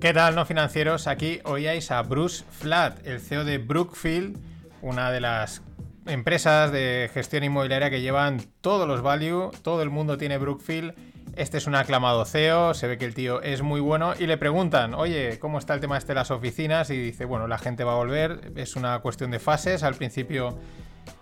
¿Qué 0.00 0.14
tal, 0.14 0.36
no 0.36 0.44
financieros? 0.44 1.08
Aquí 1.08 1.40
oíais 1.44 1.90
a 1.90 2.02
Bruce 2.02 2.44
Flat, 2.50 3.04
el 3.04 3.20
CEO 3.20 3.44
de 3.44 3.58
Brookfield, 3.58 4.38
una 4.80 5.10
de 5.10 5.20
las 5.20 5.60
empresas 6.06 6.70
de 6.70 7.10
gestión 7.12 7.42
inmobiliaria 7.42 7.90
que 7.90 8.00
llevan 8.00 8.40
todos 8.60 8.86
los 8.86 9.02
value, 9.02 9.50
todo 9.62 9.82
el 9.82 9.90
mundo 9.90 10.16
tiene 10.16 10.38
Brookfield 10.38 10.94
este 11.36 11.58
es 11.58 11.66
un 11.66 11.74
aclamado 11.74 12.24
CEO, 12.24 12.74
se 12.74 12.86
ve 12.86 12.98
que 12.98 13.04
el 13.04 13.14
tío 13.14 13.42
es 13.42 13.62
muy 13.62 13.80
bueno 13.80 14.14
y 14.18 14.26
le 14.26 14.36
preguntan, 14.36 14.94
oye, 14.94 15.38
¿cómo 15.38 15.58
está 15.58 15.74
el 15.74 15.80
tema 15.80 15.96
este 15.96 16.08
de 16.08 16.16
las 16.16 16.30
oficinas? 16.30 16.90
Y 16.90 16.96
dice, 16.96 17.24
bueno, 17.24 17.46
la 17.46 17.58
gente 17.58 17.84
va 17.84 17.92
a 17.92 17.96
volver, 17.96 18.52
es 18.56 18.76
una 18.76 18.98
cuestión 19.00 19.30
de 19.30 19.38
fases. 19.38 19.82
Al 19.82 19.94
principio 19.94 20.58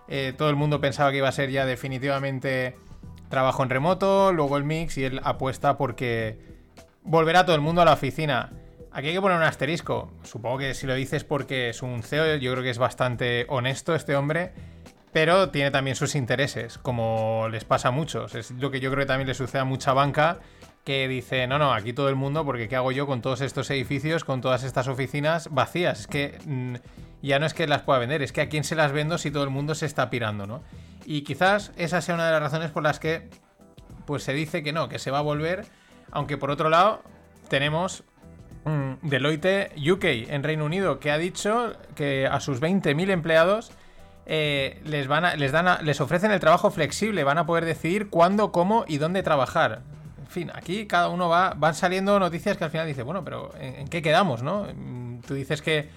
eh, 0.08 0.32
todo 0.36 0.50
el 0.50 0.56
mundo 0.56 0.80
pensaba 0.80 1.10
que 1.10 1.18
iba 1.18 1.28
a 1.28 1.32
ser 1.32 1.50
ya 1.50 1.66
definitivamente 1.66 2.76
trabajo 3.28 3.62
en 3.62 3.70
remoto, 3.70 4.32
luego 4.32 4.56
el 4.56 4.64
mix 4.64 4.98
y 4.98 5.04
él 5.04 5.20
apuesta 5.24 5.76
porque 5.76 6.38
volverá 7.02 7.44
todo 7.44 7.56
el 7.56 7.62
mundo 7.62 7.82
a 7.82 7.84
la 7.84 7.92
oficina. 7.92 8.52
Aquí 8.92 9.08
hay 9.08 9.14
que 9.14 9.20
poner 9.20 9.36
un 9.36 9.42
asterisco. 9.42 10.10
Supongo 10.22 10.58
que 10.58 10.74
si 10.74 10.86
lo 10.86 10.94
dices 10.94 11.24
porque 11.24 11.68
es 11.68 11.82
un 11.82 12.02
CEO, 12.02 12.36
yo 12.36 12.52
creo 12.52 12.62
que 12.62 12.70
es 12.70 12.78
bastante 12.78 13.44
honesto 13.48 13.94
este 13.94 14.16
hombre 14.16 14.52
pero 15.16 15.48
tiene 15.48 15.70
también 15.70 15.96
sus 15.96 16.14
intereses, 16.14 16.76
como 16.76 17.48
les 17.50 17.64
pasa 17.64 17.88
a 17.88 17.90
muchos. 17.90 18.34
Es 18.34 18.50
lo 18.50 18.70
que 18.70 18.80
yo 18.80 18.90
creo 18.90 19.04
que 19.04 19.06
también 19.06 19.26
le 19.26 19.32
sucede 19.32 19.62
a 19.62 19.64
mucha 19.64 19.94
banca 19.94 20.40
que 20.84 21.08
dice, 21.08 21.46
no, 21.46 21.58
no, 21.58 21.72
aquí 21.72 21.94
todo 21.94 22.10
el 22.10 22.16
mundo, 22.16 22.44
porque 22.44 22.68
¿qué 22.68 22.76
hago 22.76 22.92
yo 22.92 23.06
con 23.06 23.22
todos 23.22 23.40
estos 23.40 23.70
edificios, 23.70 24.24
con 24.24 24.42
todas 24.42 24.62
estas 24.62 24.88
oficinas 24.88 25.48
vacías? 25.50 26.00
Es 26.00 26.06
que 26.06 26.38
mm, 26.44 26.74
ya 27.22 27.38
no 27.38 27.46
es 27.46 27.54
que 27.54 27.66
las 27.66 27.80
pueda 27.80 27.98
vender, 27.98 28.20
es 28.20 28.30
que 28.30 28.42
a 28.42 28.50
quién 28.50 28.62
se 28.62 28.74
las 28.74 28.92
vendo 28.92 29.16
si 29.16 29.30
todo 29.30 29.42
el 29.42 29.48
mundo 29.48 29.74
se 29.74 29.86
está 29.86 30.10
pirando, 30.10 30.46
¿no? 30.46 30.62
Y 31.06 31.22
quizás 31.22 31.72
esa 31.78 32.02
sea 32.02 32.14
una 32.14 32.26
de 32.26 32.32
las 32.32 32.42
razones 32.42 32.70
por 32.70 32.82
las 32.82 33.00
que 33.00 33.30
pues 34.04 34.22
se 34.22 34.34
dice 34.34 34.62
que 34.62 34.74
no, 34.74 34.90
que 34.90 34.98
se 34.98 35.10
va 35.10 35.20
a 35.20 35.22
volver, 35.22 35.64
aunque 36.10 36.36
por 36.36 36.50
otro 36.50 36.68
lado 36.68 37.02
tenemos 37.48 38.04
mm, 38.66 39.08
Deloitte 39.08 39.72
UK 39.78 40.04
en 40.28 40.42
Reino 40.42 40.66
Unido 40.66 41.00
que 41.00 41.10
ha 41.10 41.16
dicho 41.16 41.72
que 41.94 42.26
a 42.26 42.38
sus 42.38 42.60
20.000 42.60 43.08
empleados 43.08 43.72
eh, 44.26 44.80
les, 44.84 45.06
van 45.06 45.38
les, 45.38 45.52
dan 45.52 45.84
les 45.84 46.00
ofrecen 46.00 46.32
el 46.32 46.40
trabajo 46.40 46.70
flexible, 46.70 47.22
van 47.24 47.38
a 47.38 47.46
poder 47.46 47.64
decidir 47.64 48.10
cuándo, 48.10 48.50
cómo 48.50 48.84
y 48.88 48.98
dónde 48.98 49.22
trabajar. 49.22 49.82
En 50.18 50.26
fin, 50.26 50.50
aquí 50.54 50.86
cada 50.86 51.08
uno 51.08 51.28
va, 51.28 51.54
van 51.56 51.74
saliendo 51.74 52.18
noticias 52.18 52.56
que 52.56 52.64
al 52.64 52.70
final 52.70 52.86
dice, 52.86 53.02
bueno, 53.02 53.24
pero 53.24 53.52
¿en, 53.60 53.86
qué 53.88 54.02
quedamos, 54.02 54.42
no? 54.42 54.66
Mm, 54.74 55.20
tú 55.20 55.34
dices 55.34 55.62
que 55.62 55.88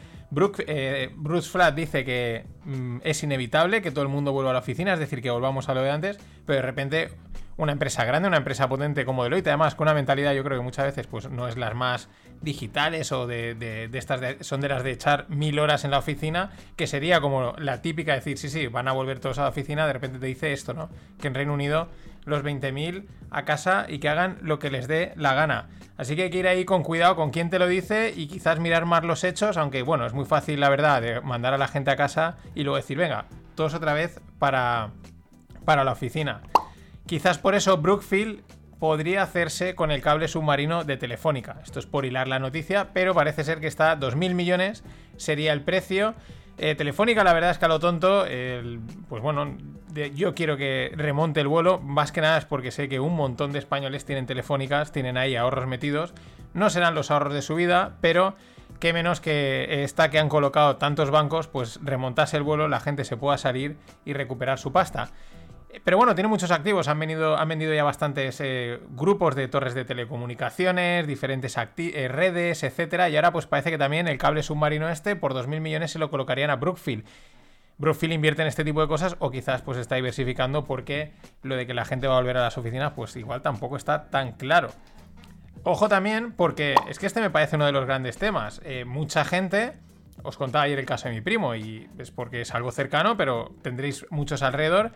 eh, 0.67 1.09
Bruce 1.15 1.49
Flat 1.49 1.73
dice 1.73 2.05
que 2.05 2.45
mm, 2.65 2.97
es 3.03 3.23
inevitable 3.23 3.81
que 3.81 3.89
todo 3.89 4.03
el 4.03 4.09
mundo 4.09 4.31
vuelva 4.31 4.51
a 4.51 4.53
la 4.53 4.59
oficina, 4.59 4.93
es 4.93 4.99
decir, 4.99 5.23
que 5.23 5.31
volvamos 5.31 5.67
a 5.67 5.73
lo 5.73 5.81
de 5.81 5.89
antes, 5.89 6.19
pero 6.45 6.57
de 6.57 6.61
repente 6.61 7.09
una 7.59 7.73
empresa 7.73 8.05
grande, 8.05 8.29
una 8.29 8.37
empresa 8.37 8.69
potente 8.69 9.03
como 9.03 9.25
Deloitte, 9.25 9.47
además 9.47 9.75
con 9.75 9.85
una 9.85 9.93
mentalidad 9.93 10.33
yo 10.33 10.45
creo 10.45 10.57
que 10.57 10.63
muchas 10.63 10.85
veces 10.85 11.07
pues 11.07 11.29
no 11.29 11.45
es 11.49 11.57
las 11.57 11.75
más 11.75 12.07
digitales 12.41 13.11
o 13.11 13.27
de, 13.27 13.89
estas 13.91 14.21
son 14.45 14.61
de 14.61 14.69
las 14.69 14.81
de 14.81 14.91
echar 14.91 15.29
mil 15.29 15.59
horas 15.59 15.83
en 15.83 15.91
la 15.91 15.99
oficina, 15.99 16.51
que 16.77 16.87
sería 16.87 17.19
como 17.19 17.53
la 17.57 17.81
típica 17.81 18.13
decir, 18.13 18.37
sí, 18.37 18.49
sí, 18.49 18.67
van 18.67 18.87
a 18.87 18.93
volver 18.93 19.19
todos 19.19 19.39
a 19.39 19.43
la 19.43 19.49
oficina, 19.49 19.85
de 19.87 19.93
repente 19.93 20.19
te 20.19 20.25
dice 20.25 20.53
esto, 20.53 20.73
¿no? 20.73 20.89
Que 21.19 21.27
en 21.27 21.35
Reino 21.35 21.53
Unido 21.53 21.89
los 22.23 22.43
20.000 22.43 23.07
a 23.29 23.43
casa 23.43 23.87
y 23.89 23.99
que 23.99 24.07
hagan 24.07 24.37
lo 24.41 24.57
que 24.57 24.71
les 24.71 24.87
dé 24.87 25.11
la 25.17 25.33
gana. 25.33 25.67
Así 25.97 26.15
que 26.15 26.23
hay 26.23 26.29
que 26.29 26.37
ir 26.37 26.47
ahí 26.47 26.63
con 26.63 26.83
cuidado 26.83 27.17
con 27.17 27.31
quién 27.31 27.49
te 27.49 27.59
lo 27.59 27.67
dice 27.67 28.13
y 28.15 28.27
quizás 28.27 28.59
mirar 28.61 28.85
más 28.85 29.03
los 29.03 29.25
hechos, 29.25 29.57
aunque 29.57 29.81
bueno, 29.81 30.05
es 30.05 30.13
muy 30.13 30.25
fácil 30.25 30.61
la 30.61 30.69
verdad 30.69 31.01
de 31.01 31.19
mandar 31.19 31.53
a 31.53 31.57
la 31.57 31.67
gente 31.67 31.91
a 31.91 31.97
casa 31.97 32.37
y 32.55 32.63
luego 32.63 32.77
decir, 32.77 32.97
venga, 32.97 33.25
todos 33.55 33.73
otra 33.73 33.91
vez 33.91 34.21
para, 34.37 34.91
para 35.65 35.83
la 35.83 35.91
oficina. 35.91 36.41
Quizás 37.09 37.39
por 37.39 37.55
eso 37.55 37.75
Brookfield 37.77 38.43
podría 38.77 39.23
hacerse 39.23 39.73
con 39.73 39.89
el 39.89 39.99
cable 39.99 40.27
submarino 40.27 40.83
de 40.83 40.95
Telefónica. 40.95 41.59
Esto 41.63 41.79
es 41.79 41.87
por 41.87 42.05
hilar 42.05 42.27
la 42.27 42.37
noticia, 42.37 42.89
pero 42.93 43.15
parece 43.15 43.43
ser 43.43 43.59
que 43.59 43.65
está 43.65 43.99
2.000 43.99 44.35
millones, 44.35 44.83
sería 45.17 45.53
el 45.53 45.61
precio. 45.61 46.13
Eh, 46.59 46.75
Telefónica, 46.75 47.23
la 47.23 47.33
verdad 47.33 47.49
es 47.49 47.57
que 47.57 47.65
a 47.65 47.67
lo 47.67 47.79
tonto, 47.79 48.25
pues 49.07 49.23
bueno, 49.23 49.57
yo 50.13 50.35
quiero 50.35 50.55
que 50.55 50.91
remonte 50.95 51.39
el 51.41 51.47
vuelo, 51.47 51.79
más 51.79 52.11
que 52.11 52.21
nada 52.21 52.37
es 52.37 52.45
porque 52.45 52.69
sé 52.69 52.87
que 52.87 52.99
un 52.99 53.15
montón 53.15 53.53
de 53.53 53.57
españoles 53.57 54.05
tienen 54.05 54.27
telefónicas, 54.27 54.91
tienen 54.91 55.17
ahí 55.17 55.35
ahorros 55.35 55.65
metidos. 55.65 56.13
No 56.53 56.69
serán 56.69 56.93
los 56.93 57.09
ahorros 57.09 57.33
de 57.33 57.41
su 57.41 57.55
vida, 57.55 57.97
pero 58.01 58.35
qué 58.79 58.93
menos 58.93 59.19
que 59.19 59.83
esta 59.83 60.11
que 60.11 60.19
han 60.19 60.29
colocado 60.29 60.75
tantos 60.75 61.09
bancos, 61.09 61.47
pues 61.47 61.79
remontase 61.81 62.37
el 62.37 62.43
vuelo, 62.43 62.67
la 62.67 62.79
gente 62.79 63.03
se 63.03 63.17
pueda 63.17 63.39
salir 63.39 63.77
y 64.05 64.13
recuperar 64.13 64.59
su 64.59 64.71
pasta. 64.71 65.09
Pero 65.83 65.97
bueno, 65.97 66.15
tiene 66.15 66.27
muchos 66.27 66.49
activos. 66.51 66.87
Han, 66.87 66.99
venido, 66.99 67.37
han 67.37 67.47
vendido 67.47 67.73
ya 67.73 67.83
bastantes 67.83 68.41
eh, 68.41 68.79
grupos 68.91 69.35
de 69.35 69.47
torres 69.47 69.75
de 69.75 69.85
telecomunicaciones, 69.85 71.05
diferentes 71.05 71.55
eh, 71.57 72.07
redes, 72.07 72.63
etcétera. 72.63 73.09
Y 73.09 73.15
ahora, 73.15 73.31
pues 73.31 73.45
parece 73.45 73.69
que 73.69 73.77
también 73.77 74.07
el 74.07 74.17
cable 74.17 74.41
submarino 74.41 74.89
este, 74.89 75.15
por 75.15 75.33
2.000 75.33 75.59
millones, 75.59 75.91
se 75.91 75.99
lo 75.99 76.09
colocarían 76.09 76.49
a 76.49 76.55
Brookfield. 76.55 77.05
Brookfield 77.77 78.13
invierte 78.13 78.41
en 78.41 78.49
este 78.49 78.65
tipo 78.65 78.81
de 78.81 78.87
cosas 78.87 79.15
o 79.19 79.31
quizás 79.31 79.61
pues 79.61 79.77
está 79.77 79.95
diversificando 79.95 80.65
porque 80.65 81.13
lo 81.43 81.55
de 81.55 81.65
que 81.65 81.73
la 81.73 81.85
gente 81.85 82.07
va 82.07 82.15
a 82.15 82.19
volver 82.19 82.35
a 82.37 82.41
las 82.41 82.57
oficinas, 82.57 82.91
pues 82.93 83.15
igual 83.15 83.41
tampoco 83.41 83.77
está 83.77 84.09
tan 84.09 84.33
claro. 84.33 84.69
Ojo 85.63 85.87
también, 85.87 86.33
porque 86.33 86.75
es 86.89 86.99
que 86.99 87.05
este 87.05 87.21
me 87.21 87.29
parece 87.29 87.55
uno 87.55 87.65
de 87.65 87.71
los 87.71 87.85
grandes 87.85 88.17
temas. 88.17 88.61
Eh, 88.65 88.85
mucha 88.85 89.23
gente, 89.23 89.73
os 90.23 90.35
contaba 90.35 90.65
ayer 90.65 90.79
el 90.79 90.85
caso 90.85 91.07
de 91.07 91.15
mi 91.15 91.21
primo, 91.21 91.55
y 91.55 91.89
es 91.97 92.11
porque 92.11 92.41
es 92.41 92.53
algo 92.53 92.71
cercano, 92.71 93.15
pero 93.15 93.53
tendréis 93.61 94.05
muchos 94.09 94.41
alrededor. 94.41 94.91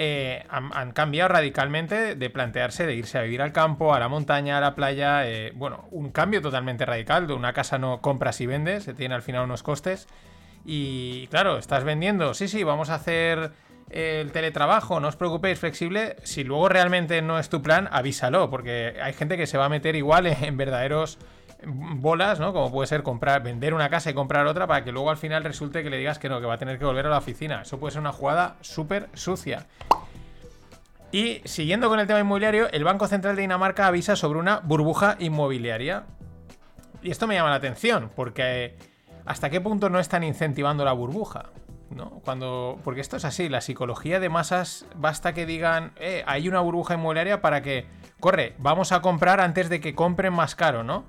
Eh, 0.00 0.44
han, 0.48 0.92
cambiado 0.92 1.28
radicalmente 1.28 2.14
de 2.14 2.30
plantearse 2.30 2.86
de 2.86 2.94
irse 2.94 3.18
a 3.18 3.22
vivir 3.22 3.42
al 3.42 3.52
campo, 3.52 3.92
a 3.92 3.98
la 3.98 4.08
montaña, 4.08 4.58
a 4.58 4.60
la 4.60 4.76
playa. 4.76 5.28
eh, 5.28 5.50
bueno, 5.56 5.88
un 5.90 6.10
cambio 6.12 6.40
totalmente 6.40 6.86
radical. 6.86 7.26
De 7.26 7.34
una 7.34 7.52
casa 7.52 7.78
no 7.78 8.00
compras 8.00 8.40
y 8.40 8.46
vendes, 8.46 8.84
se 8.84 8.94
tiene 8.94 9.16
al 9.16 9.22
final 9.22 9.42
unos 9.42 9.64
costes. 9.64 10.06
Y 10.64 11.26
claro, 11.28 11.58
estás 11.58 11.82
vendiendo, 11.82 12.32
sí, 12.34 12.46
sí, 12.46 12.62
vamos 12.62 12.90
a 12.90 12.94
hacer 12.94 13.50
el 13.90 14.30
teletrabajo, 14.30 15.00
no 15.00 15.08
os 15.08 15.16
preocupéis, 15.16 15.58
flexible. 15.58 16.14
Si 16.22 16.44
luego 16.44 16.68
realmente 16.68 17.20
no 17.20 17.40
es 17.40 17.48
tu 17.48 17.60
plan, 17.60 17.88
avísalo, 17.90 18.50
porque 18.50 18.94
hay 19.02 19.14
gente 19.14 19.36
que 19.36 19.48
se 19.48 19.58
va 19.58 19.64
a 19.64 19.68
meter 19.68 19.96
igual 19.96 20.26
en 20.42 20.56
verdaderos 20.56 21.18
bolas, 21.66 22.38
¿no? 22.40 22.52
Como 22.52 22.70
puede 22.70 22.86
ser 22.86 23.02
comprar, 23.02 23.42
vender 23.42 23.74
una 23.74 23.88
casa 23.90 24.10
y 24.10 24.14
comprar 24.14 24.46
otra 24.46 24.66
para 24.66 24.84
que 24.84 24.92
luego 24.92 25.10
al 25.10 25.16
final 25.16 25.44
resulte 25.44 25.82
que 25.82 25.90
le 25.90 25.98
digas 25.98 26.18
que 26.18 26.28
no, 26.28 26.40
que 26.40 26.46
va 26.46 26.54
a 26.54 26.58
tener 26.58 26.78
que 26.78 26.84
volver 26.84 27.06
a 27.06 27.10
la 27.10 27.18
oficina. 27.18 27.62
Eso 27.62 27.78
puede 27.78 27.92
ser 27.92 28.00
una 28.00 28.12
jugada 28.12 28.56
súper 28.60 29.08
sucia. 29.14 29.66
Y 31.10 31.40
siguiendo 31.44 31.88
con 31.88 32.00
el 32.00 32.06
tema 32.06 32.20
inmobiliario, 32.20 32.70
el 32.70 32.84
Banco 32.84 33.06
Central 33.06 33.34
de 33.34 33.42
Dinamarca 33.42 33.86
avisa 33.86 34.14
sobre 34.14 34.38
una 34.38 34.60
burbuja 34.60 35.16
inmobiliaria. 35.18 36.04
Y 37.02 37.10
esto 37.10 37.26
me 37.26 37.34
llama 37.34 37.50
la 37.50 37.56
atención, 37.56 38.10
porque 38.14 38.76
¿hasta 39.24 39.50
qué 39.50 39.60
punto 39.60 39.88
no 39.88 39.98
están 40.00 40.22
incentivando 40.22 40.84
la 40.84 40.92
burbuja? 40.92 41.46
¿No? 41.90 42.20
Cuando. 42.24 42.78
Porque 42.84 43.00
esto 43.00 43.16
es 43.16 43.24
así, 43.24 43.48
la 43.48 43.62
psicología 43.62 44.20
de 44.20 44.28
masas 44.28 44.84
basta 44.94 45.32
que 45.32 45.46
digan, 45.46 45.92
eh, 45.96 46.22
hay 46.26 46.46
una 46.46 46.60
burbuja 46.60 46.94
inmobiliaria 46.94 47.40
para 47.40 47.62
que. 47.62 47.86
Corre, 48.20 48.54
vamos 48.58 48.92
a 48.92 49.00
comprar 49.00 49.40
antes 49.40 49.70
de 49.70 49.80
que 49.80 49.94
compren 49.94 50.34
más 50.34 50.54
caro, 50.54 50.82
¿no? 50.82 51.04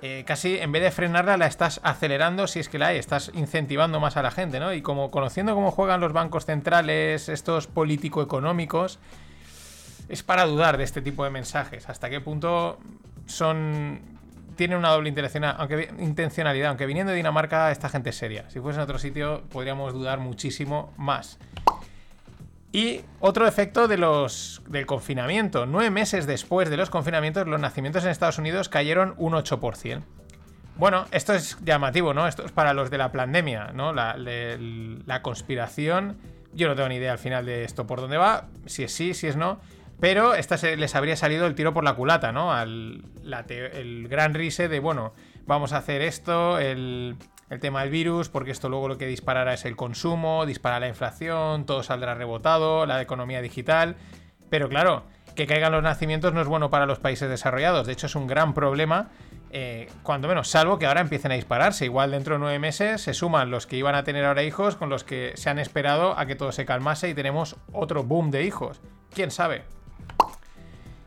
Eh, 0.00 0.22
casi 0.26 0.58
en 0.58 0.70
vez 0.70 0.82
de 0.82 0.92
frenarla 0.92 1.36
la 1.36 1.46
estás 1.46 1.80
acelerando 1.82 2.46
si 2.46 2.60
es 2.60 2.68
que 2.68 2.78
la 2.78 2.88
hay, 2.88 2.98
estás 2.98 3.32
incentivando 3.34 3.98
más 3.98 4.16
a 4.16 4.22
la 4.22 4.30
gente, 4.30 4.60
¿no? 4.60 4.72
Y 4.72 4.80
como 4.80 5.10
conociendo 5.10 5.54
cómo 5.54 5.72
juegan 5.72 6.00
los 6.00 6.12
bancos 6.12 6.46
centrales, 6.46 7.28
estos 7.28 7.66
político-económicos, 7.66 9.00
es 10.08 10.22
para 10.22 10.46
dudar 10.46 10.76
de 10.78 10.84
este 10.84 11.02
tipo 11.02 11.24
de 11.24 11.30
mensajes. 11.30 11.88
Hasta 11.88 12.08
qué 12.10 12.20
punto 12.20 12.78
son. 13.26 14.00
Tienen 14.56 14.78
una 14.78 14.90
doble 14.90 15.14
aunque, 15.56 15.88
intencionalidad. 16.00 16.70
Aunque 16.70 16.86
viniendo 16.86 17.10
de 17.10 17.16
Dinamarca, 17.16 17.70
esta 17.70 17.88
gente 17.88 18.10
es 18.10 18.16
seria. 18.16 18.48
Si 18.50 18.58
fuese 18.58 18.78
en 18.78 18.82
otro 18.82 18.98
sitio, 18.98 19.44
podríamos 19.50 19.92
dudar 19.92 20.18
muchísimo 20.18 20.92
más. 20.96 21.38
Y 22.70 23.00
otro 23.20 23.46
efecto 23.46 23.88
de 23.88 23.96
los, 23.96 24.62
del 24.68 24.84
confinamiento. 24.84 25.64
Nueve 25.64 25.90
meses 25.90 26.26
después 26.26 26.68
de 26.68 26.76
los 26.76 26.90
confinamientos, 26.90 27.46
los 27.46 27.60
nacimientos 27.60 28.04
en 28.04 28.10
Estados 28.10 28.38
Unidos 28.38 28.68
cayeron 28.68 29.14
un 29.16 29.32
8%. 29.32 30.02
Bueno, 30.76 31.06
esto 31.10 31.34
es 31.34 31.58
llamativo, 31.64 32.14
¿no? 32.14 32.28
Esto 32.28 32.44
es 32.44 32.52
para 32.52 32.72
los 32.72 32.88
de 32.90 32.98
la 32.98 33.10
pandemia, 33.10 33.72
¿no? 33.74 33.92
La, 33.92 35.22
conspiración. 35.22 36.18
Yo 36.52 36.68
no 36.68 36.76
tengo 36.76 36.88
ni 36.88 36.96
idea 36.96 37.12
al 37.12 37.18
final 37.18 37.46
de 37.46 37.64
esto 37.64 37.86
por 37.86 38.00
dónde 38.00 38.16
va, 38.16 38.48
si 38.66 38.84
es 38.84 38.92
sí, 38.92 39.12
si 39.14 39.26
es 39.26 39.36
no. 39.36 39.60
Pero 39.98 40.34
esta 40.34 40.56
se- 40.56 40.76
les 40.76 40.94
habría 40.94 41.16
salido 41.16 41.46
el 41.46 41.56
tiro 41.56 41.74
por 41.74 41.82
la 41.82 41.94
culata, 41.94 42.30
¿no? 42.30 42.52
Al, 42.52 43.02
el 43.48 44.06
gran 44.08 44.34
rise 44.34 44.68
de, 44.68 44.78
bueno, 44.78 45.14
vamos 45.46 45.72
a 45.72 45.78
hacer 45.78 46.00
esto, 46.02 46.60
el, 46.60 47.16
el 47.50 47.60
tema 47.60 47.80
del 47.82 47.90
virus, 47.90 48.28
porque 48.28 48.50
esto 48.50 48.68
luego 48.68 48.88
lo 48.88 48.98
que 48.98 49.06
disparará 49.06 49.54
es 49.54 49.64
el 49.64 49.76
consumo, 49.76 50.46
dispara 50.46 50.80
la 50.80 50.88
inflación, 50.88 51.64
todo 51.66 51.82
saldrá 51.82 52.14
rebotado, 52.14 52.86
la 52.86 53.00
economía 53.00 53.40
digital. 53.40 53.96
Pero 54.50 54.68
claro, 54.68 55.04
que 55.34 55.46
caigan 55.46 55.72
los 55.72 55.82
nacimientos 55.82 56.34
no 56.34 56.40
es 56.40 56.48
bueno 56.48 56.68
para 56.68 56.84
los 56.84 56.98
países 56.98 57.28
desarrollados. 57.28 57.86
De 57.86 57.92
hecho, 57.92 58.06
es 58.06 58.16
un 58.16 58.26
gran 58.26 58.54
problema, 58.54 59.08
eh, 59.50 59.88
cuando 60.02 60.28
menos, 60.28 60.48
salvo 60.48 60.78
que 60.78 60.86
ahora 60.86 61.00
empiecen 61.00 61.32
a 61.32 61.36
dispararse. 61.36 61.84
Igual 61.84 62.10
dentro 62.10 62.34
de 62.34 62.40
nueve 62.40 62.58
meses 62.58 63.00
se 63.00 63.14
suman 63.14 63.50
los 63.50 63.66
que 63.66 63.76
iban 63.76 63.94
a 63.94 64.04
tener 64.04 64.24
ahora 64.24 64.42
hijos 64.42 64.76
con 64.76 64.88
los 64.90 65.04
que 65.04 65.32
se 65.36 65.48
han 65.48 65.58
esperado 65.58 66.18
a 66.18 66.26
que 66.26 66.34
todo 66.34 66.52
se 66.52 66.66
calmase 66.66 67.08
y 67.08 67.14
tenemos 67.14 67.56
otro 67.72 68.02
boom 68.02 68.30
de 68.30 68.44
hijos. 68.44 68.80
¿Quién 69.14 69.30
sabe? 69.30 69.62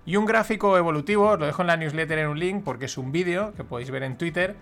Y 0.05 0.15
un 0.15 0.25
gráfico 0.25 0.77
evolutivo, 0.77 1.31
os 1.31 1.39
lo 1.39 1.45
dejo 1.45 1.61
en 1.61 1.67
la 1.67 1.77
newsletter 1.77 2.19
en 2.19 2.29
un 2.29 2.39
link 2.39 2.63
porque 2.63 2.85
es 2.85 2.97
un 2.97 3.11
vídeo 3.11 3.53
que 3.55 3.63
podéis 3.63 3.91
ver 3.91 4.03
en 4.03 4.17
Twitter, 4.17 4.55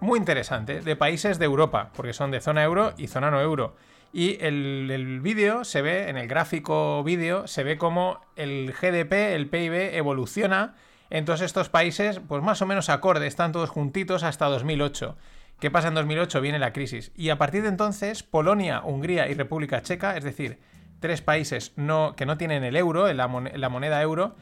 muy 0.00 0.18
interesante, 0.18 0.80
de 0.80 0.96
países 0.96 1.38
de 1.38 1.44
Europa, 1.44 1.90
porque 1.94 2.12
son 2.12 2.30
de 2.30 2.40
zona 2.40 2.62
euro 2.62 2.92
y 2.96 3.06
zona 3.08 3.30
no 3.30 3.40
euro. 3.40 3.74
Y 4.12 4.38
el, 4.42 4.90
el 4.90 5.20
vídeo 5.20 5.64
se 5.64 5.82
ve, 5.82 6.08
en 6.08 6.16
el 6.16 6.28
gráfico 6.28 7.02
vídeo, 7.04 7.46
se 7.46 7.62
ve 7.64 7.76
como 7.76 8.20
el 8.36 8.72
GDP, 8.72 9.12
el 9.34 9.48
PIB, 9.48 9.94
evoluciona 9.96 10.74
en 11.10 11.24
todos 11.24 11.40
estos 11.42 11.68
países, 11.68 12.20
pues 12.26 12.42
más 12.42 12.60
o 12.62 12.66
menos 12.66 12.88
acorde, 12.88 13.26
están 13.26 13.52
todos 13.52 13.70
juntitos 13.70 14.22
hasta 14.22 14.46
2008. 14.46 15.16
¿Qué 15.60 15.70
pasa 15.70 15.88
en 15.88 15.94
2008? 15.94 16.40
Viene 16.40 16.58
la 16.58 16.72
crisis. 16.72 17.12
Y 17.16 17.30
a 17.30 17.36
partir 17.38 17.62
de 17.62 17.68
entonces, 17.68 18.22
Polonia, 18.22 18.80
Hungría 18.84 19.28
y 19.28 19.34
República 19.34 19.82
Checa, 19.82 20.16
es 20.16 20.24
decir, 20.24 20.58
tres 21.00 21.20
países 21.20 21.72
no, 21.76 22.14
que 22.16 22.26
no 22.26 22.38
tienen 22.38 22.62
el 22.64 22.76
euro, 22.76 23.12
la, 23.12 23.26
mon- 23.28 23.50
la 23.54 23.68
moneda 23.68 24.00
euro, 24.00 24.36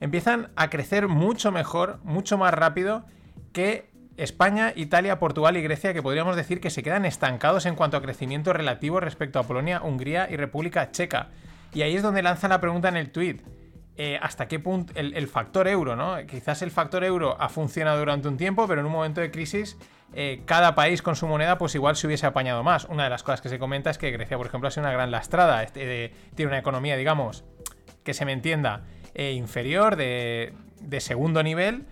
empiezan 0.00 0.50
a 0.56 0.70
crecer 0.70 1.08
mucho 1.08 1.52
mejor, 1.52 1.98
mucho 2.04 2.38
más 2.38 2.54
rápido 2.54 3.04
que 3.52 3.90
España, 4.16 4.72
Italia, 4.76 5.18
Portugal 5.18 5.56
y 5.56 5.62
Grecia, 5.62 5.94
que 5.94 6.02
podríamos 6.02 6.36
decir 6.36 6.60
que 6.60 6.70
se 6.70 6.82
quedan 6.82 7.04
estancados 7.04 7.66
en 7.66 7.74
cuanto 7.74 7.96
a 7.96 8.02
crecimiento 8.02 8.52
relativo 8.52 9.00
respecto 9.00 9.38
a 9.38 9.44
Polonia, 9.44 9.80
Hungría 9.82 10.28
y 10.30 10.36
República 10.36 10.90
Checa. 10.90 11.28
Y 11.72 11.82
ahí 11.82 11.94
es 11.94 12.02
donde 12.02 12.22
lanzan 12.22 12.50
la 12.50 12.60
pregunta 12.60 12.88
en 12.88 12.96
el 12.96 13.10
tweet. 13.10 13.40
eh, 13.96 14.18
hasta 14.22 14.48
qué 14.48 14.58
punto 14.58 14.94
el, 14.96 15.28
factor 15.28 15.68
euro, 15.68 15.94
¿no? 15.94 16.16
Quizás 16.26 16.62
el 16.62 16.70
factor 16.70 17.04
euro 17.04 17.36
ha 17.38 17.50
funcionado 17.50 17.98
durante 17.98 18.28
un 18.28 18.38
tiempo, 18.38 18.66
pero 18.66 18.80
en 18.80 18.86
un 18.86 18.92
momento 18.92 19.20
de 19.20 19.30
crisis, 19.30 19.76
eh, 20.14 20.42
cada 20.46 20.74
país 20.74 21.02
con 21.02 21.16
su 21.16 21.26
moneda, 21.26 21.58
pues 21.58 21.74
igual 21.74 21.96
se 21.96 22.06
hubiese 22.06 22.26
apañado 22.26 22.62
más. 22.62 22.86
Una 22.86 23.04
de 23.04 23.10
las 23.10 23.22
cosas 23.22 23.42
que 23.42 23.50
se 23.50 23.58
comenta 23.58 23.90
es 23.90 23.98
que 23.98 24.10
Grecia, 24.10 24.38
por 24.38 24.46
ejemplo, 24.46 24.68
ha 24.68 24.70
sido 24.70 24.84
una 24.84 24.92
gran 24.92 25.10
lastrada. 25.10 25.62
este, 25.62 26.14
tiene 26.34 26.48
una 26.50 26.58
economía, 26.58 26.96
digamos, 26.96 27.44
que 28.02 28.14
se 28.14 28.24
me 28.24 28.32
entienda, 28.32 28.84
eh, 29.14 29.32
inferior, 29.32 29.96
de, 29.96 30.54
de 30.80 31.00
segundo 31.00 31.42
nivel, 31.42 31.84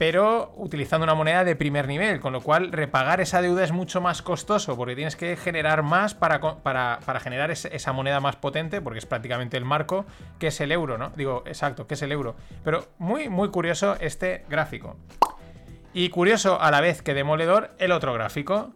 pero 0.00 0.54
utilizando 0.56 1.04
una 1.04 1.14
moneda 1.14 1.44
de 1.44 1.54
primer 1.56 1.86
nivel, 1.86 2.20
con 2.20 2.32
lo 2.32 2.40
cual 2.40 2.72
repagar 2.72 3.20
esa 3.20 3.42
deuda 3.42 3.64
es 3.64 3.70
mucho 3.70 4.00
más 4.00 4.22
costoso, 4.22 4.74
porque 4.74 4.96
tienes 4.96 5.14
que 5.14 5.36
generar 5.36 5.82
más 5.82 6.14
para, 6.14 6.40
para, 6.40 7.00
para 7.04 7.20
generar 7.20 7.50
esa 7.50 7.92
moneda 7.92 8.18
más 8.18 8.36
potente, 8.36 8.80
porque 8.80 8.98
es 8.98 9.04
prácticamente 9.04 9.58
el 9.58 9.66
marco, 9.66 10.06
que 10.38 10.46
es 10.46 10.58
el 10.62 10.72
euro, 10.72 10.96
¿no? 10.96 11.10
Digo, 11.16 11.42
exacto, 11.44 11.86
que 11.86 11.92
es 11.92 12.00
el 12.00 12.12
euro. 12.12 12.34
Pero 12.64 12.88
muy, 12.96 13.28
muy 13.28 13.50
curioso 13.50 13.98
este 14.00 14.46
gráfico. 14.48 14.96
Y 15.92 16.08
curioso 16.08 16.58
a 16.62 16.70
la 16.70 16.80
vez 16.80 17.02
que 17.02 17.12
demoledor 17.12 17.74
el 17.76 17.92
otro 17.92 18.14
gráfico. 18.14 18.72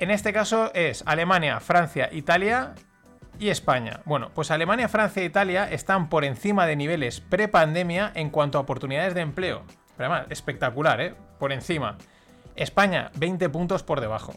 En 0.00 0.10
este 0.10 0.32
caso 0.32 0.72
es 0.74 1.04
Alemania, 1.06 1.60
Francia, 1.60 2.08
Italia 2.10 2.74
y 3.38 3.50
España. 3.50 4.00
Bueno, 4.06 4.32
pues 4.34 4.50
Alemania, 4.50 4.88
Francia 4.88 5.22
e 5.22 5.26
Italia 5.26 5.70
están 5.70 6.08
por 6.08 6.24
encima 6.24 6.66
de 6.66 6.74
niveles 6.74 7.20
prepandemia 7.20 8.10
en 8.16 8.30
cuanto 8.30 8.58
a 8.58 8.62
oportunidades 8.62 9.14
de 9.14 9.20
empleo. 9.20 9.62
Espectacular, 10.30 11.00
¿eh? 11.00 11.14
Por 11.38 11.52
encima. 11.52 11.96
España, 12.56 13.10
20 13.16 13.48
puntos 13.48 13.82
por 13.82 14.00
debajo. 14.00 14.34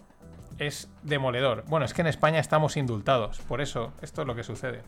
Es 0.58 0.90
demoledor. 1.04 1.64
Bueno, 1.68 1.86
es 1.86 1.94
que 1.94 2.02
en 2.02 2.08
España 2.08 2.40
estamos 2.40 2.78
indultados. 2.78 3.40
Por 3.40 3.62
eso, 3.62 3.94
esto 4.02 4.22
es 4.22 4.28
lo 4.28 4.36
que 4.36 4.44
sucede. 4.44 4.82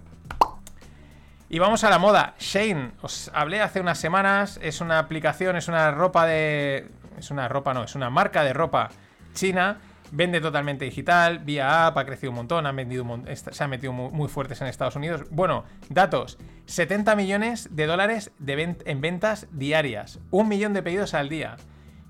Y 1.48 1.60
vamos 1.60 1.84
a 1.84 1.90
la 1.90 1.98
moda. 1.98 2.36
Shane, 2.40 2.92
os 3.02 3.32
hablé 3.34 3.62
hace 3.62 3.80
unas 3.80 3.98
semanas. 3.98 4.60
Es 4.62 4.82
una 4.82 5.00
aplicación, 5.00 5.56
es 5.56 5.68
una 5.68 5.92
ropa 5.92 6.26
de. 6.26 6.90
Es 7.18 7.32
una 7.32 7.48
ropa, 7.48 7.74
no, 7.74 7.84
es 7.84 7.96
una 7.96 8.10
marca 8.10 8.44
de 8.44 8.54
ropa 8.54 8.90
china. 9.34 9.80
Vende 10.12 10.42
totalmente 10.42 10.86
digital, 10.86 11.40
vía 11.40 11.86
app, 11.86 11.98
ha 11.98 12.06
crecido 12.06 12.32
un 12.32 12.38
montón, 12.38 12.66
han 12.66 12.76
vendido 12.76 13.04
un 13.04 13.26
se 13.36 13.64
han 13.64 13.70
metido 13.70 13.94
muy, 13.94 14.28
fuertes 14.28 14.60
en 14.62 14.68
Estados 14.68 14.96
Unidos. 14.96 15.24
Bueno, 15.30 15.66
datos: 15.90 16.38
70 16.66 17.16
millones 17.16 17.70
de 17.72 17.86
dólares 17.86 18.32
de 18.40 18.76
en 18.86 19.02
ventas 19.02 19.48
diarias, 19.52 20.20
un 20.32 20.48
millón 20.48 20.74
de 20.74 20.82
pedidos 20.82 21.14
al 21.14 21.30
día, 21.30 21.58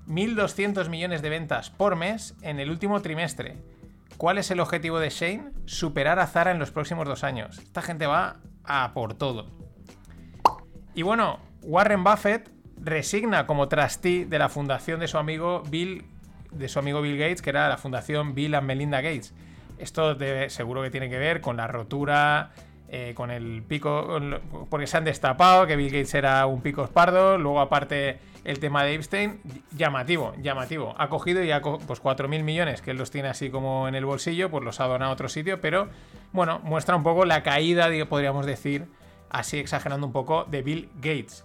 1.200 0.06 0.88
millones 0.88 1.22
de 1.22 1.28
ventas 1.28 1.70
por 1.70 1.96
mes 1.96 2.34
en 2.42 2.58
el 2.58 2.70
último 2.70 3.02
trimestre. 3.02 3.58
¿Cuál 4.16 4.38
es 4.38 4.50
el 4.50 4.60
objetivo 4.60 4.98
de 4.98 5.10
Shane? 5.10 5.50
Superar 5.64 6.18
a 6.18 6.26
Zara 6.26 6.50
en 6.50 6.58
los 6.58 6.70
próximos 6.70 7.06
dos 7.06 7.24
años. 7.24 7.58
Esta 7.58 7.80
gente 7.80 8.06
va 8.06 8.36
a 8.64 8.92
por 8.92 9.14
todo. 9.14 9.46
Y 10.94 11.02
bueno, 11.02 11.38
Warren 11.62 12.04
Buffett 12.04 12.50
resigna 12.76 13.46
como 13.46 13.68
trustee 13.68 14.24
de 14.24 14.38
la 14.38 14.48
fundación 14.48 15.00
de 15.00 15.08
su 15.08 15.18
amigo 15.18 15.62
Bill, 15.68 16.04
de 16.52 16.68
su 16.68 16.78
amigo 16.78 17.00
Bill 17.02 17.18
Gates, 17.18 17.42
que 17.42 17.50
era 17.50 17.68
la 17.68 17.78
fundación 17.78 18.34
Bill 18.34 18.54
and 18.54 18.66
Melinda 18.66 19.00
Gates. 19.00 19.34
Esto 19.78 20.16
seguro 20.48 20.82
que 20.82 20.90
tiene 20.90 21.08
que 21.08 21.18
ver 21.18 21.40
con 21.40 21.56
la 21.56 21.66
rotura, 21.66 22.50
eh, 22.88 23.14
con 23.14 23.30
el 23.30 23.62
pico, 23.62 24.18
porque 24.68 24.86
se 24.86 24.96
han 24.96 25.04
destapado 25.04 25.66
que 25.66 25.76
Bill 25.76 25.90
Gates 25.90 26.12
era 26.14 26.44
un 26.46 26.60
pico 26.60 26.84
espardo, 26.84 27.38
luego 27.38 27.60
aparte 27.60 28.18
el 28.44 28.58
tema 28.58 28.84
de 28.84 28.94
Epstein, 28.94 29.40
llamativo, 29.76 30.34
llamativo. 30.42 30.94
Ha 30.98 31.08
cogido 31.08 31.44
y 31.44 31.50
ha 31.52 31.62
pues 31.62 32.02
4.000 32.02 32.42
millones, 32.42 32.82
que 32.82 32.90
él 32.90 32.96
los 32.96 33.10
tiene 33.10 33.28
así 33.28 33.50
como 33.50 33.86
en 33.86 33.94
el 33.94 34.04
bolsillo, 34.04 34.50
pues 34.50 34.64
los 34.64 34.80
ha 34.80 34.86
donado 34.86 35.10
a 35.10 35.14
otro 35.14 35.28
sitio, 35.28 35.60
pero 35.60 35.88
bueno, 36.32 36.60
muestra 36.64 36.96
un 36.96 37.02
poco 37.02 37.24
la 37.24 37.42
caída, 37.42 37.88
podríamos 38.08 38.44
decir, 38.44 38.86
así 39.28 39.58
exagerando 39.58 40.06
un 40.06 40.12
poco, 40.12 40.44
de 40.44 40.62
Bill 40.62 40.88
Gates. 40.96 41.44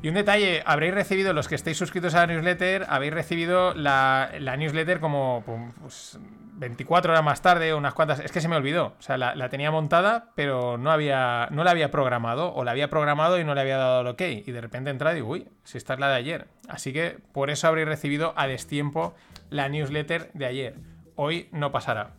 Y 0.00 0.08
un 0.08 0.14
detalle, 0.14 0.62
habréis 0.64 0.94
recibido, 0.94 1.32
los 1.32 1.48
que 1.48 1.56
estéis 1.56 1.76
suscritos 1.76 2.14
a 2.14 2.20
la 2.20 2.26
newsletter, 2.28 2.86
habéis 2.88 3.12
recibido 3.12 3.74
la, 3.74 4.30
newsletter 4.56 5.00
como 5.00 5.42
pues, 5.80 6.20
24 6.54 7.12
horas 7.12 7.24
más 7.24 7.42
tarde, 7.42 7.74
unas 7.74 7.94
cuantas. 7.94 8.20
Es 8.20 8.30
que 8.30 8.40
se 8.40 8.46
me 8.46 8.54
olvidó. 8.54 8.94
O 8.98 9.02
sea, 9.02 9.18
la, 9.18 9.48
tenía 9.48 9.72
montada, 9.72 10.30
pero 10.36 10.78
no, 10.78 10.92
había, 10.92 11.48
no 11.50 11.64
la 11.64 11.72
había 11.72 11.90
programado. 11.90 12.54
O 12.54 12.62
la 12.62 12.70
había 12.70 12.88
programado 12.88 13.40
y 13.40 13.44
no 13.44 13.56
le 13.56 13.60
había 13.60 13.76
dado 13.76 14.02
el 14.02 14.06
ok. 14.06 14.22
Y 14.46 14.52
de 14.52 14.60
repente 14.60 14.90
entra 14.90 15.12
y 15.12 15.16
digo, 15.16 15.28
uy, 15.28 15.48
si 15.64 15.78
esta 15.78 15.94
es 15.94 16.00
la 16.00 16.08
de 16.08 16.14
ayer. 16.14 16.46
Así 16.68 16.92
que 16.92 17.18
por 17.32 17.50
eso 17.50 17.66
habréis 17.66 17.88
recibido 17.88 18.34
a 18.36 18.46
destiempo 18.46 19.16
la 19.50 19.68
newsletter 19.68 20.30
de 20.32 20.46
ayer. 20.46 20.74
Hoy 21.16 21.48
no 21.50 21.72
pasará. 21.72 22.12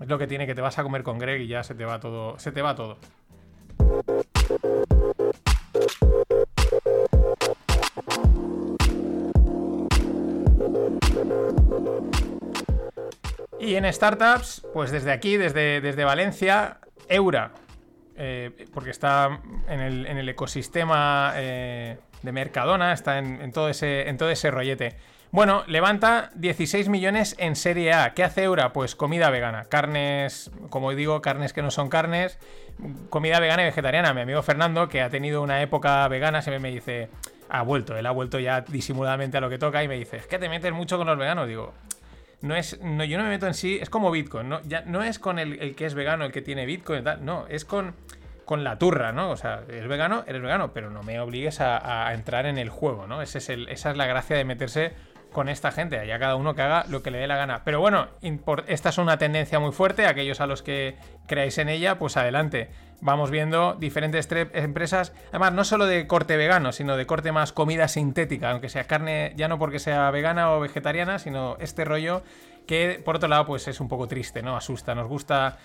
Es 0.00 0.08
lo 0.08 0.18
que 0.18 0.26
tiene 0.26 0.46
que 0.46 0.56
te 0.56 0.60
vas 0.60 0.78
a 0.78 0.82
comer 0.82 1.04
con 1.04 1.18
Greg 1.18 1.40
y 1.42 1.46
ya 1.46 1.62
se 1.62 1.76
te 1.76 1.84
va 1.84 2.00
todo. 2.00 2.36
Se 2.40 2.50
te 2.50 2.62
va 2.62 2.74
todo. 2.74 2.98
Y 13.58 13.74
en 13.74 13.92
startups, 13.92 14.66
pues 14.72 14.90
desde 14.90 15.12
aquí, 15.12 15.36
desde, 15.36 15.80
desde 15.80 16.04
Valencia, 16.04 16.78
Eura, 17.08 17.52
eh, 18.16 18.66
porque 18.72 18.90
está 18.90 19.40
en 19.68 19.80
el, 19.80 20.28
ecosistema 20.28 21.32
eh, 21.36 21.98
de 22.22 22.32
Mercadona, 22.32 22.92
está 22.92 23.18
en, 23.18 23.52
todo 23.52 23.68
ese, 23.68 24.08
en 24.08 24.18
todo 24.18 24.30
ese 24.30 24.50
rollete. 24.50 24.96
Bueno, 25.32 25.64
levanta 25.66 26.30
16 26.36 26.88
millones 26.88 27.34
en 27.38 27.56
Serie 27.56 27.92
A. 27.92 28.14
¿Qué 28.14 28.22
hace 28.22 28.44
Eura? 28.44 28.72
Pues 28.72 28.94
comida 28.94 29.28
vegana. 29.28 29.64
Carnes, 29.64 30.50
como 30.70 30.92
digo, 30.92 31.20
carnes 31.20 31.52
que 31.52 31.62
no 31.62 31.70
son 31.70 31.88
carnes. 31.88 32.38
Comida 33.10 33.40
vegana 33.40 33.62
y 33.62 33.66
vegetariana. 33.66 34.14
Mi 34.14 34.20
amigo 34.20 34.42
Fernando, 34.42 34.88
que 34.88 35.02
ha 35.02 35.10
tenido 35.10 35.42
una 35.42 35.60
época 35.60 36.06
vegana, 36.08 36.42
se 36.42 36.58
me 36.58 36.70
dice, 36.70 37.10
ha 37.48 37.62
vuelto. 37.62 37.96
Él 37.96 38.06
ha 38.06 38.10
vuelto 38.10 38.38
ya 38.38 38.60
disimuladamente 38.60 39.36
a 39.36 39.40
lo 39.40 39.48
que 39.48 39.58
toca 39.58 39.82
y 39.82 39.88
me 39.88 39.96
dice, 39.96 40.18
es 40.18 40.26
que 40.26 40.38
te 40.38 40.48
metes 40.48 40.72
mucho 40.72 40.98
con 40.98 41.06
los 41.06 41.18
veganos. 41.18 41.48
Digo, 41.48 41.74
no 42.42 42.54
es, 42.54 42.80
no, 42.82 43.04
yo 43.04 43.18
no 43.18 43.24
me 43.24 43.30
meto 43.30 43.46
en 43.46 43.54
sí, 43.54 43.78
es 43.80 43.90
como 43.90 44.10
Bitcoin, 44.10 44.48
¿no? 44.48 44.60
Ya, 44.62 44.82
no 44.82 45.02
es 45.02 45.18
con 45.18 45.38
el, 45.38 45.74
que 45.74 45.86
es 45.86 45.94
vegano, 45.94 46.24
el 46.24 46.32
que 46.32 46.42
tiene 46.42 46.66
Bitcoin 46.66 47.04
tal, 47.04 47.24
no, 47.24 47.46
es 47.48 47.64
con, 47.64 47.94
con 48.44 48.64
la 48.64 48.78
turra, 48.78 49.12
¿no? 49.12 49.30
O 49.30 49.36
sea, 49.36 49.62
eres 49.68 49.88
vegano, 49.88 50.24
eres 50.26 50.42
vegano, 50.42 50.72
pero 50.72 50.90
no 50.90 51.02
me 51.02 51.18
obligues 51.20 51.60
a, 51.60 52.12
entrar 52.12 52.46
en 52.46 52.58
el 52.58 52.68
juego, 52.68 53.06
¿no? 53.06 53.22
Esa 53.22 53.38
es 53.38 53.96
la 53.96 54.06
gracia 54.06 54.36
de 54.36 54.44
meterse 54.44 54.92
con 55.36 55.50
esta 55.50 55.70
gente, 55.70 55.98
allá 55.98 56.18
cada 56.18 56.34
uno 56.36 56.54
que 56.54 56.62
haga 56.62 56.86
lo 56.88 57.02
que 57.02 57.10
le 57.10 57.18
dé 57.18 57.26
la 57.26 57.36
gana. 57.36 57.60
Pero 57.62 57.78
bueno, 57.78 58.08
esta 58.68 58.88
es 58.88 58.96
una 58.96 59.18
tendencia 59.18 59.60
muy 59.60 59.70
fuerte, 59.70 60.06
aquellos 60.06 60.40
a 60.40 60.46
los 60.46 60.62
que 60.62 60.96
creáis 61.26 61.58
en 61.58 61.68
ella, 61.68 61.98
pues 61.98 62.16
adelante. 62.16 62.70
Vamos 63.02 63.30
viendo 63.30 63.74
diferentes 63.74 64.26
empresas, 64.54 65.12
además 65.28 65.52
no 65.52 65.64
solo 65.64 65.84
de 65.84 66.06
corte 66.06 66.38
vegano, 66.38 66.72
sino 66.72 66.96
de 66.96 67.04
corte 67.04 67.32
más 67.32 67.52
comida 67.52 67.86
sintética, 67.86 68.50
aunque 68.50 68.70
sea 68.70 68.84
carne, 68.84 69.34
ya 69.36 69.46
no 69.46 69.58
porque 69.58 69.78
sea 69.78 70.10
vegana 70.10 70.52
o 70.52 70.60
vegetariana, 70.60 71.18
sino 71.18 71.58
este 71.60 71.84
rollo 71.84 72.22
que 72.66 73.02
por 73.04 73.16
otro 73.16 73.28
lado 73.28 73.44
pues 73.44 73.68
es 73.68 73.78
un 73.78 73.88
poco 73.88 74.08
triste, 74.08 74.40
¿no? 74.40 74.56
Asusta, 74.56 74.94
nos 74.94 75.06
gusta 75.06 75.58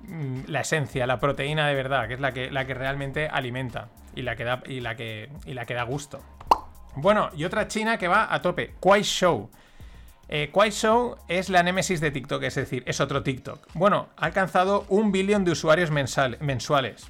mm, 0.00 0.40
la 0.48 0.62
esencia, 0.62 1.06
la 1.06 1.20
proteína 1.20 1.68
de 1.68 1.74
verdad, 1.76 2.08
que 2.08 2.14
es 2.14 2.20
la 2.20 2.32
que, 2.32 2.50
la 2.50 2.64
que 2.66 2.74
realmente 2.74 3.28
alimenta 3.28 3.90
y 4.16 4.22
la 4.22 4.34
que 4.34 4.42
da, 4.42 4.60
y 4.66 4.80
la 4.80 4.96
que, 4.96 5.28
y 5.46 5.54
la 5.54 5.66
que 5.66 5.74
da 5.74 5.84
gusto. 5.84 6.20
Bueno, 6.96 7.30
y 7.36 7.44
otra 7.44 7.68
china 7.68 7.98
que 7.98 8.08
va 8.08 8.32
a 8.32 8.40
tope, 8.40 8.74
Show. 9.02 9.50
Eh, 10.28 10.50
Show 10.70 11.16
es 11.28 11.50
la 11.50 11.62
némesis 11.62 12.00
de 12.00 12.10
TikTok, 12.10 12.42
es 12.44 12.54
decir, 12.54 12.82
es 12.86 13.00
otro 13.00 13.22
TikTok. 13.22 13.68
Bueno, 13.74 14.08
ha 14.16 14.26
alcanzado 14.26 14.84
un 14.88 15.12
billón 15.12 15.44
de 15.44 15.52
usuarios 15.52 15.90
mensuales. 15.90 17.06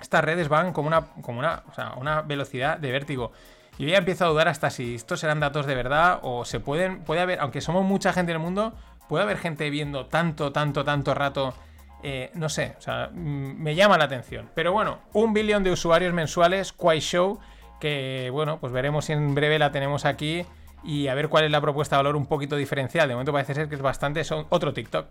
Estas 0.00 0.24
redes 0.24 0.48
van 0.48 0.72
como 0.72 0.88
una, 0.88 1.06
como 1.22 1.38
una, 1.38 1.62
una 1.96 2.22
velocidad 2.22 2.78
de 2.78 2.90
vértigo. 2.90 3.32
Y 3.78 3.86
ya 3.86 3.98
empiezo 3.98 4.24
a 4.26 4.28
dudar 4.28 4.48
hasta 4.48 4.70
si 4.70 4.94
estos 4.94 5.20
serán 5.20 5.40
datos 5.40 5.66
de 5.66 5.74
verdad 5.74 6.20
o 6.22 6.44
se 6.44 6.60
pueden, 6.60 7.02
puede 7.04 7.20
haber, 7.20 7.40
aunque 7.40 7.60
somos 7.60 7.84
mucha 7.84 8.12
gente 8.12 8.32
en 8.32 8.36
el 8.36 8.42
mundo, 8.42 8.74
puede 9.08 9.24
haber 9.24 9.38
gente 9.38 9.70
viendo 9.70 10.06
tanto, 10.06 10.52
tanto, 10.52 10.84
tanto 10.84 11.14
rato. 11.14 11.54
Eh, 12.02 12.30
no 12.34 12.48
sé, 12.48 12.76
o 12.78 12.80
sea, 12.80 13.10
mm, 13.12 13.62
me 13.62 13.74
llama 13.74 13.98
la 13.98 14.04
atención. 14.04 14.50
Pero 14.54 14.72
bueno, 14.72 14.98
un 15.12 15.32
billón 15.32 15.64
de 15.64 15.70
usuarios 15.70 16.12
mensuales, 16.12 16.74
Show 16.98 17.38
que 17.80 18.28
bueno, 18.32 18.58
pues 18.60 18.72
veremos 18.72 19.06
si 19.06 19.12
en 19.12 19.34
breve 19.34 19.58
la 19.58 19.72
tenemos 19.72 20.04
aquí 20.04 20.44
y 20.84 21.08
a 21.08 21.14
ver 21.14 21.28
cuál 21.28 21.44
es 21.44 21.50
la 21.50 21.60
propuesta 21.60 21.96
de 21.96 22.00
valor 22.00 22.16
un 22.16 22.26
poquito 22.26 22.56
diferencial. 22.56 23.08
De 23.08 23.14
momento 23.14 23.32
parece 23.32 23.54
ser 23.54 23.68
que 23.68 23.74
es 23.74 23.82
bastante, 23.82 24.24
son 24.24 24.46
otro 24.50 24.72
TikTok. 24.72 25.08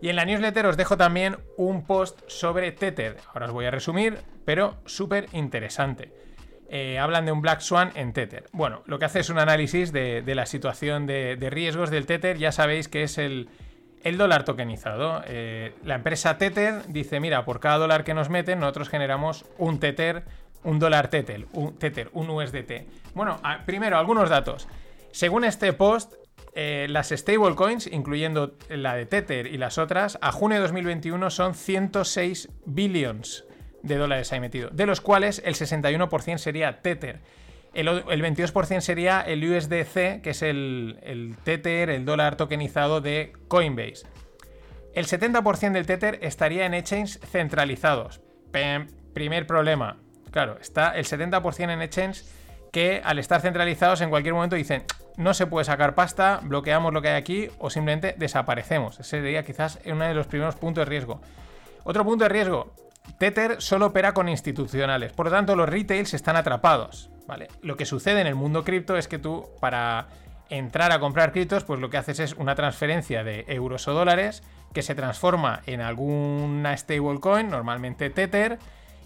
Y 0.00 0.08
en 0.08 0.16
la 0.16 0.24
newsletter 0.24 0.66
os 0.66 0.76
dejo 0.76 0.96
también 0.96 1.36
un 1.56 1.84
post 1.84 2.20
sobre 2.26 2.72
Tether. 2.72 3.18
Ahora 3.32 3.46
os 3.46 3.52
voy 3.52 3.66
a 3.66 3.70
resumir, 3.70 4.18
pero 4.44 4.76
súper 4.84 5.28
interesante. 5.32 6.12
Eh, 6.68 6.98
hablan 6.98 7.24
de 7.24 7.30
un 7.30 7.40
Black 7.40 7.60
Swan 7.60 7.92
en 7.94 8.12
Tether. 8.12 8.46
Bueno, 8.52 8.82
lo 8.86 8.98
que 8.98 9.04
hace 9.04 9.20
es 9.20 9.30
un 9.30 9.38
análisis 9.38 9.92
de, 9.92 10.24
la 10.26 10.46
situación 10.46 11.06
de, 11.06 11.36
riesgos 11.50 11.90
del 11.90 12.06
Tether. 12.06 12.36
Ya 12.36 12.50
sabéis 12.50 12.88
que 12.88 13.04
es 13.04 13.16
el, 13.16 13.48
dólar 14.16 14.44
tokenizado. 14.44 15.22
Eh, 15.26 15.74
la 15.84 15.94
empresa 15.94 16.36
Tether 16.36 16.84
dice, 16.88 17.20
mira, 17.20 17.44
por 17.44 17.60
cada 17.60 17.78
dólar 17.78 18.02
que 18.02 18.14
nos 18.14 18.28
meten, 18.28 18.58
nosotros 18.58 18.88
generamos 18.88 19.44
un 19.56 19.78
Tether 19.78 20.24
un 20.64 20.78
dólar 20.78 21.08
Tether, 21.08 21.46
un, 21.52 21.76
tether, 21.78 22.10
un 22.12 22.30
USDT. 22.30 22.86
Bueno, 23.14 23.40
primero, 23.66 23.98
algunos 23.98 24.30
datos. 24.30 24.68
Según 25.10 25.44
este 25.44 25.72
post, 25.72 26.14
eh, 26.54 26.86
las 26.88 27.08
stablecoins, 27.10 27.86
incluyendo 27.86 28.56
la 28.68 28.94
de 28.94 29.06
Tether 29.06 29.46
y 29.46 29.58
las 29.58 29.78
otras, 29.78 30.18
a 30.20 30.32
junio 30.32 30.56
de 30.56 30.62
2021 30.62 31.30
son 31.30 31.54
106 31.54 32.48
billions 32.66 33.44
de 33.82 33.96
dólares 33.96 34.32
ahí 34.32 34.40
metido, 34.40 34.70
de 34.70 34.86
los 34.86 35.00
cuales 35.00 35.42
el 35.44 35.54
61% 35.54 36.38
sería 36.38 36.82
Tether. 36.82 37.20
El, 37.74 37.88
22% 37.88 38.80
sería 38.80 39.22
el 39.22 39.50
USDC, 39.50 40.20
que 40.20 40.30
es 40.30 40.42
el, 40.42 40.98
el 41.02 41.36
Tether, 41.42 41.88
el 41.88 42.04
dólar 42.04 42.36
tokenizado 42.36 43.00
de 43.00 43.32
Coinbase. 43.48 44.06
El 44.94 45.06
70% 45.06 45.72
del 45.72 45.86
Tether 45.86 46.18
estaría 46.20 46.66
en 46.66 46.74
exchanges 46.74 47.18
centralizados. 47.30 48.20
primer 49.14 49.46
problema, 49.46 49.96
Claro, 50.32 50.56
está 50.60 50.96
el 50.96 51.04
70% 51.04 51.70
en 51.70 51.82
exchange 51.82 52.24
que 52.72 53.02
al 53.04 53.18
estar 53.18 53.40
centralizados 53.40 54.00
en 54.00 54.10
cualquier 54.10 54.34
momento 54.34 54.56
dicen 54.56 54.84
no 55.16 55.34
se 55.34 55.46
puede 55.46 55.66
sacar 55.66 55.94
pasta, 55.94 56.40
bloqueamos 56.42 56.92
lo 56.92 57.02
que 57.02 57.10
hay 57.10 57.16
aquí 57.16 57.48
o 57.58 57.68
simplemente 57.68 58.14
desaparecemos. 58.18 58.98
Ese 58.98 59.20
sería 59.20 59.44
quizás 59.44 59.78
uno 59.84 60.04
de 60.06 60.14
los 60.14 60.26
primeros 60.26 60.56
puntos 60.56 60.82
de 60.82 60.90
riesgo. 60.90 61.20
Otro 61.84 62.02
punto 62.04 62.24
de 62.24 62.30
riesgo, 62.30 62.72
Tether 63.18 63.60
solo 63.60 63.86
opera 63.86 64.14
con 64.14 64.28
institucionales, 64.28 65.12
por 65.12 65.26
lo 65.26 65.32
tanto 65.32 65.54
los 65.54 65.68
retails 65.68 66.14
están 66.14 66.36
atrapados. 66.36 67.10
¿vale? 67.26 67.48
Lo 67.60 67.76
que 67.76 67.84
sucede 67.84 68.22
en 68.22 68.26
el 68.26 68.34
mundo 68.34 68.64
cripto 68.64 68.96
es 68.96 69.06
que 69.06 69.18
tú 69.18 69.50
para 69.60 70.06
entrar 70.48 70.92
a 70.92 71.00
comprar 71.00 71.32
criptos, 71.32 71.64
pues 71.64 71.80
lo 71.80 71.90
que 71.90 71.96
haces 71.98 72.20
es 72.20 72.34
una 72.34 72.54
transferencia 72.54 73.24
de 73.24 73.44
euros 73.48 73.86
o 73.88 73.92
dólares 73.92 74.42
que 74.72 74.82
se 74.82 74.94
transforma 74.94 75.60
en 75.66 75.80
alguna 75.80 76.76
stablecoin, 76.76 77.48
normalmente 77.48 78.10
Tether, 78.10 78.58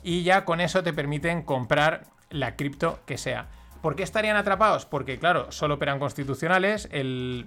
y 0.07 0.23
ya 0.23 0.45
con 0.45 0.61
eso 0.61 0.85
te 0.85 0.93
permiten 0.93 1.43
comprar 1.43 2.05
la 2.31 2.55
cripto 2.55 3.01
que 3.07 3.19
sea. 3.19 3.49
¿Por 3.83 3.97
qué 3.97 4.05
estarían 4.05 4.37
atrapados? 4.37 4.87
Porque, 4.87 5.19
claro, 5.19 5.51
solo 5.51 5.75
operan 5.75 5.99
constitucionales. 5.99 6.89
Eh, 6.93 7.45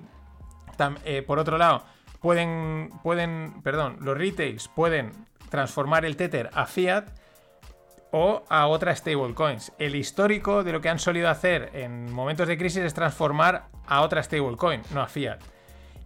por 1.26 1.40
otro 1.40 1.58
lado, 1.58 1.86
pueden, 2.20 2.90
pueden, 3.02 3.62
perdón, 3.64 4.00
los 4.02 4.18
retails 4.18 4.68
pueden 4.68 5.14
transformar 5.50 6.04
el 6.04 6.18
Tether 6.18 6.50
a 6.54 6.66
fiat 6.66 7.06
o 8.12 8.44
a 8.50 8.68
otras 8.68 9.00
stablecoins. 9.00 9.72
El 9.80 9.96
histórico 9.96 10.62
de 10.66 10.74
lo 10.74 10.82
que 10.82 10.90
han 10.90 11.00
solido 11.00 11.30
hacer 11.30 11.70
en 11.74 12.12
momentos 12.12 12.50
de 12.50 12.58
crisis 12.58 12.84
es 12.84 12.94
transformar 12.94 13.68
a 13.88 14.02
otra 14.02 14.22
stablecoin, 14.22 14.82
no 14.94 15.02
a 15.02 15.08
fiat. 15.08 15.40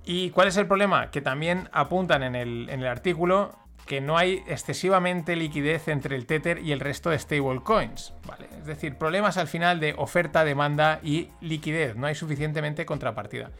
¿Y 0.05 0.29
cuál 0.29 0.49
es 0.49 0.57
el 0.57 0.67
problema? 0.67 1.09
Que 1.09 1.21
también 1.21 1.67
apuntan 1.71 2.21
en 2.21 2.35
el 2.35 2.85
artículo 2.85 3.62
que 3.85 4.01
no 4.01 4.17
hay 4.17 4.43
excesivamente 4.47 5.35
liquidez 5.35 5.87
entre 5.87 6.15
el 6.15 6.25
Tether 6.25 6.59
y 6.59 6.71
el 6.71 6.79
resto 6.79 7.09
de 7.09 7.19
stablecoins. 7.19 8.13
¿vale? 8.25 8.47
Es 8.57 8.65
decir, 8.65 8.95
problemas 8.97 9.37
al 9.37 9.47
final 9.47 9.79
de 9.79 9.93
oferta, 9.97 10.45
demanda 10.45 10.99
y 11.03 11.29
liquidez. 11.41 11.95
No 11.95 12.07
hay 12.07 12.15
suficientemente 12.15 12.85
contrapartida. 12.85 13.51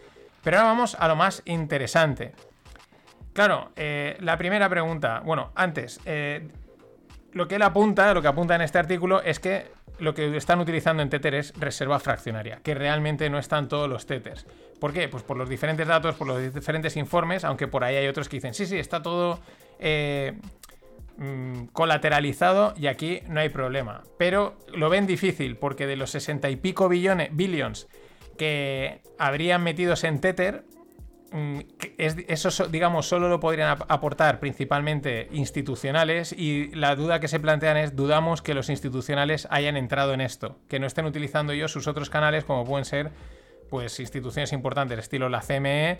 Pero 0.44 0.58
ahora 0.58 0.70
vamos 0.70 0.96
a 1.00 1.08
lo 1.08 1.16
más 1.16 1.42
interesante. 1.46 2.34
Claro, 3.34 3.72
eh, 3.76 4.16
la 4.20 4.38
primera 4.38 4.70
pregunta, 4.70 5.22
bueno, 5.26 5.52
antes, 5.56 6.00
eh, 6.06 6.48
lo 7.34 7.48
que 7.48 7.56
él 7.56 7.62
apunta, 7.62 8.14
lo 8.14 8.22
que 8.22 8.28
apunta 8.28 8.56
en 8.56 8.62
este 8.62 8.78
artículo 8.78 9.22
es 9.22 9.40
que 9.40 9.72
lo 10.00 10.14
que 10.14 10.36
están 10.36 10.60
utilizando 10.60 11.04
en 11.04 11.10
Tether 11.10 11.36
es 11.36 11.54
reserva 11.58 12.00
fraccionaria, 12.00 12.60
que 12.64 12.74
realmente 12.74 13.30
no 13.30 13.38
están 13.38 13.68
todos 13.68 13.90
los 13.90 14.06
Tethers. 14.06 14.46
¿Por 14.80 14.92
qué? 14.92 15.08
Pues 15.08 15.24
por 15.24 15.38
los 15.38 15.50
diferentes 15.50 15.88
datos, 15.88 16.16
por 16.16 16.28
los 16.28 16.54
diferentes 16.54 16.98
informes, 16.98 17.44
aunque 17.44 17.68
por 17.68 17.84
ahí 17.84 17.96
hay 17.96 18.08
otros 18.08 18.28
que 18.28 18.38
dicen, 18.38 18.54
sí, 18.54 18.66
sí, 18.66 18.78
está 18.78 19.02
todo 19.02 19.40
eh, 19.80 20.34
mm, 21.18 21.66
colateralizado 21.72 22.74
y 22.76 22.88
aquí 22.88 23.22
no 23.28 23.40
hay 23.40 23.50
problema. 23.50 24.04
Pero 24.18 24.58
lo 24.74 24.90
ven 24.90 25.08
difícil 25.08 25.58
porque 25.58 25.88
de 25.88 25.96
los 25.96 26.12
60 26.12 26.50
y 26.50 26.56
pico 26.56 26.90
billones, 26.90 27.30
billions 27.32 27.88
que 28.38 29.02
habrían 29.20 29.64
metidos 29.64 30.04
en 30.04 30.20
Tether, 30.20 30.64
mm, 31.34 31.60
eso, 31.98 32.68
digamos, 32.68 33.08
solo 33.08 33.28
lo 33.28 33.40
podrían 33.40 33.78
aportar 33.88 34.40
principalmente 34.40 35.28
institucionales 35.32 36.32
y 36.32 36.74
la 36.76 36.96
duda 36.96 37.20
que 37.20 37.28
se 37.28 37.40
plantean 37.40 37.76
es, 37.76 37.96
dudamos 37.96 38.42
que 38.42 38.54
los 38.54 38.70
institucionales 38.70 39.48
hayan 39.52 39.76
entrado 39.76 40.14
en 40.14 40.22
esto, 40.22 40.58
que 40.70 40.80
no 40.80 40.88
estén 40.88 41.06
utilizando 41.06 41.52
ellos 41.52 41.72
sus 41.72 41.88
otros 41.88 42.10
canales 42.10 42.46
como 42.46 42.64
pueden 42.64 42.86
ser 42.86 43.12
pues 43.70 44.00
instituciones 44.00 44.54
importantes, 44.54 45.00
estilo 45.00 45.30
la 45.30 45.42
CME, 45.42 45.98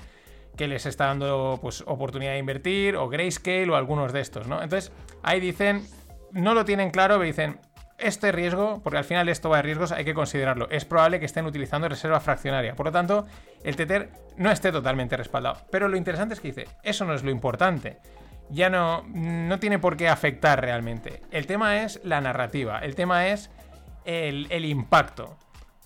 que 0.56 0.68
les 0.68 0.86
está 0.86 1.08
dando 1.08 1.58
pues 1.62 1.84
oportunidad 1.88 2.34
de 2.34 2.38
invertir, 2.38 2.96
o 2.96 3.10
Grayscale, 3.10 3.70
o 3.70 3.76
algunos 3.76 4.14
de 4.14 4.22
estos, 4.22 4.48
¿no? 4.48 4.62
Entonces, 4.62 4.92
ahí 5.24 5.40
dicen, 5.40 5.84
no 6.32 6.54
lo 6.54 6.66
tienen 6.66 6.92
claro, 6.92 7.16
pero 7.16 7.26
dicen, 7.26 7.60
este 8.04 8.32
riesgo, 8.32 8.82
porque 8.84 8.98
al 8.98 9.04
final 9.04 9.30
esto 9.30 9.50
va 9.50 9.58
de 9.58 9.64
riesgos, 9.64 9.92
hay 9.92 10.06
que 10.06 10.14
considerarlo. 10.14 10.70
Es 10.70 10.86
probable 10.86 11.20
que 11.20 11.26
estén 11.26 11.46
utilizando 11.46 11.90
reserva 11.90 12.20
fraccionaria. 12.20 12.76
Por 12.76 12.88
lo 12.88 12.92
tanto, 12.92 13.26
el 13.64 13.76
Tether 13.76 14.10
no 14.38 14.52
esté 14.52 14.72
totalmente 14.72 15.18
respaldado. 15.18 15.58
Pero 15.72 15.88
lo 15.88 15.98
interesante 15.98 16.34
es 16.34 16.40
que 16.40 16.50
dice, 16.50 16.68
eso 16.84 17.06
no 17.06 17.14
es 17.14 17.24
lo 17.24 17.32
importante. 17.32 17.98
Ya 18.50 18.70
no, 18.70 19.04
no 19.08 19.60
tiene 19.60 19.80
por 19.80 19.98
qué 19.98 20.10
afectar 20.10 20.62
realmente. 20.62 21.22
El 21.32 21.48
tema 21.48 21.84
es 21.84 22.02
la 22.04 22.22
narrativa. 22.22 22.80
El 22.80 22.96
tema 22.96 23.28
es 23.28 23.50
el, 24.06 24.48
el 24.50 24.66
impacto. 24.66 25.38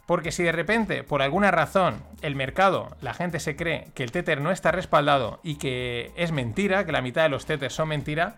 Porque 0.07 0.31
si 0.31 0.41
de 0.41 0.53
repente, 0.53 1.03
por 1.03 1.21
alguna 1.21 1.51
razón, 1.51 2.01
el 2.21 2.35
mercado, 2.35 2.95
la 3.01 3.13
gente 3.13 3.39
se 3.39 3.57
cree 3.57 3.89
que 3.93 4.03
el 4.03 4.11
Tether 4.11 4.39
no 4.39 4.51
está 4.51 4.71
respaldado 4.71 5.41
y 5.43 5.57
que 5.57 6.13
es 6.15 6.31
mentira, 6.31 6.85
que 6.85 6.93
la 6.93 7.01
mitad 7.01 7.23
de 7.23 7.29
los 7.29 7.45
Tethers 7.45 7.73
son 7.73 7.89
mentira, 7.89 8.37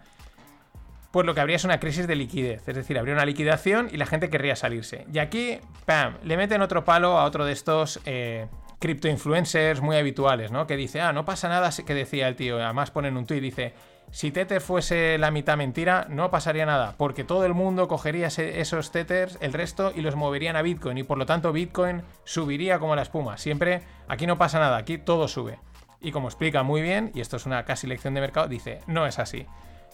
pues 1.12 1.26
lo 1.26 1.34
que 1.34 1.42
habría 1.42 1.56
es 1.56 1.64
una 1.64 1.80
crisis 1.80 2.08
de 2.08 2.16
liquidez. 2.16 2.68
Es 2.68 2.76
decir, 2.76 2.98
habría 2.98 3.16
una 3.16 3.26
liquidación 3.26 3.90
y 3.92 3.98
la 3.98 4.06
gente 4.06 4.30
querría 4.30 4.56
salirse. 4.56 5.06
Y 5.12 5.20
aquí, 5.20 5.60
¡pam!, 5.86 6.18
le 6.24 6.38
meten 6.38 6.62
otro 6.62 6.84
palo 6.86 7.18
a 7.18 7.26
otro 7.26 7.46
de 7.46 7.54
estos 7.54 8.00
eh, 8.06 8.48
cripto 8.80 9.08
influencers 9.08 9.82
muy 9.82 9.98
habituales, 9.98 10.52
¿no? 10.52 10.68
Que 10.68 10.78
dice, 10.78 11.02
ah, 11.02 11.14
no 11.14 11.26
pasa 11.26 11.50
nada, 11.50 11.70
que 11.86 11.94
decía 11.94 12.28
el 12.28 12.36
tío, 12.36 12.64
además 12.64 12.92
ponen 12.92 13.18
un 13.18 13.26
tuit, 13.26 13.42
dice, 13.42 13.74
si 14.12 14.32
Tether 14.32 14.62
fuese 14.62 15.18
la 15.20 15.30
mitad 15.30 15.58
mentira, 15.58 16.08
no 16.10 16.32
pasaría 16.32 16.66
nada, 16.66 16.96
porque 16.98 17.24
todo 17.24 17.46
el 17.46 17.54
mundo 17.54 17.88
cogería 17.88 18.28
esos 18.28 18.92
Tethers, 18.92 19.38
el 19.42 19.54
resto, 19.54 19.92
y 19.96 20.02
los 20.02 20.16
moverían 20.16 20.56
a 20.56 20.62
Bitcoin, 20.62 20.98
y 20.98 21.04
por 21.04 21.18
lo 21.18 21.26
tanto 21.26 21.52
Bitcoin 21.52 22.02
subiría 22.24 22.80
como 22.80 22.96
la 22.96 23.04
espuma. 23.04 23.38
Siempre, 23.38 23.84
aquí 24.08 24.26
no 24.26 24.38
pasa 24.38 24.60
nada, 24.60 24.78
aquí 24.78 24.98
todo 24.98 25.28
sube. 25.28 25.60
Y 26.02 26.12
como 26.12 26.28
explica 26.28 26.64
muy 26.64 26.82
bien, 26.82 27.12
y 27.14 27.22
esto 27.22 27.38
es 27.38 27.46
una 27.46 27.66
casi 27.66 27.86
lección 27.86 28.14
de 28.14 28.22
mercado, 28.22 28.48
dice, 28.48 28.80
no 28.88 29.06
es 29.06 29.20
así. 29.20 29.46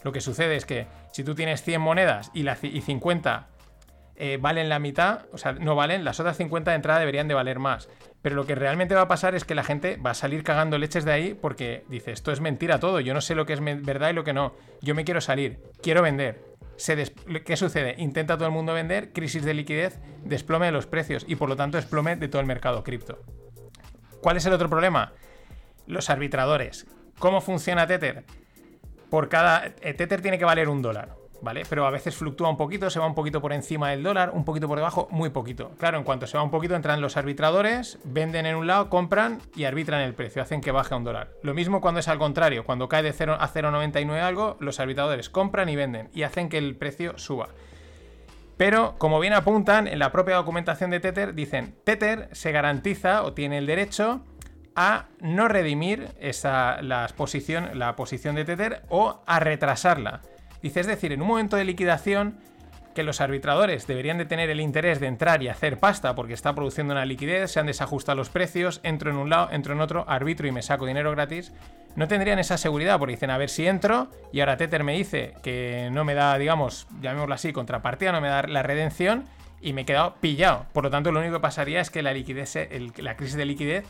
Lo 0.06 0.12
que 0.12 0.20
sucede 0.20 0.54
es 0.54 0.64
que 0.64 0.86
si 1.10 1.24
tú 1.24 1.34
tienes 1.34 1.64
100 1.64 1.80
monedas 1.80 2.30
y, 2.32 2.44
la, 2.44 2.56
y 2.62 2.80
50 2.80 3.48
eh, 4.14 4.38
valen 4.40 4.68
la 4.68 4.78
mitad, 4.78 5.26
o 5.32 5.36
sea, 5.36 5.54
no 5.54 5.74
valen, 5.74 6.04
las 6.04 6.20
otras 6.20 6.36
50 6.36 6.70
de 6.70 6.76
entrada 6.76 7.00
deberían 7.00 7.26
de 7.26 7.34
valer 7.34 7.58
más. 7.58 7.88
Pero 8.22 8.36
lo 8.36 8.46
que 8.46 8.54
realmente 8.54 8.94
va 8.94 9.00
a 9.00 9.08
pasar 9.08 9.34
es 9.34 9.44
que 9.44 9.56
la 9.56 9.64
gente 9.64 9.96
va 9.96 10.12
a 10.12 10.14
salir 10.14 10.44
cagando 10.44 10.78
leches 10.78 11.04
de 11.04 11.10
ahí 11.10 11.34
porque 11.34 11.82
dice, 11.88 12.12
esto 12.12 12.30
es 12.30 12.40
mentira 12.40 12.78
todo, 12.78 13.00
yo 13.00 13.14
no 13.14 13.20
sé 13.20 13.34
lo 13.34 13.46
que 13.46 13.54
es 13.54 13.60
verdad 13.60 14.10
y 14.10 14.12
lo 14.12 14.22
que 14.22 14.32
no, 14.32 14.54
yo 14.80 14.94
me 14.94 15.04
quiero 15.04 15.20
salir, 15.20 15.58
quiero 15.82 16.02
vender. 16.02 16.40
¿Qué 17.44 17.56
sucede? 17.56 17.96
Intenta 17.98 18.36
todo 18.36 18.46
el 18.46 18.54
mundo 18.54 18.74
vender, 18.74 19.12
crisis 19.12 19.44
de 19.44 19.54
liquidez, 19.54 19.98
desplome 20.22 20.66
de 20.66 20.72
los 20.72 20.86
precios 20.86 21.24
y 21.26 21.34
por 21.34 21.48
lo 21.48 21.56
tanto 21.56 21.78
desplome 21.78 22.14
de 22.14 22.28
todo 22.28 22.38
el 22.38 22.46
mercado 22.46 22.84
cripto. 22.84 23.18
¿Cuál 24.20 24.36
es 24.36 24.46
el 24.46 24.52
otro 24.52 24.70
problema? 24.70 25.14
Los 25.88 26.10
arbitradores. 26.10 26.86
¿Cómo 27.18 27.40
funciona 27.40 27.88
Tether? 27.88 28.24
Por 29.10 29.28
cada... 29.28 29.66
Eh, 29.66 29.94
Tether 29.94 30.22
tiene 30.22 30.38
que 30.38 30.44
valer 30.44 30.68
un 30.68 30.82
dólar. 30.82 31.16
¿vale? 31.42 31.62
Pero 31.68 31.86
a 31.86 31.90
veces 31.90 32.16
fluctúa 32.16 32.48
un 32.48 32.56
poquito, 32.56 32.90
se 32.90 32.98
va 32.98 33.06
un 33.06 33.14
poquito 33.14 33.40
por 33.40 33.52
encima 33.52 33.90
del 33.90 34.02
dólar, 34.02 34.30
un 34.32 34.44
poquito 34.44 34.68
por 34.68 34.78
debajo, 34.78 35.08
muy 35.10 35.30
poquito. 35.30 35.70
Claro, 35.78 35.98
en 35.98 36.04
cuanto 36.04 36.26
se 36.26 36.36
va 36.36 36.42
un 36.42 36.50
poquito 36.50 36.74
entran 36.74 37.00
los 37.00 37.16
arbitradores, 37.16 37.98
venden 38.04 38.46
en 38.46 38.56
un 38.56 38.66
lado, 38.66 38.90
compran 38.90 39.40
y 39.54 39.64
arbitran 39.64 40.00
el 40.02 40.14
precio, 40.14 40.42
hacen 40.42 40.60
que 40.60 40.72
baje 40.72 40.94
a 40.94 40.96
un 40.96 41.04
dólar. 41.04 41.30
Lo 41.42 41.54
mismo 41.54 41.80
cuando 41.80 42.00
es 42.00 42.08
al 42.08 42.18
contrario, 42.18 42.64
cuando 42.64 42.88
cae 42.88 43.02
de 43.02 43.12
0 43.12 43.36
a 43.38 43.48
0,99 43.48 44.20
algo, 44.20 44.56
los 44.60 44.80
arbitradores 44.80 45.30
compran 45.30 45.68
y 45.68 45.76
venden 45.76 46.08
y 46.12 46.22
hacen 46.22 46.48
que 46.48 46.58
el 46.58 46.76
precio 46.76 47.18
suba. 47.18 47.48
Pero, 48.56 48.94
como 48.96 49.20
bien 49.20 49.34
apuntan, 49.34 49.86
en 49.86 49.98
la 49.98 50.12
propia 50.12 50.36
documentación 50.36 50.90
de 50.90 51.00
Tether 51.00 51.34
dicen, 51.34 51.74
Tether 51.84 52.30
se 52.32 52.52
garantiza 52.52 53.22
o 53.22 53.34
tiene 53.34 53.58
el 53.58 53.66
derecho 53.66 54.22
a 54.76 55.06
no 55.20 55.48
redimir 55.48 56.08
esa, 56.20 56.80
la, 56.82 57.08
posición, 57.16 57.78
la 57.78 57.96
posición 57.96 58.36
de 58.36 58.44
Tether 58.44 58.82
o 58.88 59.22
a 59.26 59.40
retrasarla. 59.40 60.20
Dice, 60.62 60.80
es 60.80 60.86
decir, 60.86 61.12
en 61.12 61.22
un 61.22 61.28
momento 61.28 61.56
de 61.56 61.64
liquidación 61.64 62.38
que 62.94 63.02
los 63.02 63.20
arbitradores 63.20 63.86
deberían 63.86 64.16
de 64.16 64.24
tener 64.24 64.48
el 64.48 64.60
interés 64.60 65.00
de 65.00 65.06
entrar 65.06 65.42
y 65.42 65.48
hacer 65.48 65.78
pasta 65.78 66.14
porque 66.14 66.32
está 66.32 66.54
produciendo 66.54 66.92
una 66.92 67.04
liquidez, 67.04 67.50
se 67.50 67.60
han 67.60 67.66
desajustado 67.66 68.16
los 68.16 68.30
precios, 68.30 68.80
entro 68.82 69.10
en 69.10 69.16
un 69.16 69.28
lado, 69.28 69.48
entro 69.52 69.74
en 69.74 69.80
otro, 69.80 70.04
arbitro 70.08 70.46
y 70.46 70.52
me 70.52 70.62
saco 70.62 70.86
dinero 70.86 71.10
gratis, 71.10 71.52
no 71.94 72.08
tendrían 72.08 72.38
esa 72.38 72.56
seguridad 72.56 72.98
porque 72.98 73.14
dicen, 73.14 73.30
a 73.30 73.38
ver 73.38 73.50
si 73.50 73.66
entro 73.66 74.08
y 74.32 74.40
ahora 74.40 74.56
Tether 74.56 74.82
me 74.82 74.94
dice 74.94 75.34
que 75.42 75.90
no 75.92 76.04
me 76.04 76.14
da, 76.14 76.36
digamos, 76.38 76.86
llamémoslo 77.00 77.34
así, 77.34 77.52
contrapartida, 77.52 78.12
no 78.12 78.20
me 78.20 78.28
da 78.28 78.42
la 78.42 78.62
redención 78.62 79.24
y 79.60 79.72
me 79.72 79.82
he 79.82 79.84
quedado 79.84 80.14
pillado. 80.20 80.66
Por 80.72 80.84
lo 80.84 80.90
tanto, 80.90 81.12
lo 81.12 81.20
único 81.20 81.34
que 81.34 81.40
pasaría 81.40 81.80
es 81.80 81.90
que 81.90 82.02
la 82.02 82.12
liquidez, 82.12 82.56
la 82.96 83.16
crisis 83.16 83.36
de 83.36 83.44
liquidez 83.44 83.84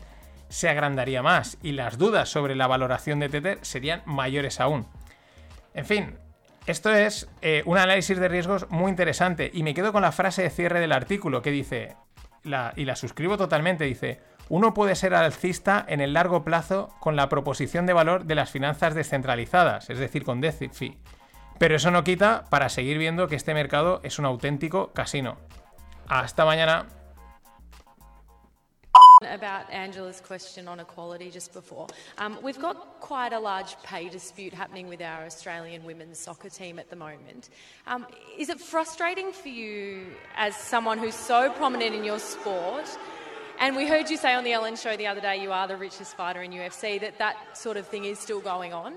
se 0.49 0.69
agrandaría 0.69 1.21
más 1.21 1.57
y 1.61 1.73
las 1.73 1.97
dudas 1.97 2.29
sobre 2.29 2.55
la 2.55 2.67
valoración 2.67 3.19
de 3.19 3.29
Tether 3.29 3.59
serían 3.61 4.01
mayores 4.05 4.59
aún. 4.59 4.87
En 5.73 5.85
fin, 5.85 6.17
esto 6.65 6.93
es 6.93 7.29
eh, 7.41 7.63
un 7.65 7.77
análisis 7.77 8.19
de 8.19 8.27
riesgos 8.27 8.69
muy 8.69 8.89
interesante 8.89 9.51
y 9.53 9.63
me 9.63 9.73
quedo 9.73 9.93
con 9.93 10.01
la 10.01 10.11
frase 10.11 10.43
de 10.43 10.49
cierre 10.49 10.79
del 10.79 10.91
artículo 10.91 11.41
que 11.41 11.51
dice, 11.51 11.95
y 12.75 12.85
la 12.85 12.95
suscribo 12.95 13.37
totalmente, 13.37 13.83
dice, 13.83 14.21
uno 14.49 14.73
puede 14.73 14.95
ser 14.95 15.13
alcista 15.13 15.85
en 15.87 15.99
el 15.99 16.13
largo 16.13 16.43
plazo 16.43 16.89
con 16.99 17.15
la 17.15 17.29
proposición 17.29 17.85
de 17.85 17.93
valor 17.93 18.25
de 18.25 18.35
las 18.35 18.49
finanzas 18.49 18.95
descentralizadas, 18.95 19.89
es 19.89 19.99
decir, 19.99 20.23
con 20.23 20.39
DeFi. 20.39 20.97
Pero 21.57 21.75
eso 21.75 21.91
no 21.91 22.03
quita 22.03 22.45
para 22.49 22.69
seguir 22.69 22.97
viendo 22.97 23.27
que 23.27 23.35
este 23.35 23.53
mercado 23.53 23.99
es 24.03 24.19
un 24.19 24.25
auténtico 24.25 24.93
casino. 24.93 25.37
Hasta 26.07 26.45
mañana. 26.45 26.85
About 29.23 29.71
Angela's 29.71 30.21
question 30.21 30.67
on 30.67 30.79
equality 30.79 31.31
just 31.31 31.51
before. 31.51 31.87
Um, 32.19 32.37
we've 32.43 32.59
got 32.59 32.99
quite 32.99 33.33
a 33.33 33.39
large 33.39 33.75
pay 33.81 34.09
dispute 34.09 34.53
happening 34.53 34.87
with 34.87 35.01
our 35.01 35.25
Australian 35.25 35.83
women's 35.85 36.19
soccer 36.19 36.49
team 36.49 36.77
at 36.77 36.91
the 36.91 36.95
moment. 36.95 37.49
Um, 37.87 38.05
is 38.37 38.49
it 38.49 38.59
frustrating 38.59 39.31
for 39.31 39.47
you 39.47 40.05
as 40.35 40.55
someone 40.55 40.99
who's 40.99 41.15
so 41.15 41.49
prominent 41.53 41.95
in 41.95 42.03
your 42.03 42.19
sport? 42.19 42.85
And 43.59 43.75
we 43.75 43.87
heard 43.87 44.07
you 44.07 44.17
say 44.17 44.35
on 44.35 44.43
the 44.43 44.53
Ellen 44.53 44.75
show 44.75 44.95
the 44.95 45.07
other 45.07 45.21
day 45.21 45.41
you 45.41 45.51
are 45.51 45.67
the 45.67 45.77
richest 45.77 46.15
fighter 46.15 46.43
in 46.43 46.51
UFC, 46.51 47.01
that 47.01 47.17
that 47.17 47.57
sort 47.57 47.77
of 47.77 47.87
thing 47.87 48.05
is 48.05 48.19
still 48.19 48.39
going 48.39 48.71
on? 48.71 48.93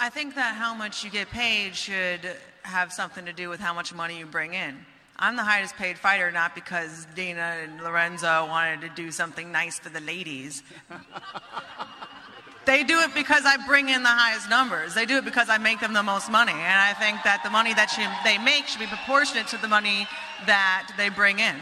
I 0.00 0.08
think 0.08 0.36
that 0.36 0.54
how 0.54 0.72
much 0.72 1.04
you 1.04 1.10
get 1.10 1.28
paid 1.28 1.76
should 1.76 2.34
have 2.62 2.94
something 2.94 3.26
to 3.26 3.34
do 3.34 3.50
with 3.50 3.60
how 3.60 3.74
much 3.74 3.92
money 3.92 4.18
you 4.18 4.24
bring 4.24 4.54
in. 4.54 4.86
I'm 5.20 5.34
the 5.34 5.42
highest 5.42 5.74
paid 5.74 5.98
fighter 5.98 6.30
not 6.30 6.54
because 6.54 7.08
Dina 7.16 7.56
and 7.64 7.82
Lorenzo 7.82 8.46
wanted 8.46 8.82
to 8.82 8.88
do 8.90 9.10
something 9.10 9.50
nice 9.50 9.76
for 9.76 9.88
the 9.88 9.98
ladies. 9.98 10.62
they 12.66 12.84
do 12.84 13.00
it 13.00 13.12
because 13.14 13.42
I 13.44 13.56
bring 13.66 13.88
in 13.88 14.04
the 14.04 14.14
highest 14.14 14.48
numbers. 14.48 14.94
They 14.94 15.06
do 15.06 15.16
it 15.16 15.24
because 15.24 15.48
I 15.48 15.58
make 15.58 15.80
them 15.80 15.92
the 15.92 16.04
most 16.04 16.30
money. 16.30 16.52
And 16.52 16.80
I 16.80 16.94
think 16.94 17.24
that 17.24 17.42
the 17.42 17.50
money 17.50 17.74
that 17.74 17.90
they 18.22 18.38
make 18.38 18.68
should 18.68 18.78
be 18.78 18.86
proportionate 18.86 19.48
to 19.48 19.56
the 19.56 19.66
money 19.66 20.06
that 20.46 20.92
they 20.96 21.08
bring 21.08 21.40
in. 21.40 21.56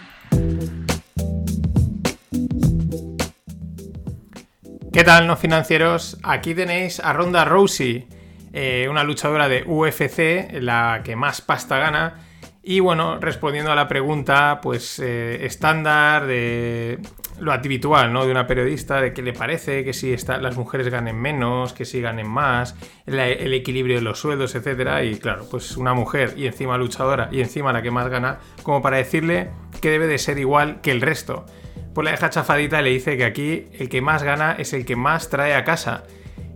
¿Qué 4.92 5.02
tal, 5.02 5.26
no 5.26 5.36
financieros? 5.36 6.18
Aquí 6.22 6.54
tenéis 6.54 7.00
a 7.00 7.14
Ronda 7.14 7.46
Rousey, 7.46 8.06
eh, 8.52 8.86
una 8.90 9.02
luchadora 9.02 9.48
de 9.48 9.62
UFC, 9.64 10.60
la 10.60 11.00
que 11.02 11.16
más 11.16 11.40
pasta 11.40 11.78
gana 11.78 12.25
y 12.68 12.80
bueno, 12.80 13.18
respondiendo 13.20 13.70
a 13.70 13.76
la 13.76 13.86
pregunta, 13.86 14.58
pues 14.60 14.98
eh, 14.98 15.46
estándar 15.46 16.26
de 16.26 16.98
lo 17.38 17.52
habitual, 17.52 18.12
¿no? 18.12 18.24
De 18.24 18.32
una 18.32 18.48
periodista, 18.48 19.00
de 19.00 19.12
qué 19.12 19.22
le 19.22 19.32
parece, 19.32 19.84
que 19.84 19.92
si 19.92 20.16
las 20.16 20.56
mujeres 20.56 20.88
ganen 20.88 21.16
menos, 21.16 21.72
que 21.72 21.84
si 21.84 22.00
ganen 22.00 22.28
más, 22.28 22.74
el, 23.06 23.54
equilibrio 23.54 23.94
de 23.94 24.02
los 24.02 24.18
sueldos, 24.18 24.56
etcétera. 24.56 25.04
Y 25.04 25.14
claro, 25.14 25.46
pues 25.48 25.76
una 25.76 25.94
mujer 25.94 26.34
y 26.36 26.48
encima 26.48 26.76
luchadora 26.76 27.28
y 27.30 27.40
encima 27.40 27.72
la 27.72 27.82
que 27.82 27.92
más 27.92 28.08
gana, 28.08 28.40
como 28.64 28.82
para 28.82 28.96
decirle 28.96 29.50
que 29.80 29.90
debe 29.90 30.08
de 30.08 30.18
ser 30.18 30.36
igual 30.40 30.80
que 30.80 30.90
el 30.90 31.02
resto. 31.02 31.46
pues 31.94 32.04
la 32.04 32.10
deja 32.10 32.30
chafadita 32.30 32.80
y 32.80 32.82
le 32.84 32.90
dice 32.90 33.16
que 33.16 33.26
aquí 33.26 33.68
el 33.78 33.88
que 33.88 34.02
más 34.02 34.24
gana 34.24 34.56
es 34.58 34.72
el 34.72 34.84
que 34.84 34.96
más 34.96 35.30
trae 35.30 35.54
a 35.54 35.62
casa. 35.62 36.02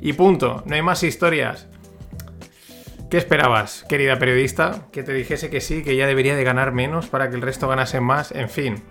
Y 0.00 0.14
punto, 0.14 0.64
no 0.66 0.74
hay 0.74 0.82
más 0.82 1.04
historias. 1.04 1.68
¿Qué 3.10 3.18
esperabas, 3.18 3.84
querida 3.88 4.20
periodista? 4.20 4.86
Que 4.92 5.02
te 5.02 5.12
dijese 5.12 5.50
que 5.50 5.60
sí, 5.60 5.82
que 5.82 5.96
ya 5.96 6.06
debería 6.06 6.36
de 6.36 6.44
ganar 6.44 6.70
menos 6.70 7.08
para 7.08 7.28
que 7.28 7.34
el 7.34 7.42
resto 7.42 7.66
ganase 7.66 8.00
más. 8.00 8.30
En 8.30 8.48
fin, 8.48 8.84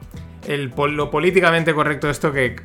el, 0.45 0.73
lo 0.75 1.09
políticamente 1.09 1.73
correcto 1.73 2.09
esto 2.09 2.33
que, 2.33 2.57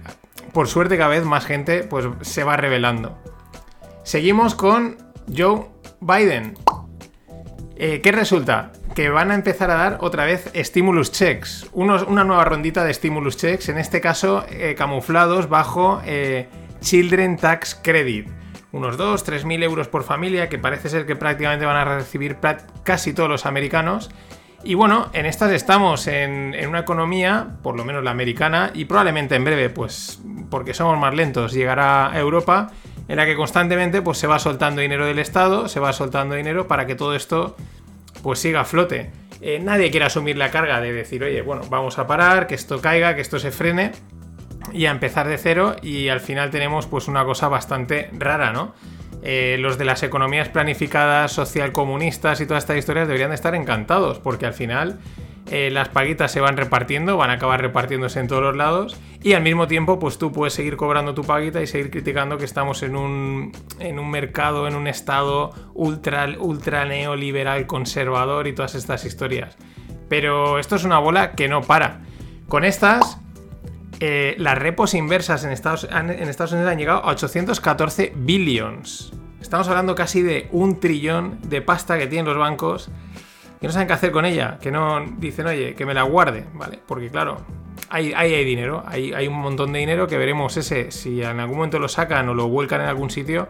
por 0.52 0.66
suerte, 0.66 0.96
cada 0.96 1.10
vez 1.10 1.24
más 1.24 1.46
gente 1.46 1.84
pues, 1.84 2.06
se 2.22 2.42
va 2.42 2.56
revelando. 2.56 3.16
Seguimos 4.02 4.56
con 4.56 4.96
Joe 5.32 5.66
Biden. 6.00 6.54
Eh, 7.76 8.00
¿Qué 8.00 8.10
resulta? 8.10 8.72
Que 8.96 9.10
van 9.10 9.30
a 9.30 9.36
empezar 9.36 9.70
a 9.70 9.76
dar 9.76 9.98
otra 10.00 10.24
vez 10.24 10.50
stimulus 10.56 11.12
checks. 11.12 11.68
una 11.72 12.24
nueva 12.24 12.44
rondita 12.44 12.84
de 12.84 12.92
stimulus 12.92 13.36
checks, 13.36 13.68
en 13.68 13.78
este 13.78 14.00
caso 14.00 14.44
eh, 14.50 14.74
camuflados 14.76 15.48
bajo 15.48 16.02
eh, 16.04 16.48
Children 16.80 17.36
Tax 17.36 17.78
Credit 17.80 18.43
unos 18.74 18.96
2, 18.96 19.22
3 19.22 19.44
mil 19.44 19.62
euros 19.62 19.86
por 19.86 20.02
familia, 20.02 20.48
que 20.48 20.58
parece 20.58 20.88
ser 20.88 21.06
que 21.06 21.14
prácticamente 21.14 21.64
van 21.64 21.76
a 21.76 21.84
recibir 21.84 22.38
casi 22.82 23.14
todos 23.14 23.28
los 23.28 23.46
americanos. 23.46 24.10
Y 24.64 24.74
bueno, 24.74 25.10
en 25.12 25.26
estas 25.26 25.52
estamos 25.52 26.08
en, 26.08 26.56
una 26.66 26.80
economía, 26.80 27.50
por 27.62 27.76
lo 27.76 27.84
menos 27.84 28.02
la 28.02 28.10
americana, 28.10 28.72
y 28.74 28.86
probablemente 28.86 29.36
en 29.36 29.44
breve, 29.44 29.70
pues 29.70 30.20
porque 30.50 30.74
somos 30.74 30.98
más 30.98 31.14
lentos, 31.14 31.52
llegará 31.52 32.10
a 32.10 32.18
Europa, 32.18 32.72
en 33.06 33.16
la 33.16 33.26
que 33.26 33.36
constantemente 33.36 34.02
pues, 34.02 34.18
se 34.18 34.26
va 34.26 34.40
soltando 34.40 34.80
dinero 34.80 35.06
del 35.06 35.20
Estado, 35.20 35.68
se 35.68 35.78
va 35.78 35.92
soltando 35.92 36.34
dinero 36.34 36.66
para 36.66 36.84
que 36.86 36.96
todo 36.96 37.14
esto 37.14 37.56
pues 38.24 38.40
siga 38.40 38.62
a 38.62 38.64
flote. 38.64 39.12
Eh, 39.40 39.60
nadie 39.60 39.90
quiere 39.90 40.06
asumir 40.06 40.36
la 40.36 40.50
carga 40.50 40.80
de 40.80 40.92
decir, 40.92 41.22
oye, 41.22 41.42
bueno, 41.42 41.62
vamos 41.70 41.98
a 41.98 42.08
parar, 42.08 42.48
que 42.48 42.56
esto 42.56 42.80
caiga, 42.80 43.14
que 43.14 43.20
esto 43.20 43.38
se 43.38 43.52
frene 43.52 43.92
y 44.74 44.86
a 44.86 44.90
empezar 44.90 45.28
de 45.28 45.38
cero 45.38 45.76
y 45.80 46.08
al 46.08 46.20
final 46.20 46.50
tenemos 46.50 46.86
pues 46.86 47.06
una 47.06 47.24
cosa 47.24 47.48
bastante 47.48 48.10
rara, 48.12 48.52
¿no? 48.52 48.74
Eh, 49.22 49.56
los 49.58 49.78
de 49.78 49.86
las 49.86 50.02
economías 50.02 50.50
planificadas, 50.50 51.32
social 51.32 51.72
comunistas 51.72 52.40
y 52.42 52.46
todas 52.46 52.64
estas 52.64 52.76
historias 52.76 53.06
deberían 53.06 53.30
de 53.30 53.36
estar 53.36 53.54
encantados 53.54 54.18
porque 54.18 54.44
al 54.44 54.52
final 54.52 54.98
eh, 55.50 55.70
las 55.70 55.88
paguitas 55.88 56.32
se 56.32 56.40
van 56.40 56.56
repartiendo, 56.56 57.16
van 57.16 57.30
a 57.30 57.34
acabar 57.34 57.60
repartiéndose 57.60 58.18
en 58.18 58.26
todos 58.26 58.42
los 58.42 58.56
lados 58.56 59.00
y 59.22 59.34
al 59.34 59.42
mismo 59.42 59.68
tiempo 59.68 59.98
pues 59.98 60.18
tú 60.18 60.32
puedes 60.32 60.54
seguir 60.54 60.76
cobrando 60.76 61.14
tu 61.14 61.22
paguita 61.22 61.62
y 61.62 61.66
seguir 61.66 61.90
criticando 61.90 62.36
que 62.36 62.44
estamos 62.44 62.82
en 62.82 62.96
un, 62.96 63.52
en 63.78 63.98
un 63.98 64.10
mercado, 64.10 64.66
en 64.66 64.74
un 64.74 64.88
estado 64.88 65.52
ultra, 65.72 66.28
ultra 66.38 66.84
neoliberal, 66.84 67.66
conservador 67.66 68.48
y 68.48 68.54
todas 68.54 68.74
estas 68.74 69.04
historias. 69.04 69.56
Pero 70.08 70.58
esto 70.58 70.76
es 70.76 70.84
una 70.84 70.98
bola 70.98 71.32
que 71.32 71.48
no 71.48 71.62
para. 71.62 72.00
Con 72.48 72.64
estas 72.64 73.23
eh, 74.06 74.34
las 74.36 74.58
repos 74.58 74.92
inversas 74.92 75.44
en 75.44 75.50
Estados, 75.50 75.84
Unidos 75.84 76.70
han 76.70 76.76
llegado 76.76 77.02
a 77.02 77.12
814 77.12 78.12
billions. 78.14 79.14
Estamos 79.40 79.66
hablando 79.68 79.94
casi 79.94 80.20
de 80.20 80.46
un 80.52 80.78
trillón 80.78 81.38
de 81.48 81.62
pasta 81.62 81.96
que 81.96 82.06
tienen 82.06 82.26
los 82.26 82.36
bancos 82.36 82.90
que 83.62 83.66
no 83.66 83.72
saben 83.72 83.88
qué 83.88 83.94
hacer 83.94 84.12
con 84.12 84.26
ella, 84.26 84.58
que 84.60 84.70
no 84.70 85.02
dicen, 85.16 85.46
oye, 85.46 85.74
que 85.74 85.86
me 85.86 85.94
la 85.94 86.02
guarde, 86.02 86.44
¿vale? 86.52 86.80
Porque 86.86 87.08
claro, 87.08 87.46
ahí 87.88 88.12
hay, 88.12 88.44
dinero, 88.44 88.84
hay, 88.86 89.14
hay, 89.14 89.26
un 89.26 89.40
montón 89.40 89.72
de 89.72 89.78
dinero 89.78 90.06
que 90.06 90.18
veremos 90.18 90.54
ese, 90.58 90.90
si 90.90 91.22
en 91.22 91.40
algún 91.40 91.56
momento 91.56 91.78
lo 91.78 91.88
sacan 91.88 92.28
o 92.28 92.34
lo 92.34 92.48
vuelcan 92.48 92.82
en 92.82 92.88
algún 92.88 93.08
sitio, 93.08 93.48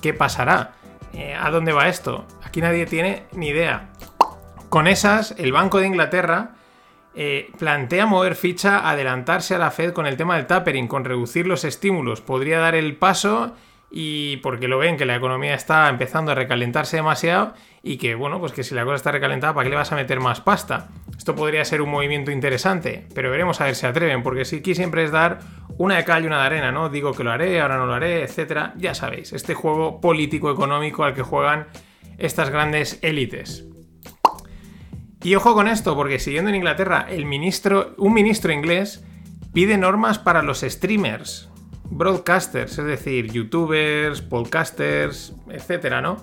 ¿qué 0.00 0.14
pasará? 0.14 0.74
Eh, 1.14 1.34
¿A 1.34 1.50
dónde 1.50 1.72
va 1.72 1.88
esto? 1.88 2.26
Aquí 2.44 2.60
nadie 2.60 2.86
tiene 2.86 3.24
ni 3.32 3.48
idea. 3.48 3.88
Con 4.68 4.86
esas, 4.86 5.34
el 5.36 5.50
Banco 5.50 5.80
de 5.80 5.88
Inglaterra 5.88 6.52
eh, 7.22 7.50
plantea 7.58 8.06
mover 8.06 8.34
ficha, 8.34 8.88
adelantarse 8.88 9.54
a 9.54 9.58
la 9.58 9.70
Fed 9.70 9.92
con 9.92 10.06
el 10.06 10.16
tema 10.16 10.36
del 10.36 10.46
tapering, 10.46 10.88
con 10.88 11.04
reducir 11.04 11.46
los 11.46 11.64
estímulos. 11.64 12.22
Podría 12.22 12.60
dar 12.60 12.74
el 12.74 12.96
paso 12.96 13.54
y 13.90 14.38
porque 14.38 14.68
lo 14.68 14.78
ven 14.78 14.96
que 14.96 15.04
la 15.04 15.16
economía 15.16 15.52
está 15.52 15.90
empezando 15.90 16.32
a 16.32 16.34
recalentarse 16.34 16.96
demasiado 16.96 17.52
y 17.82 17.98
que, 17.98 18.14
bueno, 18.14 18.40
pues 18.40 18.52
que 18.52 18.64
si 18.64 18.74
la 18.74 18.84
cosa 18.84 18.96
está 18.96 19.12
recalentada, 19.12 19.52
¿para 19.52 19.64
qué 19.64 19.68
le 19.68 19.76
vas 19.76 19.92
a 19.92 19.96
meter 19.96 20.18
más 20.18 20.40
pasta? 20.40 20.88
Esto 21.14 21.34
podría 21.34 21.62
ser 21.66 21.82
un 21.82 21.90
movimiento 21.90 22.30
interesante, 22.30 23.06
pero 23.14 23.30
veremos 23.30 23.60
a 23.60 23.64
ver 23.64 23.74
si 23.74 23.84
atreven, 23.84 24.22
porque 24.22 24.46
si 24.46 24.56
aquí 24.56 24.74
siempre 24.74 25.04
es 25.04 25.10
dar 25.10 25.40
una 25.76 25.96
de 25.96 26.06
cal 26.06 26.24
y 26.24 26.26
una 26.26 26.40
de 26.40 26.46
arena, 26.46 26.72
¿no? 26.72 26.88
Digo 26.88 27.12
que 27.12 27.22
lo 27.22 27.32
haré, 27.32 27.60
ahora 27.60 27.76
no 27.76 27.84
lo 27.84 27.92
haré, 27.92 28.22
etcétera. 28.22 28.72
Ya 28.78 28.94
sabéis, 28.94 29.34
este 29.34 29.52
juego 29.52 30.00
político-económico 30.00 31.04
al 31.04 31.12
que 31.12 31.20
juegan 31.20 31.66
estas 32.16 32.48
grandes 32.48 32.98
élites. 33.02 33.69
Y 35.22 35.34
ojo 35.34 35.54
con 35.54 35.68
esto, 35.68 35.94
porque 35.94 36.18
siguiendo 36.18 36.48
en 36.48 36.56
Inglaterra, 36.56 37.06
el 37.08 37.26
ministro, 37.26 37.94
un 37.98 38.14
ministro 38.14 38.52
inglés 38.52 39.04
pide 39.52 39.76
normas 39.76 40.18
para 40.18 40.42
los 40.42 40.60
streamers, 40.60 41.50
broadcasters, 41.90 42.78
es 42.78 42.84
decir, 42.84 43.30
youtubers, 43.30 44.22
podcasters, 44.22 45.34
etcétera, 45.50 46.00
¿no? 46.00 46.16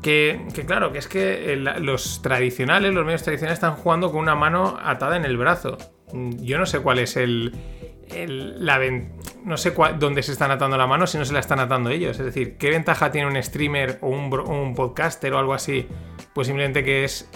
Que, 0.00 0.46
claro, 0.66 0.92
que 0.92 0.98
es 0.98 1.08
que 1.08 1.56
los 1.56 2.22
tradicionales, 2.22 2.94
los 2.94 3.04
medios 3.04 3.22
tradicionales 3.22 3.56
están 3.56 3.74
jugando 3.74 4.10
con 4.10 4.20
una 4.20 4.36
mano 4.36 4.78
atada 4.82 5.16
en 5.16 5.24
el 5.24 5.36
brazo. 5.36 5.76
Yo 6.12 6.56
no 6.56 6.66
sé 6.66 6.78
cuál 6.78 7.00
es 7.00 7.16
el, 7.16 7.52
la 8.64 8.80
no 9.44 9.56
sé 9.56 9.74
dónde 9.98 10.22
se 10.22 10.32
están 10.32 10.52
atando 10.52 10.78
la 10.78 10.86
mano 10.86 11.06
si 11.06 11.18
no 11.18 11.24
se 11.24 11.32
la 11.32 11.40
están 11.40 11.58
atando 11.58 11.90
ellos. 11.90 12.18
Es 12.18 12.24
decir, 12.24 12.56
¿qué 12.56 12.70
ventaja 12.70 13.10
tiene 13.10 13.26
un 13.28 13.42
streamer 13.42 13.98
o 14.00 14.08
un, 14.08 14.32
un 14.32 14.74
podcaster 14.74 15.32
o 15.34 15.38
algo 15.38 15.52
así? 15.52 15.86
Pues 16.32 16.46
simplemente 16.46 16.84
que 16.84 17.04
es 17.04 17.28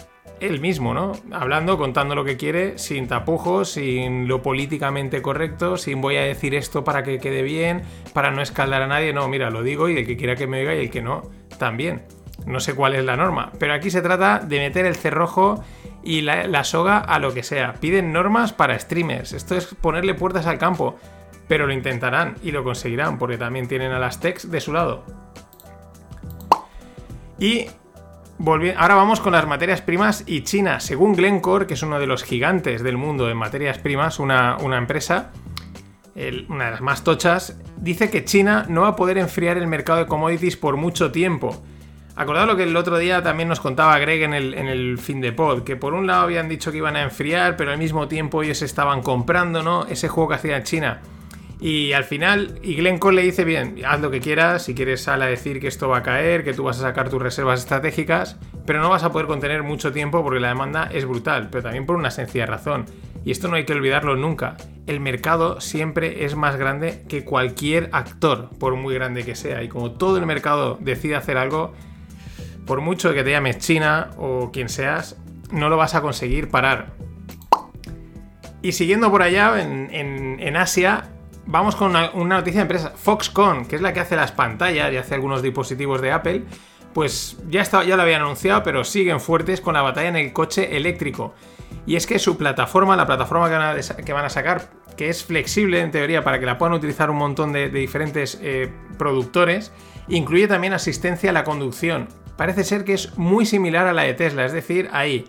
él 0.43 0.61
mismo, 0.61 0.93
¿no? 0.93 1.13
Hablando, 1.31 1.79
contando 1.79 2.15
lo 2.15 2.25
que 2.25 2.37
quiere, 2.37 2.77
sin 2.77 3.07
tapujos, 3.07 3.71
sin 3.71 4.27
lo 4.27 4.43
políticamente 4.43 5.23
correcto, 5.23 5.77
sin 5.77 6.01
voy 6.01 6.17
a 6.17 6.23
decir 6.23 6.55
esto 6.55 6.83
para 6.83 7.05
que 7.05 7.19
quede 7.19 7.43
bien, 7.43 7.83
para 8.13 8.33
no 8.33 8.43
escaldar 8.43 8.83
a 8.83 8.89
nadie. 8.89 9.13
No, 9.13 9.29
mira, 9.29 9.51
lo 9.51 9.63
digo 9.63 9.89
y 9.89 9.97
el 9.97 10.07
que 10.07 10.17
quiera 10.17 10.35
que 10.35 10.47
me 10.47 10.61
oiga 10.61 10.75
y 10.75 10.81
el 10.81 10.91
que 10.91 11.01
no, 11.01 11.31
también. 11.59 12.03
No 12.45 12.59
sé 12.59 12.75
cuál 12.75 12.95
es 12.95 13.05
la 13.05 13.17
norma, 13.17 13.53
pero 13.61 13.73
aquí 13.73 13.91
se 13.91 14.03
trata 14.03 14.41
de 14.41 14.59
meter 14.59 14.85
el 14.85 14.97
cerrojo 14.97 15.63
y 16.03 16.23
la, 16.23 16.65
soga 16.65 16.99
a 16.99 17.21
lo 17.21 17.33
que 17.33 17.45
sea. 17.45 17.75
Piden 17.75 18.13
normas 18.13 18.53
para 18.53 18.77
streamers. 18.79 19.33
Esto 19.33 19.55
es 19.55 19.67
ponerle 19.67 20.15
puertas 20.15 20.47
al 20.47 20.59
campo, 20.59 20.97
pero 21.47 21.69
lo 21.69 21.73
intentarán 21.73 22.35
y 22.43 22.51
lo 22.51 22.65
conseguirán 22.65 23.19
porque 23.19 23.39
también 23.39 23.69
tienen 23.69 23.93
a 23.93 24.01
las 24.01 24.19
techs 24.19 24.51
de 24.51 24.61
su 24.61 24.73
lado. 24.73 25.05
Y 27.39 27.67
ahora 28.77 28.97
vamos 28.97 29.21
con 29.21 29.33
las 29.33 29.47
materias 29.47 29.83
primas 29.83 30.25
y 30.27 30.43
China. 30.43 30.81
Según 30.81 31.15
Glencore, 31.15 31.67
que 31.67 31.75
es 31.75 31.83
uno 31.83 32.01
de 32.01 32.07
los 32.07 32.25
gigantes 32.25 32.83
del 32.83 32.97
mundo 32.97 33.31
en 33.31 33.37
materias 33.37 33.79
primas, 33.79 34.19
una, 34.19 34.57
empresa, 34.77 35.31
una 36.49 36.65
de 36.65 36.71
las 36.73 36.81
más 36.81 37.05
tochas, 37.05 37.59
dice 37.77 38.11
que 38.11 38.25
China 38.25 38.67
no 38.69 38.83
va 38.83 38.89
a 38.89 38.97
poder 38.97 39.19
enfriar 39.19 39.59
el 39.59 39.69
mercado 39.69 40.01
de 40.01 40.07
commodities 40.07 40.57
por 40.57 40.77
mucho 40.77 41.13
tiempo. 41.13 41.63
Acordad 42.17 42.47
lo 42.47 42.57
que 42.57 42.65
el 42.65 42.77
otro 42.77 42.99
día 42.99 43.23
también 43.23 43.49
nos 43.49 43.61
contaba 43.61 43.99
Greg 43.99 44.23
en 44.23 44.35
el, 44.35 44.55
en 44.55 44.67
el 44.67 44.99
fin 44.99 45.21
de 45.21 45.33
pod, 45.33 45.63
que 45.63 45.77
por 45.77 45.95
un 45.95 46.07
lado 46.07 46.23
habían 46.23 46.49
dicho 46.49 46.71
que 46.71 46.79
iban 46.79 46.97
a 46.97 47.03
enfriar, 47.03 47.57
pero 47.57 47.71
al 47.71 47.79
mismo 47.79 48.09
tiempo 48.09 48.43
ellos 48.43 48.61
estaban 48.61 49.03
comprando, 49.03 49.63
¿no? 49.63 49.87
Ese 49.87 50.09
juego 50.09 50.31
que 50.31 50.35
hacía 50.35 50.63
China. 50.63 51.01
Y 51.63 51.93
al 51.93 52.03
final, 52.03 52.59
y 52.61 52.75
Glencore 52.75 53.15
le 53.15 53.23
dice, 53.23 53.45
bien, 53.45 53.77
haz 53.87 54.01
lo 54.01 54.11
que 54.11 54.19
quieras, 54.19 54.65
si 54.65 54.75
quieres 54.75 55.01
sal 55.01 55.23
a 55.23 55.27
decir 55.27 55.61
que 55.61 55.69
esto 55.69 55.89
va 55.89 55.99
a 55.99 56.03
caer, 56.03 56.43
que 56.43 56.55
tú 56.55 56.65
vas 56.65 56.81
a 56.81 56.83
sacar 56.83 57.09
tus 57.09 57.23
reservas 57.23 57.61
estratégicas, 57.61 58.37
pero 58.67 58.81
no 58.81 58.91
vas 58.91 59.05
a 59.05 59.13
poder 59.13 59.29
contener 59.29 59.63
mucho 59.63 59.93
tiempo 59.93 60.25
porque 60.25 60.41
la 60.41 60.49
demanda 60.49 60.91
es 60.93 61.07
brutal, 61.07 61.51
pero 61.53 61.63
también 61.63 61.87
por 61.87 61.95
una 61.95 62.11
sencilla 62.11 62.47
razón. 62.47 62.87
Y 63.25 63.31
esto 63.31 63.47
no 63.47 63.55
hay 63.55 63.65
que 63.65 63.75
olvidarlo 63.75 64.17
nunca. 64.17 64.57
El 64.89 64.99
mercado 64.99 65.61
siempre 65.61 66.25
es 66.25 66.35
más 66.35 66.57
grande 66.57 67.05
que 67.09 67.25
cualquier 67.25 67.91
actor, 67.93 68.51
por 68.59 68.75
muy 68.75 68.95
grande 68.95 69.23
que 69.23 69.37
sea. 69.37 69.63
Y 69.63 69.69
como 69.69 69.93
todo 69.93 70.17
el 70.17 70.27
mercado 70.27 70.79
decide 70.81 71.15
hacer 71.15 71.37
algo, 71.37 71.75
por 72.67 72.81
mucho 72.81 73.15
que 73.15 73.23
te 73.23 73.31
llames 73.31 73.59
China 73.59 74.11
o 74.17 74.51
quien 74.51 74.69
seas, 74.69 75.17
no 75.53 75.69
lo 75.69 75.77
vas 75.77 75.95
a 75.95 76.01
conseguir 76.01 76.49
parar. 76.49 76.95
Y 78.63 78.73
siguiendo 78.73 79.13
por 79.13 79.23
allá, 79.23 79.63
en, 79.63 80.41
en 80.41 80.57
Asia, 80.57 81.09
vamos 81.47 81.77
con 81.77 81.91
una, 81.91 82.11
noticia 82.13 82.61
de 82.61 82.63
empresa. 82.63 82.93
Foxconn, 82.95 83.67
que 83.67 83.77
es 83.77 83.83
la 83.83 83.93
que 83.93 84.01
hace 84.01 84.17
las 84.17 84.33
pantallas 84.33 84.93
y 84.93 84.97
hace 84.97 85.15
algunos 85.15 85.43
dispositivos 85.43 86.01
de 86.01 86.13
Apple, 86.13 86.43
pues 86.93 87.39
ya, 87.49 87.63
está, 87.63 87.85
ya 87.85 87.97
lo 87.97 88.03
habían 88.03 88.23
anunciado, 88.23 88.63
pero 88.63 88.85
siguen 88.85 89.21
fuertes 89.21 89.61
con 89.61 89.75
la 89.75 89.83
batalla 89.83 90.09
en 90.09 90.17
el 90.17 90.33
coche 90.33 90.77
eléctrico. 90.77 91.35
Y 91.87 91.97
es 91.97 92.07
que 92.07 92.19
su 92.19 92.37
plataforma, 92.37 92.97
la 92.97 93.07
plataforma 93.07 93.49
que 93.49 94.13
van 94.13 94.25
a, 94.25 94.31
sacar, 94.31 94.71
que 94.97 95.09
es 95.09 95.25
flexible 95.25 95.81
en 95.81 95.91
teoría 95.91 96.23
para 96.23 96.39
que 96.39 96.47
la 96.47 96.59
puedan 96.59 96.75
utilizar 96.75 97.11
un 97.11 97.17
montón 97.17 97.53
de, 97.53 97.71
diferentes 97.71 98.39
eh, 98.43 98.71
productores, 98.99 99.73
incluye 100.09 100.47
también 100.47 100.75
asistencia 100.75 101.31
a 101.31 101.33
la 101.33 101.45
conducción. 101.45 102.09
Parece 102.37 102.65
ser 102.65 102.85
que 102.85 102.95
es 102.95 103.17
muy 103.19 103.47
similar 103.47 103.87
a 103.87 103.93
la 103.93 104.03
de 104.03 104.15
Tesla, 104.15 104.45
es 104.45 104.53
decir, 104.53 104.89
ahí 104.93 105.27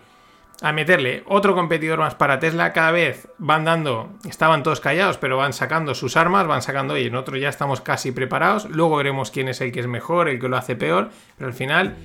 a 0.64 0.72
meterle 0.72 1.24
otro 1.28 1.54
competidor 1.56 2.00
más 2.00 2.16
para 2.16 2.40
Tesla. 2.40 2.72
Cada 2.72 2.92
vez 2.92 3.28
van 3.38 3.66
dando, 3.66 4.14
estaban 4.28 4.64
todos 4.64 4.80
callados, 4.80 5.18
pero 5.18 5.36
van 5.36 5.52
sacando 5.52 5.94
sus 5.94 6.16
armas, 6.16 6.48
van 6.48 6.62
sacando, 6.62 6.94
oye, 6.94 7.10
nosotros 7.10 7.42
ya 7.42 7.50
estamos 7.50 7.82
casi 7.82 8.14
preparados. 8.14 8.70
Luego 8.70 8.96
veremos 8.96 9.30
quién 9.30 9.50
es 9.50 9.60
el 9.60 9.74
que 9.74 9.82
es 9.82 9.88
mejor, 9.88 10.30
el 10.30 10.40
que 10.40 10.48
lo 10.48 10.56
hace 10.56 10.78
peor, 10.78 11.10
pero 11.38 11.50
al 11.50 11.54
final 11.54 11.98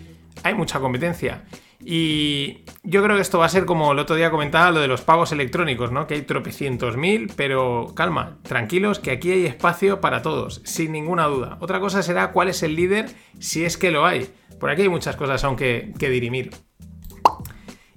hay 0.43 0.55
mucha 0.55 0.81
competencia. 0.81 1.45
Y 1.79 2.65
yo 2.83 3.01
creo 3.05 3.15
que 3.15 3.23
esto 3.23 3.39
va 3.39 3.47
a 3.47 3.49
ser 3.49 3.65
como 3.65 3.93
el 3.93 4.01
otro 4.01 4.17
día 4.17 4.33
comentaba 4.33 4.73
lo 4.73 4.81
de 4.81 4.89
los 4.89 5.03
pagos 5.03 5.31
electrónicos, 5.31 5.93
¿no? 5.93 6.09
Que 6.09 6.15
hay 6.15 6.23
tropecientos 6.23 6.97
mil, 6.97 7.31
pero 7.37 7.93
calma, 7.95 8.39
tranquilos, 8.43 8.99
que 8.99 9.13
aquí 9.13 9.31
hay 9.31 9.47
espacio 9.47 10.01
para 10.01 10.21
todos, 10.21 10.63
sin 10.65 10.91
ninguna 10.91 11.27
duda. 11.27 11.59
Otra 11.61 11.79
cosa 11.79 12.03
será 12.03 12.33
cuál 12.33 12.49
es 12.49 12.65
el 12.65 12.75
líder, 12.75 13.09
si 13.39 13.65
es 13.65 13.79
que 13.79 13.93
lo 13.93 14.05
hay. 14.05 14.29
Por 14.59 14.71
aquí 14.71 14.83
hay 14.83 14.89
muchas 14.89 15.15
cosas 15.15 15.45
aún 15.45 15.55
que, 15.55 15.93
que 15.97 16.11
dirimir. 16.11 16.51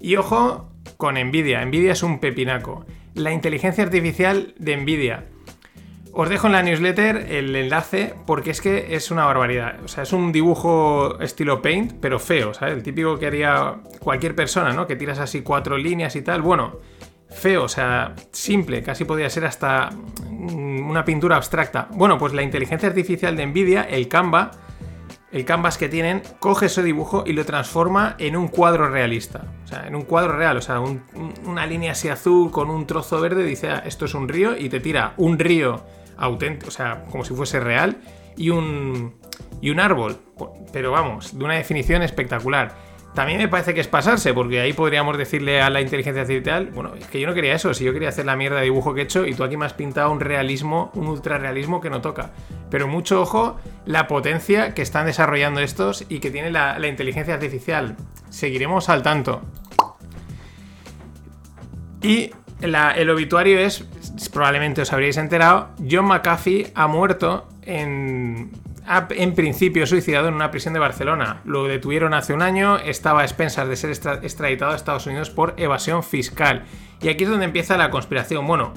Y 0.02 0.16
ojo 0.16 0.72
con 0.98 1.16
Nvidia. 1.16 1.64
Nvidia 1.64 1.94
es 1.94 2.04
un 2.04 2.20
pepinaco. 2.20 2.86
La 3.14 3.32
inteligencia 3.32 3.84
artificial 3.84 4.54
de 4.58 4.78
Nvidia. 4.78 5.26
Os 6.14 6.28
dejo 6.28 6.48
en 6.48 6.54
la 6.54 6.64
newsletter 6.64 7.28
el 7.30 7.56
enlace 7.56 8.14
porque 8.26 8.52
es 8.52 8.60
que 8.60 8.96
es 8.96 9.12
una 9.12 9.26
barbaridad. 9.26 9.82
O 9.84 9.88
sea, 9.88 10.04
es 10.04 10.12
un 10.12 10.32
dibujo 10.32 11.20
estilo 11.22 11.62
paint, 11.62 11.94
pero 12.02 12.20
feo, 12.20 12.54
¿sabes? 12.54 12.74
El 12.74 12.84
típico 12.84 13.18
que 13.18 13.28
haría 13.28 13.78
cualquier 14.00 14.36
persona, 14.36 14.74
¿no? 14.74 14.88
Que 14.88 14.98
tiras 14.98 15.20
así 15.20 15.42
cuatro 15.42 15.78
líneas 15.78 16.16
y 16.18 16.22
tal. 16.22 16.42
Bueno, 16.42 16.80
feo, 17.30 17.64
o 17.64 17.70
sea, 17.70 18.14
simple, 18.32 18.84
casi 18.84 19.06
podría 19.06 19.30
ser 19.30 19.46
hasta 19.46 19.90
una 20.30 21.06
pintura 21.06 21.38
abstracta. 21.38 21.88
Bueno, 21.92 22.18
pues 22.18 22.34
la 22.34 22.42
inteligencia 22.42 22.90
artificial 22.90 23.38
de 23.38 23.46
Nvidia, 23.46 23.84
el 23.84 24.10
Canva, 24.10 24.52
el 25.32 25.46
canvas 25.46 25.78
que 25.78 25.88
tienen, 25.88 26.22
coge 26.40 26.66
ese 26.66 26.84
dibujo 26.84 27.24
y 27.26 27.34
lo 27.34 27.46
transforma 27.46 28.16
en 28.18 28.36
un 28.36 28.48
cuadro 28.48 28.90
realista. 28.90 29.46
O 29.64 29.68
sea, 29.68 29.88
en 29.88 29.96
un 29.96 30.04
cuadro 30.04 30.34
real, 30.34 30.58
o 30.58 30.62
sea, 30.62 30.82
una 31.46 31.66
línea 31.66 31.94
así 31.94 32.10
azul 32.10 32.52
con 32.52 32.70
un 32.70 32.86
trozo 32.86 33.22
verde, 33.22 33.44
dice, 33.44 33.70
ah, 33.70 33.84
esto 33.86 34.06
es 34.06 34.14
un 34.14 34.28
río, 34.28 34.58
y 34.58 34.70
te 34.70 34.80
tira 34.80 35.14
un 35.18 35.40
río 35.40 35.84
auténtico, 36.18 36.68
o 36.68 36.72
sea, 36.72 37.06
como 37.10 37.24
si 37.24 37.34
fuese 37.34 37.60
real, 37.60 37.98
y 38.36 38.50
un, 38.50 39.16
y 39.62 39.70
un 39.70 39.80
árbol. 39.80 40.18
Pero 40.74 40.92
vamos, 40.92 41.38
de 41.38 41.44
una 41.44 41.56
definición 41.56 42.02
espectacular. 42.02 42.91
También 43.14 43.40
me 43.40 43.50
parece 43.50 43.74
que 43.74 43.82
es 43.82 43.88
pasarse, 43.88 44.34
porque 44.34 44.62
ahí 44.62 44.72
podríamos 44.72 45.18
decirle 45.18 45.62
a 45.62 45.70
la 45.70 45.82
inteligencia 45.82 46.22
artificial, 46.22 46.68
bueno, 46.68 46.94
es 46.96 47.08
que 47.08 47.20
yo 47.20 47.28
no 47.28 47.34
quería 47.34 47.54
eso, 47.54 47.74
si 47.74 47.84
yo 47.84 47.92
quería 47.92 48.08
hacer 48.10 48.26
la 48.26 48.38
mierda 48.38 48.58
de 48.58 48.64
dibujo 48.64 48.94
que 48.94 49.02
he 49.02 49.04
hecho 49.04 49.26
y 49.26 49.34
tú 49.34 49.44
aquí 49.44 49.58
me 49.58 49.66
has 49.66 49.74
pintado 49.74 50.12
un 50.12 50.22
realismo, 50.22 50.92
un 50.94 51.08
ultrarrealismo 51.08 51.82
que 51.82 51.90
no 51.90 52.00
toca. 52.02 52.32
Pero 52.70 52.88
mucho 52.88 53.22
ojo 53.22 53.60
la 53.86 54.08
potencia 54.08 54.74
que 54.74 54.82
están 54.82 55.08
desarrollando 55.08 55.60
estos 55.60 56.06
y 56.08 56.20
que 56.20 56.32
tiene 56.32 56.52
la, 56.52 56.80
inteligencia 56.88 57.34
artificial. 57.34 57.98
Seguiremos 58.30 58.88
al 58.88 59.04
tanto. 59.04 59.42
Y 62.02 62.32
el 62.62 63.10
obituario 63.10 63.60
es, 63.60 63.86
probablemente 64.32 64.84
os 64.84 64.94
habréis 64.94 65.18
enterado, 65.18 65.72
John 65.90 66.06
McAfee 66.06 66.72
ha 66.76 66.88
muerto 66.88 67.50
en, 67.64 68.52
en 69.12 69.34
principio 69.36 69.86
suicidado 69.86 70.28
en 70.28 70.34
una 70.34 70.52
prisión 70.52 70.74
de 70.74 70.80
Barcelona. 70.80 71.42
Lo 71.46 71.66
detuvieron 71.66 72.14
hace 72.14 72.34
un 72.34 72.42
año, 72.42 72.78
estaba 72.78 73.22
a 73.22 73.24
expensas 73.24 73.68
de 73.68 73.76
ser 73.76 73.92
extraditado 73.92 74.72
a 74.72 74.76
Estados 74.76 75.08
Unidos 75.08 75.30
por 75.30 75.54
evasión 75.58 76.04
fiscal. 76.04 76.66
Y 77.02 77.10
aquí 77.10 77.24
es 77.24 77.30
donde 77.30 77.46
empieza 77.46 77.78
la 77.78 77.90
conspiración. 77.90 78.46
Bueno, 78.46 78.74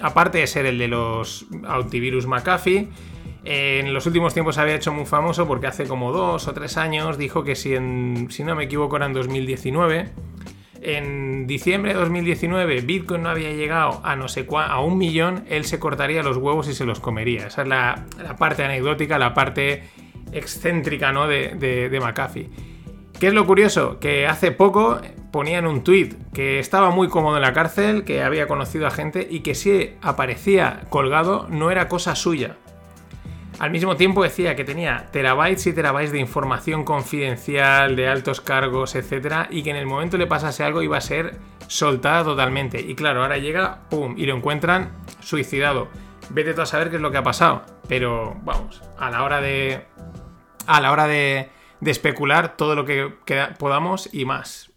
aparte 0.00 0.38
de 0.38 0.46
ser 0.46 0.66
el 0.66 0.78
de 0.78 0.88
los 0.88 1.46
antivirus 1.66 2.26
McAfee, 2.26 2.88
en 3.44 3.94
los 3.94 4.06
últimos 4.06 4.34
tiempos 4.34 4.58
había 4.58 4.74
hecho 4.74 4.92
muy 4.92 5.06
famoso 5.06 5.46
porque 5.46 5.68
hace 5.68 5.86
como 5.86 6.10
dos 6.10 6.48
o 6.48 6.52
tres 6.52 6.76
años 6.76 7.16
dijo 7.16 7.44
que 7.44 7.54
si, 7.54 7.76
si 8.28 8.44
no 8.44 8.56
me 8.56 8.64
equivoco 8.64 8.96
era 8.96 9.06
en 9.06 9.12
2019 9.12 10.12
en 10.86 11.48
diciembre 11.48 11.92
de 11.92 11.98
2019 11.98 12.80
Bitcoin 12.82 13.24
no 13.24 13.28
había 13.28 13.52
llegado 13.52 14.00
a 14.04 14.14
no 14.14 14.28
sé 14.28 14.46
a 14.48 14.80
un 14.80 14.96
millón, 14.96 15.44
él 15.48 15.64
se 15.64 15.80
cortaría 15.80 16.22
los 16.22 16.36
huevos 16.36 16.68
y 16.68 16.74
se 16.74 16.84
los 16.84 17.00
comería. 17.00 17.48
Esa 17.48 17.62
es 17.62 17.68
la, 17.68 18.06
parte 18.38 18.64
anecdótica, 18.64 19.18
la 19.18 19.34
parte 19.34 19.82
excéntrica 20.32 21.12
¿no? 21.12 21.26
de, 21.26 21.56
de, 21.56 22.00
McAfee. 22.00 22.48
¿Qué 23.18 23.26
es 23.28 23.34
lo 23.34 23.46
curioso? 23.46 23.98
Que 23.98 24.28
hace 24.28 24.52
poco 24.52 25.00
ponían 25.32 25.66
un 25.66 25.82
tweet 25.82 26.10
que 26.32 26.60
estaba 26.60 26.90
muy 26.90 27.08
cómodo 27.08 27.36
en 27.36 27.42
la 27.42 27.52
cárcel, 27.52 28.04
que 28.04 28.22
había 28.22 28.46
conocido 28.46 28.86
a 28.86 28.90
gente 28.90 29.26
y 29.28 29.40
que 29.40 29.56
si 29.56 29.90
aparecía 30.02 30.82
colgado 30.88 31.48
no 31.50 31.72
era 31.72 31.88
cosa 31.88 32.14
suya. 32.14 32.58
Al 33.58 33.70
mismo 33.70 33.96
tiempo 33.96 34.22
decía 34.22 34.54
que 34.54 34.64
tenía 34.64 35.06
terabytes 35.12 35.66
y 35.66 35.72
terabytes 35.72 36.12
de 36.12 36.18
información 36.18 36.84
confidencial, 36.84 37.96
de 37.96 38.06
altos 38.06 38.42
cargos, 38.42 38.94
etcétera, 38.94 39.48
y 39.50 39.62
que 39.62 39.70
en 39.70 39.76
el 39.76 39.86
momento 39.86 40.18
le 40.18 40.26
pasase 40.26 40.62
algo 40.62 40.82
iba 40.82 40.98
a 40.98 41.00
ser 41.00 41.38
soltada 41.66 42.22
totalmente. 42.22 42.80
Y 42.80 42.94
claro, 42.94 43.22
ahora 43.22 43.38
llega, 43.38 43.88
pum, 43.88 44.14
y 44.18 44.26
lo 44.26 44.36
encuentran 44.36 44.92
suicidado. 45.20 45.88
Vete 46.28 46.52
tú 46.52 46.60
a 46.60 46.66
saber 46.66 46.90
qué 46.90 46.96
es 46.96 47.02
lo 47.02 47.10
que 47.10 47.18
ha 47.18 47.22
pasado. 47.22 47.62
Pero 47.88 48.36
vamos, 48.42 48.82
a 48.98 49.10
la 49.10 49.22
hora 49.22 49.40
de. 49.40 49.86
A 50.66 50.80
la 50.80 50.92
hora 50.92 51.06
de 51.06 51.50
especular 51.80 52.56
todo 52.56 52.74
lo 52.74 52.84
que 52.84 53.14
podamos 53.58 54.12
y 54.12 54.24
más. 54.24 54.75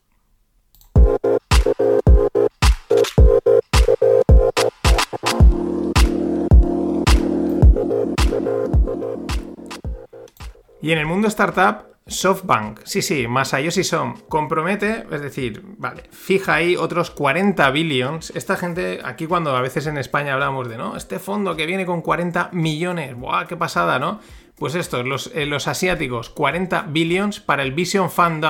Y 10.81 10.91
en 10.91 10.97
el 10.97 11.05
mundo 11.05 11.27
startup, 11.27 11.89
SoftBank, 12.07 12.81
sí, 12.85 13.01
sí, 13.01 13.27
Masayoshi 13.27 13.83
Son, 13.83 14.13
compromete, 14.29 15.05
es 15.11 15.21
decir, 15.21 15.61
vale, 15.77 16.03
fija 16.11 16.55
ahí 16.55 16.75
otros 16.75 17.11
40 17.11 17.69
billions. 17.71 18.31
Esta 18.35 18.55
gente, 18.55 18.99
aquí 19.03 19.27
cuando 19.27 19.55
a 19.55 19.61
veces 19.61 19.85
en 19.87 19.97
España 19.97 20.33
hablamos 20.33 20.67
de, 20.69 20.77
¿no? 20.77 20.95
Este 20.95 21.19
fondo 21.19 21.55
que 21.55 21.65
viene 21.65 21.85
con 21.85 22.01
40 22.01 22.49
millones, 22.53 23.15
¡buah, 23.15 23.45
qué 23.45 23.57
pasada, 23.57 23.99
¿no? 23.99 24.19
Pues 24.55 24.75
estos, 24.75 25.05
los, 25.05 25.31
eh, 25.35 25.49
asiáticos, 25.53 26.29
40 26.29 26.83
billions 26.89 27.39
para 27.39 27.63
el 27.63 27.71
Vision 27.73 28.09
Fund 28.09 28.45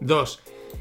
2. 0.00 0.40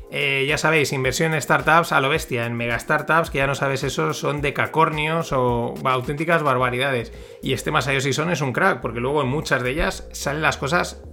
Eh, 0.09 0.45
ya 0.47 0.57
sabéis, 0.57 0.93
inversión 0.93 1.33
en 1.33 1.41
startups 1.41 1.91
a 1.91 1.99
lo 1.99 2.09
bestia, 2.09 2.45
en 2.45 2.55
mega 2.55 2.79
startups, 2.79 3.29
que 3.29 3.39
ya 3.39 3.47
no 3.47 3.55
sabes 3.55 3.83
eso, 3.83 4.13
son 4.13 4.41
decacornios 4.41 5.33
o 5.33 5.73
auténticas 5.83 6.43
barbaridades. 6.43 7.11
Y 7.43 7.53
este 7.53 7.71
Masayoshi 7.71 8.13
Son 8.13 8.31
es 8.31 8.41
un 8.41 8.53
crack, 8.53 8.79
porque 8.81 9.01
luego 9.01 9.21
en 9.21 9.27
muchas 9.27 9.63
de 9.63 9.71
ellas 9.71 10.07
salen 10.13 10.41
las 10.41 10.57
cosas, 10.57 11.03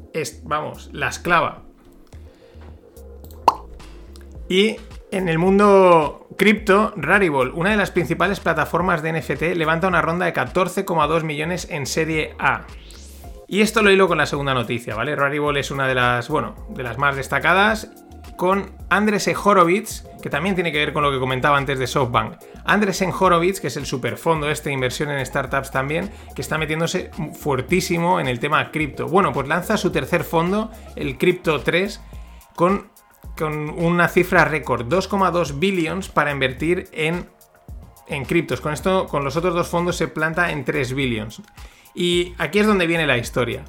vamos, 0.45 0.91
las 0.93 1.19
clava. 1.19 1.63
Y 4.49 4.77
en 5.11 5.29
el 5.29 5.39
mundo 5.39 6.29
cripto, 6.37 6.93
Rarible, 6.97 7.51
una 7.55 7.71
de 7.71 7.77
las 7.77 7.91
principales 7.91 8.39
plataformas 8.39 9.03
de 9.03 9.13
NFT, 9.13 9.57
levanta 9.57 9.89
una 9.89 10.03
ronda 10.03 10.27
de 10.27 10.35
14,2 10.35 11.25
millones 11.25 11.69
en 11.71 11.87
serie 11.87 12.35
A. 12.39 12.67
Y 13.49 13.61
esto 13.61 13.83
lo 13.83 13.91
hilo 13.91 14.09
con 14.09 14.19
la 14.19 14.27
segunda 14.27 14.55
noticia, 14.55 14.95
¿vale? 14.95 15.17
Rarible 15.17 15.61
es 15.61 15.71
una 15.71 15.87
de 15.87 15.95
las, 15.95 16.29
bueno, 16.29 16.55
de 16.71 16.83
las 16.83 16.99
más 16.99 17.17
destacadas 17.17 17.91
con 18.37 18.73
Andresen 18.91 19.37
Horowitz, 19.43 20.05
que 20.23 20.31
también 20.31 20.55
tiene 20.55 20.73
que 20.73 20.79
ver 20.79 20.93
con 20.93 21.03
lo 21.03 21.11
que 21.11 21.19
comentaba 21.19 21.57
antes 21.57 21.79
de 21.79 21.87
SoftBank. 21.87 22.37
Andresen 22.65 23.13
Horowitz, 23.19 23.61
que 23.61 23.69
es 23.69 23.77
el 23.77 23.87
superfondo 23.87 24.51
este 24.51 24.71
de 24.71 24.75
inversión 24.75 25.11
en 25.11 25.25
startups 25.25 25.71
también, 25.71 26.11
que 26.35 26.43
está 26.43 26.59
metiéndose 26.59 27.11
fuertísimo 27.35 28.21
en 28.21 28.29
el 28.29 28.39
tema 28.41 28.71
cripto. 28.71 29.07
Bueno, 29.07 29.33
pues 29.33 29.49
lanza 29.49 29.77
su 29.77 29.91
tercer 29.91 30.25
fondo, 30.25 30.71
el 30.97 31.19
Crypto 31.19 31.61
3, 31.61 32.01
con, 32.55 32.89
con 33.37 33.71
una 33.71 34.09
cifra 34.09 34.45
récord, 34.45 34.87
2,2 34.87 35.59
billions 35.59 36.09
para 36.09 36.33
invertir 36.33 36.89
en, 36.93 37.29
en 38.09 38.25
criptos. 38.25 38.61
Con 38.61 38.73
esto, 38.73 39.07
con 39.07 39.25
los 39.25 39.37
otros 39.37 39.55
dos 39.55 39.69
fondos 39.69 39.97
se 39.97 40.09
planta 40.09 40.51
en 40.51 40.65
3 40.65 40.95
billions. 40.95 41.43
Y 41.95 42.35
aquí 42.39 42.59
es 42.59 42.67
donde 42.67 42.87
viene 42.87 43.07
la 43.07 43.19
historia. 43.19 43.65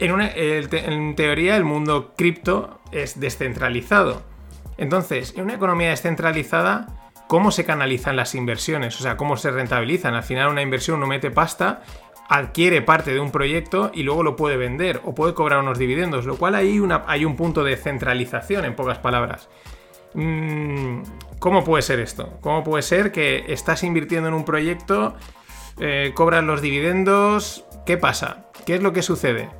En, 0.00 1.14
teoría, 1.14 1.56
el 1.56 1.64
mundo 1.64 2.14
cripto 2.16 2.80
es 2.90 3.20
descentralizado. 3.20 4.22
Entonces, 4.78 5.34
en 5.36 5.44
una 5.44 5.54
economía 5.54 5.90
descentralizada, 5.90 6.86
¿cómo 7.28 7.50
se 7.50 7.66
canalizan 7.66 8.16
las 8.16 8.34
inversiones? 8.34 8.98
O 8.98 9.02
sea, 9.02 9.18
¿cómo 9.18 9.36
se 9.36 9.50
rentabilizan? 9.50 10.14
Al 10.14 10.22
final, 10.22 10.48
una 10.48 10.62
inversión 10.62 11.00
no 11.00 11.06
mete 11.06 11.30
pasta, 11.30 11.82
adquiere 12.30 12.80
parte 12.80 13.12
de 13.12 13.20
un 13.20 13.30
proyecto 13.30 13.90
y 13.92 14.02
luego 14.02 14.22
lo 14.22 14.36
puede 14.36 14.56
vender 14.56 15.02
o 15.04 15.14
puede 15.14 15.34
cobrar 15.34 15.60
unos 15.60 15.78
dividendos, 15.78 16.24
lo 16.24 16.36
cual 16.36 16.54
hay, 16.54 16.80
hay 17.06 17.24
un 17.26 17.36
punto 17.36 17.62
de 17.62 17.76
centralización, 17.76 18.64
en 18.64 18.74
pocas 18.74 18.98
palabras. 18.98 19.50
Mm, 20.14 21.02
¿Cómo 21.40 21.62
puede 21.62 21.82
ser 21.82 22.00
esto? 22.00 22.38
¿Cómo 22.40 22.64
puede 22.64 22.82
ser 22.82 23.12
que 23.12 23.44
estás 23.48 23.84
invirtiendo 23.84 24.28
en 24.28 24.34
un 24.34 24.46
proyecto, 24.46 25.14
eh, 25.78 26.12
cobras 26.14 26.42
los 26.42 26.62
dividendos? 26.62 27.66
¿Qué 27.84 27.98
pasa? 27.98 28.46
¿Qué 28.64 28.76
es 28.76 28.82
lo 28.82 28.94
que 28.94 29.02
sucede? 29.02 29.59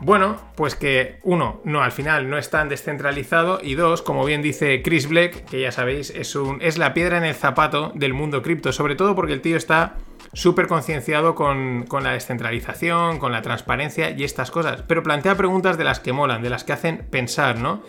Bueno, 0.00 0.36
pues 0.54 0.76
que 0.76 1.18
uno, 1.24 1.60
no, 1.64 1.82
al 1.82 1.90
final 1.90 2.30
no 2.30 2.38
es 2.38 2.50
tan 2.50 2.68
descentralizado 2.68 3.58
y 3.60 3.74
dos, 3.74 4.00
como 4.00 4.24
bien 4.24 4.42
dice 4.42 4.80
Chris 4.82 5.08
Black, 5.08 5.44
que 5.46 5.60
ya 5.60 5.72
sabéis, 5.72 6.10
es, 6.10 6.36
un, 6.36 6.62
es 6.62 6.78
la 6.78 6.94
piedra 6.94 7.18
en 7.18 7.24
el 7.24 7.34
zapato 7.34 7.90
del 7.96 8.14
mundo 8.14 8.40
cripto, 8.42 8.72
sobre 8.72 8.94
todo 8.94 9.16
porque 9.16 9.32
el 9.32 9.40
tío 9.40 9.56
está 9.56 9.96
súper 10.32 10.68
concienciado 10.68 11.34
con, 11.34 11.86
la 12.00 12.12
descentralización, 12.12 13.18
con 13.18 13.32
la 13.32 13.42
transparencia 13.42 14.10
y 14.10 14.22
estas 14.22 14.52
cosas, 14.52 14.84
pero 14.86 15.02
plantea 15.02 15.36
preguntas 15.36 15.76
de 15.76 15.84
las 15.84 15.98
que 15.98 16.12
molan, 16.12 16.42
de 16.42 16.50
las 16.50 16.62
que 16.62 16.72
hacen 16.72 16.98
pensar, 17.10 17.58
¿no? 17.58 17.82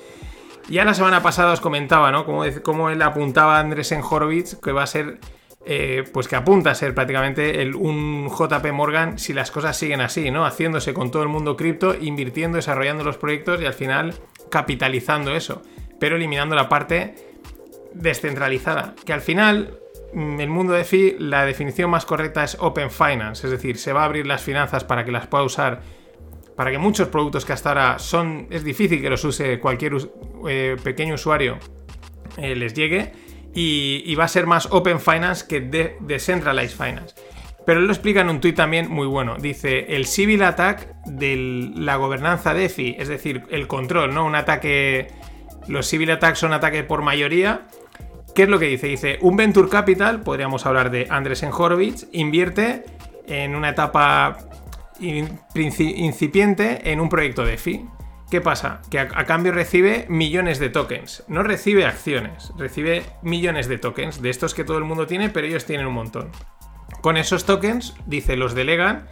Ya 0.68 0.86
la 0.86 0.96
semana 0.96 1.22
pasada 1.22 1.54
os 1.54 1.62
comentaba, 1.62 2.12
¿no? 2.12 2.26
Como, 2.26 2.44
como 2.64 2.90
él 2.90 3.02
apuntaba 3.04 3.58
a 3.58 3.60
Andrés 3.60 3.92
en 3.92 4.02
Horowitz, 4.02 4.56
que 4.60 4.72
va 4.72 4.84
a 4.84 4.88
ser 4.88 5.20
eh, 5.66 6.06
pues 6.14 6.28
que 6.28 6.36
apunta 6.36 6.72
a 6.72 6.76
ser 6.76 6.96
prácticamente 6.96 7.62
el, 7.62 7.76
un 7.76 8.30
JP 8.30 8.72
Morgan 8.72 9.20
si 9.20 9.34
las 9.34 9.52
cosas 9.52 9.78
siguen 9.78 10.02
así, 10.02 10.32
¿no? 10.32 10.46
Haciéndose 10.46 10.94
con 10.94 11.12
todo 11.12 11.24
el 11.24 11.30
mundo 11.30 11.58
cripto, 11.58 11.96
invirtiendo, 12.00 12.56
desarrollando 12.56 13.04
los 13.04 13.18
proyectos 13.18 13.62
y 13.62 13.66
al 13.66 13.74
final 13.74 14.14
capitalizando 14.50 15.36
eso. 15.36 15.62
pero 16.00 16.16
eliminando 16.16 16.56
la 16.56 16.70
parte 16.70 17.16
descentralizada, 17.94 18.96
que 19.06 19.12
al 19.12 19.22
final 19.22 19.80
en 20.14 20.40
el 20.40 20.50
mundo 20.50 20.74
de 20.74 20.84
FI 20.84 21.18
la 21.20 21.46
definición 21.46 21.90
más 21.90 22.06
correcta 22.06 22.44
es 22.44 22.58
Open 22.60 22.90
Finance, 22.90 23.46
es 23.46 23.52
decir, 23.52 23.78
se 23.78 23.94
va 23.94 24.04
a 24.04 24.06
abrir 24.06 24.26
las 24.26 24.42
finanzas 24.42 24.84
para 24.84 25.04
que 25.04 25.12
las 25.12 25.28
pueda 25.28 25.44
usar, 25.44 25.82
para 26.56 26.72
que 26.72 26.78
muchos 26.78 27.10
productos 27.10 27.46
que 27.46 27.54
hasta 27.54 27.70
ahora 27.70 28.00
son, 28.00 28.48
es 28.50 28.64
difícil 28.64 29.02
que 29.02 29.10
los 29.10 29.24
use 29.24 29.60
cualquier 29.60 29.98
eh, 30.48 30.78
pequeño 30.84 31.16
usuario, 31.16 31.58
eh, 32.38 32.56
les 32.56 32.74
llegue, 32.74 33.12
y, 33.54 34.16
va 34.16 34.26
a 34.26 34.28
ser 34.28 34.46
más 34.46 34.68
Open 34.72 35.00
Finance 35.00 35.46
que 35.48 35.62
de 35.62 35.98
Decentralized 36.02 36.78
Finance. 36.78 37.16
Pero 37.66 37.80
él 37.82 37.88
lo 37.88 37.94
explica 37.94 38.22
en 38.22 38.30
un 38.30 38.40
tuit 38.40 38.56
también 38.56 38.90
muy 38.90 39.06
bueno. 39.06 39.38
Dice, 39.38 39.96
el 39.96 40.06
civil 40.06 40.44
attack 40.44 40.96
de 41.06 41.72
la 41.76 41.98
gobernanza 41.98 42.54
DeFi, 42.54 42.96
es 42.98 43.08
decir, 43.08 43.44
el 43.50 43.68
control, 43.68 44.14
¿no? 44.14 44.26
Un 44.26 44.36
ataque... 44.36 45.08
Los 45.68 45.86
civil 45.86 46.10
attacks 46.10 46.40
son 46.40 46.54
ataques 46.54 46.84
por 46.84 47.04
mayoría. 47.04 47.68
¿Qué 48.34 48.44
es 48.44 48.50
lo 48.50 48.58
que 48.58 48.66
dice? 48.66 48.88
Dice, 48.88 49.20
un 49.22 49.36
Venture 49.36 49.70
Capital, 49.70 50.22
podríamos 50.22 50.66
hablar 50.66 50.90
de 50.90 51.06
Andresen 51.10 51.52
Horowitz, 51.52 52.08
invierte 52.12 52.86
en 53.28 53.56
una 53.56 53.70
etapa 53.70 54.38
incipiente 55.00 56.92
en 56.92 57.00
un 57.00 57.10
proyecto 57.10 57.46
DeFi. 57.46 57.86
¿Qué 58.30 58.42
pasa? 58.42 58.82
Que 58.92 59.00
a, 59.00 59.08
cambio 59.26 59.52
recibe 59.52 60.06
millones 60.08 60.60
de 60.60 60.70
tokens. 60.70 61.24
No 61.28 61.42
recibe 61.42 61.86
acciones, 61.86 62.52
recibe 62.58 63.04
millones 63.24 63.68
de 63.68 63.80
tokens, 63.80 64.22
de 64.22 64.30
estos 64.30 64.54
que 64.54 64.64
todo 64.64 64.78
el 64.78 64.84
mundo 64.84 65.08
tiene, 65.08 65.30
pero 65.30 65.48
ellos 65.48 65.66
tienen 65.66 65.88
un 65.88 65.94
montón. 65.94 66.30
Con 67.02 67.18
esos 67.18 67.46
tokens, 67.46 67.96
dice, 68.06 68.36
los 68.36 68.54
delegan 68.54 69.08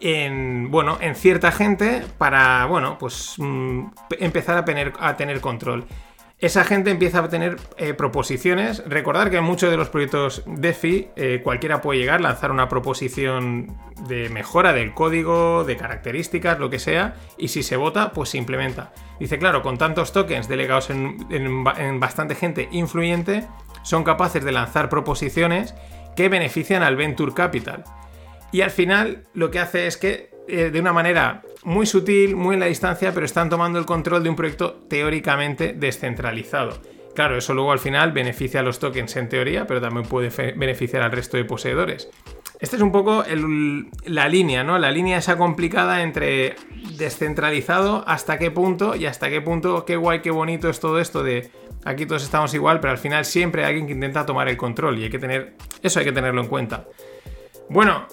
en, 0.00 0.72
bueno, 0.72 0.98
en 1.00 1.14
cierta 1.14 1.52
gente 1.52 2.02
para, 2.18 2.66
bueno, 2.66 2.98
pues 2.98 3.34
mm, 3.38 3.86
empezar 4.18 4.58
a 4.98 5.16
tener 5.16 5.40
control. 5.40 5.86
Esa 6.42 6.64
gente 6.64 6.90
empieza 6.90 7.20
a 7.20 7.28
tener 7.28 7.56
eh, 7.76 7.94
proposiciones. 7.94 8.82
Recordar 8.88 9.30
que 9.30 9.36
en 9.36 9.44
muchos 9.44 9.70
de 9.70 9.76
los 9.76 9.90
proyectos 9.90 10.42
DeFi 10.44 11.10
eh, 11.14 11.40
cualquiera 11.44 11.80
puede 11.80 12.00
llegar, 12.00 12.20
lanzar 12.20 12.50
una 12.50 12.68
proposición 12.68 13.78
de 14.08 14.28
mejora 14.28 14.72
del 14.72 14.92
código, 14.92 15.62
de 15.62 15.76
características, 15.76 16.58
lo 16.58 16.68
que 16.68 16.80
sea, 16.80 17.14
y 17.38 17.46
si 17.46 17.62
se 17.62 17.76
vota, 17.76 18.10
pues 18.10 18.30
se 18.30 18.38
implementa. 18.38 18.92
Dice, 19.20 19.38
claro, 19.38 19.62
con 19.62 19.78
tantos 19.78 20.12
tokens 20.12 20.48
delegados 20.48 20.90
en 20.90 22.00
bastante 22.00 22.34
gente 22.34 22.68
influyente, 22.72 23.46
son 23.84 24.02
capaces 24.02 24.42
de 24.42 24.50
lanzar 24.50 24.88
proposiciones 24.88 25.76
que 26.16 26.28
benefician 26.28 26.82
al 26.82 26.96
Venture 26.96 27.34
Capital. 27.34 27.84
Y 28.50 28.62
al 28.62 28.72
final 28.72 29.24
lo 29.32 29.52
que 29.52 29.60
hace 29.60 29.86
es 29.86 29.96
que 29.96 30.31
eh, 30.48 30.70
de 30.70 30.80
una 30.80 30.92
manera 30.92 31.42
muy 31.64 31.86
sutil, 31.86 32.36
muy 32.36 32.54
en 32.54 32.60
la 32.60 32.66
distancia, 32.66 33.12
pero 33.12 33.26
están 33.26 33.48
tomando 33.48 33.78
el 33.78 33.86
control 33.86 34.22
de 34.22 34.30
un 34.30 34.36
proyecto 34.36 34.80
teóricamente 34.88 35.72
descentralizado. 35.72 36.80
Claro, 37.14 37.36
eso 37.36 37.52
luego 37.52 37.72
al 37.72 37.78
final 37.78 38.12
beneficia 38.12 38.60
a 38.60 38.62
los 38.62 38.78
tokens 38.78 39.16
en 39.16 39.28
teoría, 39.28 39.66
pero 39.66 39.80
también 39.80 40.06
puede 40.06 40.30
beneficiar 40.54 41.02
al 41.02 41.12
resto 41.12 41.36
de 41.36 41.44
poseedores. 41.44 42.08
Esta 42.58 42.76
es 42.76 42.82
un 42.82 42.92
poco 42.92 43.24
la 44.06 44.28
línea, 44.28 44.62
¿no? 44.62 44.78
La 44.78 44.90
línea 44.90 45.18
esa 45.18 45.36
complicada 45.36 46.02
entre 46.02 46.54
descentralizado, 46.96 48.04
hasta 48.06 48.38
qué 48.38 48.50
punto 48.50 48.94
y 48.94 49.06
hasta 49.06 49.28
qué 49.28 49.40
punto, 49.40 49.84
qué 49.84 49.96
guay, 49.96 50.22
qué 50.22 50.30
bonito 50.30 50.70
es 50.70 50.80
todo 50.80 51.00
esto 51.00 51.22
de 51.22 51.50
aquí 51.84 52.06
todos 52.06 52.22
estamos 52.22 52.54
igual, 52.54 52.80
pero 52.80 52.92
al 52.92 52.98
final 52.98 53.24
siempre 53.24 53.64
hay 53.64 53.70
alguien 53.70 53.86
que 53.86 53.92
intenta 53.94 54.24
tomar 54.24 54.48
el 54.48 54.56
control 54.56 54.98
y 54.98 55.04
hay 55.04 55.10
que 55.10 55.18
tener, 55.18 55.54
eso 55.82 55.98
hay 55.98 56.04
que 56.04 56.12
tenerlo 56.12 56.40
en 56.40 56.48
cuenta. 56.48 56.86
Bueno, 57.68 58.06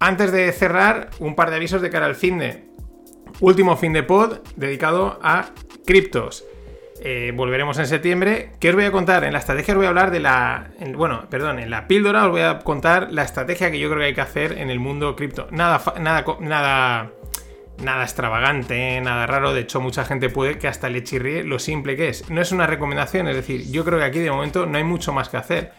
antes 0.00 0.32
de 0.32 0.50
cerrar, 0.52 1.10
un 1.20 1.36
par 1.36 1.50
de 1.50 1.56
avisos 1.56 1.82
de 1.82 1.90
cara 1.90 2.06
al 2.06 2.16
fin 2.16 2.38
de. 2.38 2.64
Último 3.38 3.76
fin 3.76 3.92
de 3.92 4.02
pod 4.02 4.38
dedicado 4.56 5.20
a 5.22 5.50
criptos. 5.86 6.44
Eh, 7.02 7.32
volveremos 7.34 7.78
en 7.78 7.86
septiembre. 7.86 8.52
¿Qué 8.60 8.70
os 8.70 8.74
voy 8.74 8.84
a 8.84 8.92
contar? 8.92 9.24
En 9.24 9.32
la 9.32 9.38
estrategia 9.38 9.72
os 9.72 9.76
voy 9.76 9.86
a 9.86 9.90
hablar 9.90 10.10
de 10.10 10.20
la. 10.20 10.70
bueno, 10.94 11.26
perdón, 11.30 11.58
en 11.58 11.70
la 11.70 11.86
píldora 11.86 12.24
os 12.24 12.30
voy 12.30 12.42
a 12.42 12.58
contar 12.58 13.12
la 13.12 13.22
estrategia 13.22 13.70
que 13.70 13.78
yo 13.78 13.88
creo 13.88 14.00
que 14.00 14.06
hay 14.06 14.14
que 14.14 14.20
hacer 14.20 14.58
en 14.58 14.68
el 14.68 14.80
mundo 14.80 15.14
cripto. 15.16 15.46
Nada, 15.50 15.80
nada, 15.98 16.24
nada 16.40 17.12
nada 17.82 18.02
extravagante, 18.02 19.00
nada 19.00 19.26
raro. 19.26 19.52
De 19.52 19.60
hecho, 19.60 19.80
mucha 19.80 20.04
gente 20.04 20.28
puede 20.28 20.58
que 20.58 20.68
hasta 20.68 20.88
le 20.88 21.02
chirríe 21.02 21.44
lo 21.44 21.58
simple 21.58 21.96
que 21.96 22.08
es. 22.08 22.28
No 22.30 22.40
es 22.40 22.52
una 22.52 22.66
recomendación, 22.66 23.28
es 23.28 23.36
decir, 23.36 23.70
yo 23.70 23.84
creo 23.84 23.98
que 23.98 24.04
aquí 24.04 24.18
de 24.18 24.30
momento 24.30 24.66
no 24.66 24.78
hay 24.78 24.84
mucho 24.84 25.12
más 25.12 25.28
que 25.28 25.36
hacer. 25.36 25.72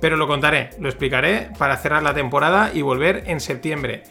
Pero 0.00 0.16
lo 0.16 0.26
contaré, 0.26 0.70
lo 0.78 0.88
explicaré 0.88 1.50
para 1.58 1.76
cerrar 1.76 2.02
la 2.02 2.14
temporada 2.14 2.70
y 2.72 2.82
volver 2.82 3.24
en 3.26 3.40
septiembre. 3.40 4.02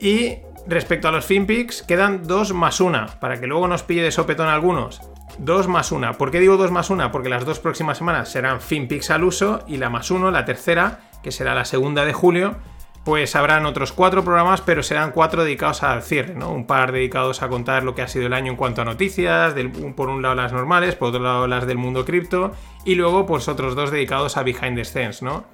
Y 0.00 0.38
respecto 0.66 1.08
a 1.08 1.12
los 1.12 1.24
FinPix, 1.24 1.82
quedan 1.82 2.26
dos 2.26 2.52
más 2.52 2.80
una, 2.80 3.06
para 3.20 3.38
que 3.38 3.46
luego 3.46 3.68
nos 3.68 3.82
pille 3.82 4.02
de 4.02 4.10
sopetón 4.10 4.48
algunos. 4.48 5.00
Dos 5.38 5.68
más 5.68 5.92
una. 5.92 6.12
¿Por 6.14 6.30
qué 6.30 6.40
digo 6.40 6.56
dos 6.56 6.70
más 6.70 6.90
una? 6.90 7.10
Porque 7.10 7.28
las 7.28 7.44
dos 7.44 7.58
próximas 7.58 7.98
semanas 7.98 8.30
serán 8.30 8.60
FinPix 8.60 9.10
al 9.10 9.24
uso 9.24 9.64
y 9.66 9.76
la 9.76 9.90
más 9.90 10.10
uno, 10.10 10.30
la 10.30 10.44
tercera, 10.44 11.00
que 11.22 11.32
será 11.32 11.54
la 11.54 11.64
segunda 11.64 12.04
de 12.04 12.12
julio, 12.12 12.56
pues 13.04 13.34
habrán 13.34 13.66
otros 13.66 13.92
cuatro 13.92 14.22
programas, 14.22 14.60
pero 14.60 14.82
serán 14.82 15.10
cuatro 15.10 15.44
dedicados 15.44 15.82
al 15.82 16.02
cierre, 16.02 16.34
¿no? 16.34 16.50
Un 16.50 16.66
par 16.66 16.92
dedicados 16.92 17.42
a 17.42 17.48
contar 17.48 17.82
lo 17.82 17.94
que 17.94 18.02
ha 18.02 18.08
sido 18.08 18.26
el 18.26 18.32
año 18.32 18.52
en 18.52 18.56
cuanto 18.56 18.82
a 18.82 18.84
noticias, 18.84 19.54
por 19.96 20.08
un 20.08 20.22
lado 20.22 20.34
las 20.34 20.52
normales, 20.52 20.94
por 20.94 21.08
otro 21.08 21.20
lado 21.20 21.46
las 21.46 21.66
del 21.66 21.78
mundo 21.78 22.04
cripto, 22.04 22.52
y 22.84 22.94
luego 22.94 23.26
pues 23.26 23.48
otros 23.48 23.74
dos 23.74 23.90
dedicados 23.90 24.36
a 24.36 24.42
behind 24.42 24.76
the 24.76 24.84
scenes, 24.84 25.22
¿no? 25.22 25.44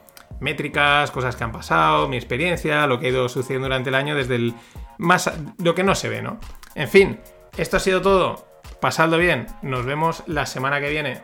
Métricas, 0.41 1.11
cosas 1.11 1.37
que 1.37 1.45
han 1.45 1.53
pasado, 1.53 2.07
mi 2.09 2.17
experiencia, 2.17 2.87
lo 2.87 3.01
que 3.01 3.07
ha 3.07 3.11
ido 3.11 3.29
sucediendo 3.29 3.67
durante 3.67 3.89
el 3.89 3.95
año 3.95 4.15
desde 4.15 4.37
el 4.37 4.55
más 4.99 5.33
lo 5.59 5.75
que 5.75 5.85
no 5.85 5.95
se 5.95 6.09
ve, 6.09 6.23
¿no? 6.23 6.39
En 6.75 6.89
fin, 6.89 7.19
esto 7.57 7.79
ha 7.79 7.81
sido 7.81 8.03
todo. 8.03 8.47
Pasadlo 8.81 9.19
bien. 9.19 9.47
Nos 9.63 9.85
vemos 9.85 10.23
la 10.27 10.47
semana 10.47 10.81
que 10.81 10.91
viene. 10.91 11.23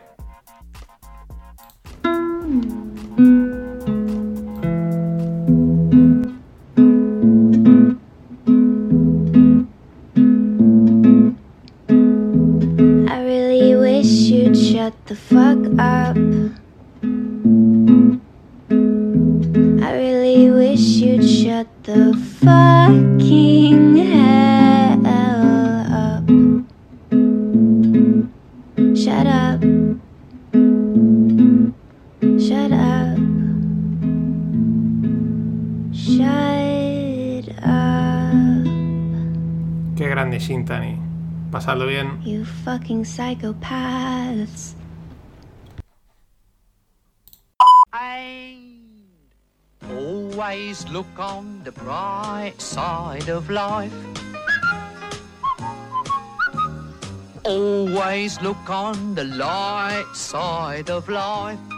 Shut 14.85 15.05
the 15.07 15.15
fuck 15.15 15.57
up. 15.79 16.15
I 19.83 19.89
really 19.97 20.51
wish 20.51 20.85
you'd 21.01 21.27
shut 21.27 21.67
the 21.81 22.13
fucking 22.41 23.95
hell 23.97 25.07
up. 25.07 26.27
Shut 28.95 29.25
up. 29.25 29.61
Shut 32.37 32.71
up. 32.71 33.17
Shut 35.95 37.49
up. 37.63 38.65
Qué 39.95 40.05
grande 40.09 40.39
Shintani. 40.39 40.94
Pasadlo 41.55 41.87
bien. 41.87 42.21
You 42.25 42.43
fucking 42.43 43.05
psychopaths. 43.05 44.73
Always 49.89 50.85
look 50.89 51.07
on 51.17 51.63
the 51.63 51.71
bright 51.71 52.55
side 52.59 53.29
of 53.29 53.49
life. 53.49 53.93
Always 57.45 58.41
look 58.41 58.69
on 58.69 59.15
the 59.15 59.23
light 59.23 60.11
side 60.13 60.89
of 60.89 61.07
life. 61.07 61.74